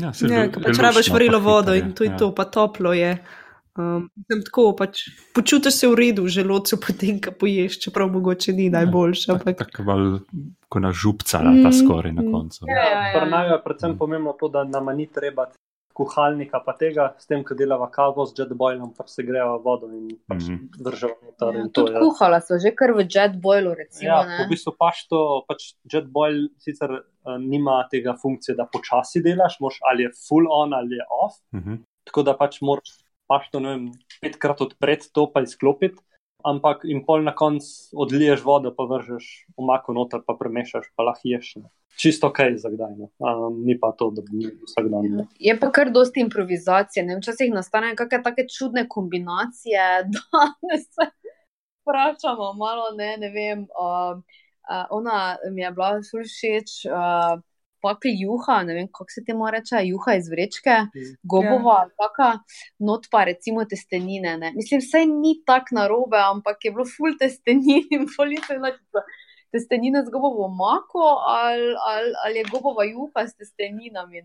Ja, 0.00 0.12
ja, 0.12 0.46
pač 0.52 0.78
rabiš 0.80 1.08
vrilo 1.12 1.40
vodo 1.40 1.74
in 1.76 1.94
to 1.96 2.04
je 2.04 2.12
ja. 2.12 2.16
to, 2.20 2.32
pa 2.36 2.44
toplo 2.44 2.92
je. 2.92 3.16
Um, 3.76 4.06
tako, 4.28 4.70
pač, 4.76 5.02
počutiš 5.36 5.74
se 5.76 5.88
v 5.88 5.96
redu, 6.00 6.24
želodcu, 6.32 6.78
potem, 6.80 7.18
ko 7.20 7.34
poješ, 7.36 7.76
čeprav 7.84 8.08
mogoče 8.12 8.54
ni 8.56 8.70
najboljše. 8.72 9.28
Ja, 9.32 9.36
tak, 9.40 9.60
tako 9.60 9.84
mal, 9.84 10.04
kot 10.72 10.84
na 10.84 10.92
župca, 10.96 11.42
mm, 11.44 11.60
ta 11.64 11.72
skoraj 11.76 12.14
na 12.16 12.24
koncu. 12.24 12.64
Ja, 12.70 12.76
ja, 12.76 13.02
ja, 13.12 13.26
ja. 13.28 13.42
ja. 13.52 13.58
Predvsem 13.64 13.92
mm. 13.92 13.98
pomembno 14.00 14.32
to, 14.40 14.48
da 14.52 14.64
nam 14.64 14.88
ni 14.96 15.08
treba 15.12 15.50
kuhalnika, 15.96 16.60
pa 16.64 16.74
tega, 16.76 17.06
s 17.16 17.28
tem, 17.28 17.40
ko 17.46 17.56
delava 17.56 17.88
kavo 17.92 18.26
z 18.28 18.36
jetboilom, 18.42 18.92
pa 18.96 19.06
se 19.08 19.24
greva 19.24 19.56
vodo 19.64 19.88
in 19.96 20.10
pač 20.28 20.50
mm. 20.52 20.82
država 20.84 21.16
noter. 21.22 21.56
Ja, 21.56 21.64
tudi 21.78 22.02
kuhala 22.02 22.42
so 22.44 22.60
že 22.60 22.74
kar 22.76 22.92
v 22.96 23.06
jetboilu, 23.08 23.72
recimo. 23.78 24.10
Ja, 24.10 24.20
ne? 24.28 24.42
v 24.44 24.50
bistvu 24.52 24.74
pač 24.76 25.06
to, 25.08 25.22
pač 25.48 25.72
jetboil 25.92 26.46
sicer 26.60 26.98
uh, 26.98 27.38
nima 27.40 27.80
tega 27.92 28.16
funkcije, 28.20 28.58
da 28.60 28.68
počasi 28.68 29.24
delaš, 29.24 29.56
moš 29.64 29.80
ali 29.88 30.04
je 30.04 30.12
full 30.28 30.52
on 30.52 30.76
ali 30.76 31.00
je 31.00 31.08
off. 31.22 31.40
Mm 31.56 31.64
-hmm. 31.64 31.82
Tako 32.06 32.22
da 32.22 32.36
pač 32.36 32.60
moraš 32.60 32.92
paš 33.26 33.50
to, 33.50 33.60
ne 33.62 33.74
vem, 33.74 33.86
petkrat 34.22 34.60
odpreti 34.62 35.10
to, 35.14 35.26
pa 35.32 35.42
izklopiti, 35.42 35.98
ampak 36.46 36.84
in 36.84 37.02
pol 37.06 37.24
na 37.26 37.34
koncu 37.34 37.66
odliješ 37.92 38.44
vodo, 38.44 38.72
pa 38.74 38.86
vržeš 38.86 39.26
omako 39.56 39.96
noter, 39.96 40.22
pa 40.26 40.36
premešaš, 40.38 40.88
pa 40.96 41.08
lahko 41.08 41.28
ješ. 41.28 41.56
Ne. 41.60 41.68
Čisto 41.96 42.28
ok 42.28 42.38
za 42.60 42.70
kdaj, 42.70 42.92
um, 43.18 43.60
ni 43.64 43.78
pa 43.80 43.92
to, 43.96 44.10
da 44.12 44.22
bi 44.22 44.50
vsak 44.68 44.88
dan. 44.92 45.08
Ne. 45.16 45.26
Je 45.40 45.56
pa 45.60 45.70
kar 45.72 45.90
dosti 45.90 46.20
improvizacije, 46.20 47.04
ne 47.06 47.16
včasih 47.18 47.54
nastanejo 47.54 47.96
kakšne 47.98 48.22
take 48.22 48.46
čudne 48.52 48.86
kombinacije, 48.88 49.86
da 50.12 50.78
se 50.82 51.10
vprašamo 51.82 52.52
malo, 52.60 52.92
ne, 52.96 53.16
ne 53.20 53.30
vem. 53.32 53.66
Uh, 53.74 54.20
uh, 54.70 54.86
ona 54.90 55.36
mi 55.50 55.62
je 55.62 55.72
bila 55.72 55.98
všeč. 56.00 56.84
Uh, 56.90 57.42
pakli 57.82 58.12
juha, 58.20 58.62
ne 58.66 58.74
vem, 58.74 58.88
kako 58.88 59.14
se 59.14 59.24
temu 59.24 59.50
reče, 59.50 59.82
juha 59.86 60.16
iz 60.18 60.30
vrečke, 60.32 60.76
mm. 60.86 61.12
gobova, 61.22 61.78
ja. 61.84 61.92
taka, 62.02 62.30
not 62.78 63.08
pa 63.10 63.24
recimo 63.28 63.64
testenine. 63.64 64.36
Ne. 64.38 64.52
Mislim, 64.56 64.80
vse 64.80 65.04
ni 65.10 65.36
tako 65.46 65.78
narobe, 65.80 66.20
ampak 66.20 66.64
je 66.64 66.74
bilo 66.76 66.86
full 66.96 67.18
testenin 67.20 67.86
in 67.90 68.08
police 68.16 68.60
testenine 69.56 70.04
z 70.04 70.12
gobovo 70.12 70.48
mako 70.48 71.04
ali, 71.26 71.74
ali, 71.88 72.12
ali 72.24 72.38
je 72.38 72.44
gobova 72.52 72.84
juha 72.84 73.24
s 73.26 73.34
testeninami. 73.34 74.22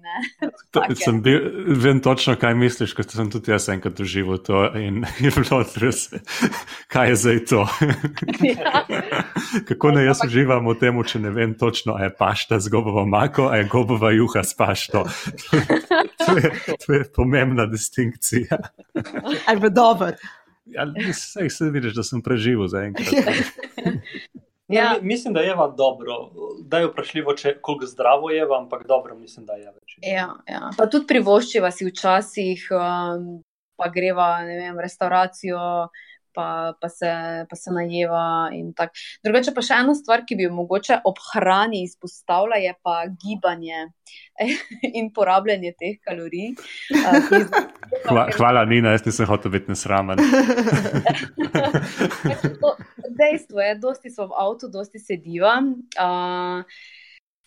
bil, 1.23 1.39
vem 1.79 2.01
točno, 2.03 2.35
kaj 2.35 2.55
misliš, 2.55 2.95
ker 2.97 3.07
sem 3.07 3.31
tudi 3.31 3.53
jaz 3.53 3.69
enkrat 3.71 3.95
doživel 3.97 4.41
to 4.43 4.65
in 4.75 5.05
je 5.25 5.31
bilo 5.35 5.61
res, 5.81 6.09
kaj 6.91 7.13
je 7.13 7.15
zdaj 7.23 7.39
to. 7.53 7.63
ja. 8.51 8.83
Kako 9.67 9.95
naj 9.95 10.05
jaz 10.11 10.25
uživam 10.27 10.67
v 10.67 10.75
tem, 10.83 10.99
če 11.03 11.23
ne 11.23 11.31
vem 11.35 11.55
točno, 11.55 11.95
ali 11.95 12.09
je 12.09 12.15
pašta 12.19 12.59
z 12.59 12.73
gobovo 12.73 13.05
mako 13.07 13.47
ali 13.51 13.63
je 13.63 13.71
gobova 13.71 14.11
juha 14.11 14.43
s 14.43 14.55
pašto. 14.57 15.05
to, 16.25 16.37
je, 16.37 16.51
to 16.85 16.93
je 16.93 17.03
pomembna 17.15 17.65
distinkcija. 17.65 18.59
Ali 19.47 19.61
pa 19.61 19.69
dobro. 19.69 20.13
Ja, 20.65 20.85
se 21.49 21.69
vidiš, 21.69 21.95
da 21.95 22.03
sem 22.03 22.21
preživel 22.21 22.67
za 22.67 22.83
enkrat. 22.85 23.07
Ja. 24.71 24.95
Mislim, 25.01 25.33
da 25.33 25.41
je 25.41 25.55
va 25.55 25.67
dobro. 25.67 26.29
Da 26.63 26.79
je 26.79 26.87
vprašljivo, 26.87 27.33
če 27.33 27.55
koliko 27.61 27.85
zdravo 27.85 28.29
je, 28.29 28.45
ampak 28.57 28.87
dobro, 28.87 29.15
mislim, 29.15 29.45
da 29.45 29.53
je 29.53 29.71
več. 29.71 29.97
Ja, 30.01 30.29
ja. 30.47 30.69
Pa 30.77 30.87
tudi 30.89 31.07
privoščiva 31.07 31.71
si 31.71 31.87
včasih, 31.89 32.67
um, 32.75 33.41
pa 33.75 33.89
greva 33.93 34.37
vem, 34.45 34.75
v 34.77 34.85
restauracijo, 34.85 35.59
pa, 36.35 36.73
pa, 36.81 36.89
se, 36.89 37.11
pa 37.49 37.55
se 37.59 37.73
najeva. 37.75 38.49
Drugače 39.25 39.53
pa 39.55 39.63
še 39.65 39.81
ena 39.83 39.95
stvar, 39.97 40.25
ki 40.27 40.37
bi 40.39 40.47
jo 40.47 40.53
mogoče 40.55 41.01
ob 41.07 41.19
hrani 41.31 41.83
izpostavila, 41.87 42.59
je 42.61 42.73
pa 42.83 43.05
gibanje 43.11 43.87
in 44.97 45.11
porabljanje 45.15 45.73
teh 45.79 45.99
kalorij. 46.05 46.55
Hva, 48.07 48.27
hvala, 48.37 48.65
Nina, 48.69 48.95
jaz 48.95 49.05
nisem 49.07 49.29
hotel 49.29 49.51
biti 49.53 49.71
nesramen. 49.73 50.17
dejstvo 53.21 53.61
je, 53.61 53.75
dosti 53.75 54.09
so 54.09 54.27
v 54.27 54.37
avtu, 54.37 54.69
dosti 54.71 54.99
sediva. 54.99 55.59
Uh, 55.99 56.63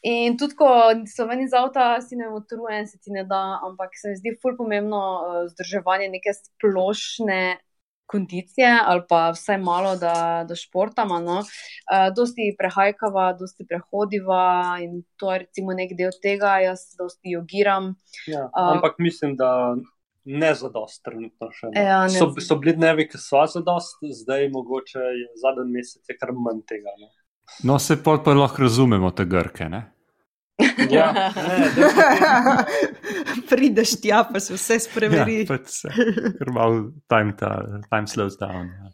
in 0.05 0.39
tudi, 0.39 0.57
ko 0.59 0.69
so 1.11 1.27
meni 1.29 1.49
z 1.49 1.59
avta, 1.59 2.01
si 2.05 2.19
ne 2.21 2.31
utrujen, 2.35 2.89
se 2.89 3.01
ti 3.03 3.15
ne 3.15 3.25
da, 3.29 3.61
ampak 3.67 3.97
se 3.99 4.13
mi 4.13 4.19
zdi 4.21 4.35
ful 4.43 4.57
pomembno 4.59 5.01
uh, 5.01 5.41
zdrževanje 5.53 6.11
neke 6.13 6.35
splošne. 6.37 7.43
Kondicije, 8.07 8.69
ali 8.85 9.03
pa 9.09 9.31
vsaj 9.33 9.59
malo, 9.59 9.95
da, 9.97 10.45
da 10.49 10.55
športamo. 10.55 11.19
No. 11.25 11.39
Uh, 11.41 12.11
dosti 12.17 12.51
prehajkava, 12.59 13.33
dosti 13.39 13.67
prehodiva 13.69 14.77
in 14.85 15.03
to 15.17 15.33
je 15.33 15.39
recimo 15.47 15.73
nek 15.73 15.97
del 15.99 16.13
tega, 16.23 16.59
jaz 16.63 16.93
dosti 16.99 17.33
jogiram. 17.35 17.95
Ja, 18.29 18.49
ampak 18.53 18.99
uh, 18.99 19.05
mislim, 19.09 19.37
da 19.41 19.75
ne 20.25 20.55
za 20.55 20.69
dost, 20.69 21.03
trenutno 21.05 21.51
še. 21.53 21.71
No. 21.73 21.81
Ja, 21.81 21.99
so, 22.13 22.31
so 22.41 22.57
bili 22.61 22.77
dnevi, 22.77 23.09
ki 23.09 23.21
so 23.21 23.45
za 23.51 23.65
dost, 23.65 23.99
zdaj 24.23 24.49
mogoče 24.53 25.11
zadnji 25.41 25.69
mesec 25.73 26.09
je 26.09 26.17
kar 26.21 26.33
manj 26.37 26.65
tega. 26.69 26.93
Ne. 27.01 27.11
No, 27.69 27.79
se 27.79 27.97
pa, 28.03 28.17
pa 28.25 28.33
lahko 28.37 28.65
razumemo 28.65 29.11
te 29.17 29.27
grke. 29.29 29.69
Ne? 29.69 29.83
Ja, 30.91 31.13
ne, 31.13 31.71
Prideš 33.51 33.97
tja, 34.01 34.25
pa 34.33 34.41
se 34.41 34.55
vse 34.55 34.79
spremeni. 34.85 35.41
Ja, 35.49 35.59
ker 36.39 36.53
malo 36.55 36.93
time, 37.11 37.35
ta, 37.39 37.57
time 37.91 38.07
slows 38.11 38.39
down. 38.39 38.71
Ja. 38.71 38.93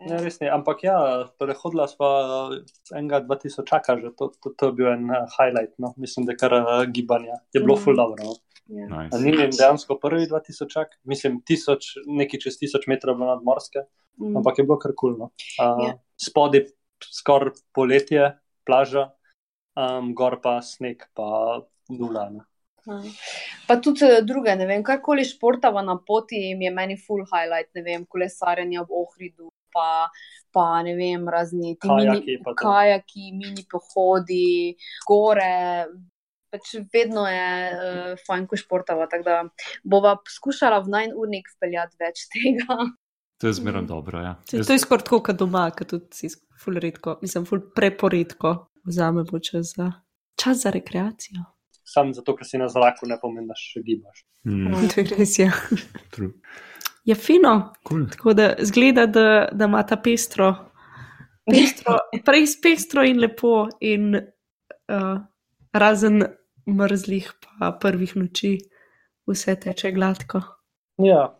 Ne, 0.00 0.16
res 0.24 0.38
ne, 0.40 0.48
ampak 0.48 0.80
ja, 0.86 0.96
prehodila 1.38 1.84
smo 1.88 2.08
enega 2.96 3.20
2000 3.26 3.66
čaka, 3.68 3.98
že 4.00 4.14
to, 4.16 4.30
to, 4.40 4.54
to 4.56 4.70
je 4.70 4.76
bil 4.78 4.88
en 4.94 5.10
uh, 5.12 5.26
highlight, 5.36 5.74
no. 5.76 5.92
mislim, 6.00 6.24
da 6.24 6.36
kar 6.40 6.56
uh, 6.56 6.70
gibanje, 6.88 7.36
je 7.52 7.60
bilo 7.60 7.76
mm. 7.76 7.82
full 7.84 8.00
dobro. 8.00 8.32
No. 8.32 8.38
Ja. 8.70 8.86
Nice. 8.88 9.20
Ni 9.20 9.34
jim 9.34 9.52
dejansko 9.52 9.98
prvi 10.00 10.24
2000, 10.30 10.96
mislim, 11.10 11.40
tisoč, 11.44 11.92
nekaj 12.08 12.46
čez 12.46 12.56
1000 12.62 12.88
metrov 12.88 13.20
nadmorske, 13.20 13.84
mm. 14.16 14.40
ampak 14.40 14.62
je 14.62 14.66
bilo 14.66 14.78
kar 14.80 14.96
kulno. 14.96 15.34
Cool, 15.36 15.68
uh, 15.68 15.84
yeah. 15.90 16.00
Spodaj 16.16 16.64
skoraj 17.04 17.60
poletje, 17.76 18.30
plaža, 18.64 19.10
um, 19.80 20.12
gor 20.14 20.38
pa 20.44 20.58
sneg, 20.64 21.08
pa 21.16 21.60
nula. 21.88 22.28
Ne. 22.30 22.46
Pa 23.66 23.76
tudi 23.76 24.04
eh, 24.04 24.20
druge, 24.24 24.54
ne 24.56 24.66
vem, 24.66 24.84
karkoli 24.84 25.24
športava 25.28 25.82
na 25.84 25.98
poti, 26.06 26.40
je 26.56 26.70
meni 26.74 26.96
full 26.98 27.26
highlight, 27.28 27.72
ne 27.76 27.82
vem, 27.86 28.06
kolesarjenje 28.08 28.84
v 28.86 29.00
Ohridu, 29.02 29.50
pa, 29.74 30.08
pa 30.54 30.68
ne 30.86 30.94
vem, 30.98 31.28
razni 31.28 31.76
ti 31.76 31.88
kajaki, 31.88 32.38
mini, 32.38 32.56
kajaki, 32.62 33.26
mini 33.36 33.66
pohodi, 33.70 34.76
gore, 35.08 35.52
pač 36.50 36.72
vedno 36.90 37.28
je 37.30 37.50
uh, 37.70 38.16
fajn, 38.26 38.48
ko 38.50 38.58
športava. 38.58 39.06
Tako 39.10 39.28
da 39.28 39.36
bova 39.86 40.16
poskušala 40.24 40.80
v 40.82 40.96
najurnik 40.96 41.52
vpeljati 41.56 42.00
več 42.00 42.26
tega. 42.32 42.80
To 43.40 43.48
je 43.48 43.56
zmerno 43.56 43.86
dobro. 43.88 44.20
Ja. 44.20 44.34
To 44.50 44.58
je 44.58 44.80
skoraj 44.82 45.06
tako, 45.06 45.22
kot 45.30 45.38
doma, 45.40 45.68
kot 45.72 45.94
tudi 45.94 46.10
si 46.12 46.28
ful 46.60 46.76
redko, 46.82 47.20
mislim, 47.22 47.46
ful 47.48 47.62
preporedko 47.76 48.56
vzamemo 48.84 49.38
čas 49.38 49.74
za, 49.76 49.92
čas 50.36 50.62
za 50.62 50.70
rekreacijo. 50.70 51.44
Sam 51.84 52.14
zato, 52.14 52.36
ker 52.36 52.46
si 52.46 52.58
na 52.58 52.68
zraku, 52.70 53.08
ne 53.10 53.18
pomeni, 53.20 53.48
da 53.50 53.56
še 53.58 53.82
gibaš. 53.86 54.24
Mm. 54.46 54.74
To 54.94 55.00
je 55.00 55.06
res, 55.16 55.38
ja. 55.38 55.50
Je 57.04 57.14
fino, 57.14 57.72
Cool. 57.88 58.06
tako 58.12 58.34
da 58.36 58.54
zgleda, 58.60 59.06
da, 59.06 59.48
da 59.52 59.64
ima 59.66 59.82
ta 59.86 59.96
pestro, 59.96 60.52
pestro 61.48 61.96
prej 62.24 62.46
pestro 62.62 63.02
in 63.04 63.18
lepo, 63.18 63.68
in 63.80 64.14
uh, 64.14 65.16
razen 65.72 66.22
mrzlih, 66.68 67.32
pa 67.40 67.72
prvih 67.80 68.16
noči, 68.16 68.58
vse 69.26 69.56
teče 69.60 69.92
gladko. 69.96 70.42
Ja, 71.02 71.30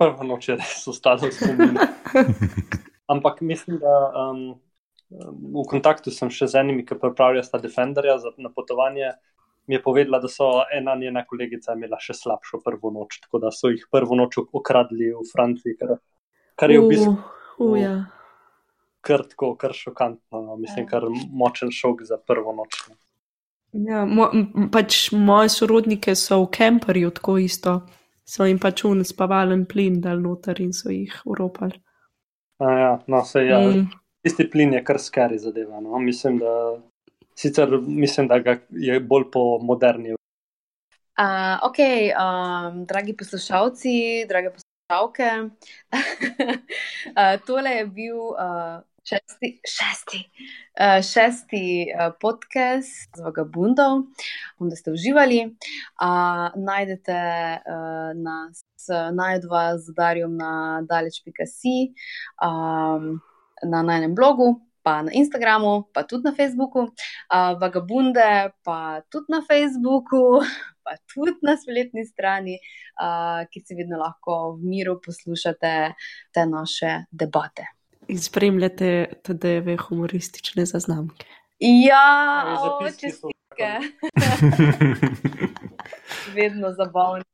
prva 0.00 0.26
noč 0.26 0.48
je 0.48 0.56
res 0.58 0.82
ostala 0.88 1.28
v 1.28 1.32
spominu. 1.36 1.86
Ampak 3.12 3.42
mislim, 3.44 3.78
da 3.82 3.94
um, 4.16 4.42
v 5.12 5.64
kontaktu 5.68 6.12
sem 6.14 6.30
še 6.32 6.48
z 6.48 6.60
enimi, 6.62 6.86
ki 6.86 6.98
pripravljajo 7.00 7.44
sta 7.46 7.60
Defenderja 7.62 8.18
za 8.22 8.32
napotovanje. 8.38 9.12
Mi 9.70 9.76
je 9.76 9.82
povedala, 9.82 10.18
da 10.18 10.28
so 10.28 10.64
ena 10.74 10.94
njena 10.98 11.22
kolegica 11.28 11.76
imela 11.76 12.00
še 12.02 12.16
slabšo 12.18 12.58
prvo 12.64 12.90
noč, 12.90 13.20
tako 13.22 13.44
da 13.44 13.52
so 13.54 13.70
jih 13.70 13.84
prvo 13.92 14.18
noč 14.18 14.40
okradli 14.42 15.12
v 15.14 15.22
Franciji, 15.30 15.76
kar, 15.78 16.00
kar 16.58 16.74
je 16.74 16.80
v 16.82 16.90
bistvu 16.90 17.14
Uh, 17.62 17.70
uh, 17.70 17.78
ja. 17.78 18.04
kar 19.00 19.22
tako, 19.28 19.54
kar 19.60 19.74
šokantno. 19.76 20.40
No. 20.42 20.56
Mislim, 20.56 20.86
kar 20.88 21.04
močen 21.30 21.70
šok 21.70 22.02
za 22.08 22.18
prvo 22.18 22.54
noč. 22.56 22.80
no. 22.88 22.96
Ja, 23.72 24.04
mo, 24.04 24.28
pač 24.72 25.12
moje 25.16 25.52
sorodnike 25.54 26.16
so 26.18 26.42
v 26.42 26.50
kemperju 26.52 27.12
tako 27.16 27.38
isto. 27.40 27.80
So 28.28 28.44
jim 28.46 28.58
pač 28.60 28.84
un 28.88 29.04
spavalen 29.04 29.64
plin 29.68 30.00
dal 30.00 30.20
noter 30.20 30.60
in 30.60 30.72
so 30.76 30.92
jih 30.92 31.14
uropali. 31.24 31.80
A, 32.62 32.72
ja, 32.78 32.92
no, 33.06 33.22
se, 33.26 33.46
ja, 33.46 33.58
mm. 33.58 33.88
Mm, 34.22 34.28
Tisti 34.28 34.50
plin 34.50 34.72
je 34.72 34.84
kar 34.84 34.98
skari 34.98 35.38
zadeva. 35.38 35.80
No. 35.80 35.98
Mislim, 35.98 36.38
da, 36.38 36.78
sicer 37.34 37.68
mislim, 37.86 38.28
da 38.28 38.38
ga 38.38 38.58
je 38.70 39.00
bolj 39.00 39.30
po 39.32 39.58
moderni. 39.58 40.12
Uh, 40.12 41.58
ok, 41.62 41.78
um, 41.78 42.84
dragi 42.86 43.16
poslušalci, 43.16 44.24
drage 44.28 44.50
poslušalke. 44.50 45.30
uh, 47.18 47.40
tole 47.46 47.70
je 47.70 47.86
bil 47.86 48.16
uh, 48.16 48.80
šesti, 49.04 49.60
šesti, 49.66 50.20
uh, 50.80 51.02
šesti 51.02 51.86
uh, 51.90 52.14
podcast 52.20 53.10
z 53.16 53.20
Vagabundov. 53.24 54.06
Upam, 54.56 54.70
da 54.70 54.76
ste 54.76 54.92
uživali. 54.92 55.56
Uh, 55.98 56.54
najdete 56.56 57.18
uh, 57.66 58.14
nas, 58.22 58.64
najdete 59.12 59.50
vas 59.50 59.80
z 59.80 59.94
Darjem 59.96 60.36
na 60.36 60.82
daleč.si, 60.88 61.92
um, 62.38 63.20
na 63.64 63.82
najnem 63.82 64.14
blogu. 64.14 64.60
Pa 64.82 64.98
na 65.06 65.12
Instagramu, 65.14 65.86
pa 65.94 66.02
tudi 66.02 66.26
na 66.26 66.34
Facebooku, 66.34 66.90
uh, 66.90 67.54
vagabunde, 67.60 68.50
pa 68.66 69.02
tudi 69.06 69.30
na 69.30 69.38
Facebooku, 69.46 70.42
pa 70.84 70.96
tudi 71.06 71.38
na 71.46 71.54
spletni 71.54 72.02
strani, 72.02 72.58
uh, 72.98 73.46
ki 73.46 73.62
si 73.62 73.78
vedno 73.78 74.02
lahko 74.02 74.56
v 74.58 74.72
miru 74.74 74.98
poslušate 74.98 75.94
te 76.34 76.46
naše 76.46 77.06
debate. 77.14 77.70
in 78.08 78.18
spremljate 78.18 79.08
tedeve 79.22 79.76
humoristične 79.76 80.66
zaznamke. 80.66 81.26
Ja, 81.58 82.44
so- 82.58 82.90
čestitke, 83.00 83.70
vedno 86.36 86.72
zabavno. 86.72 87.24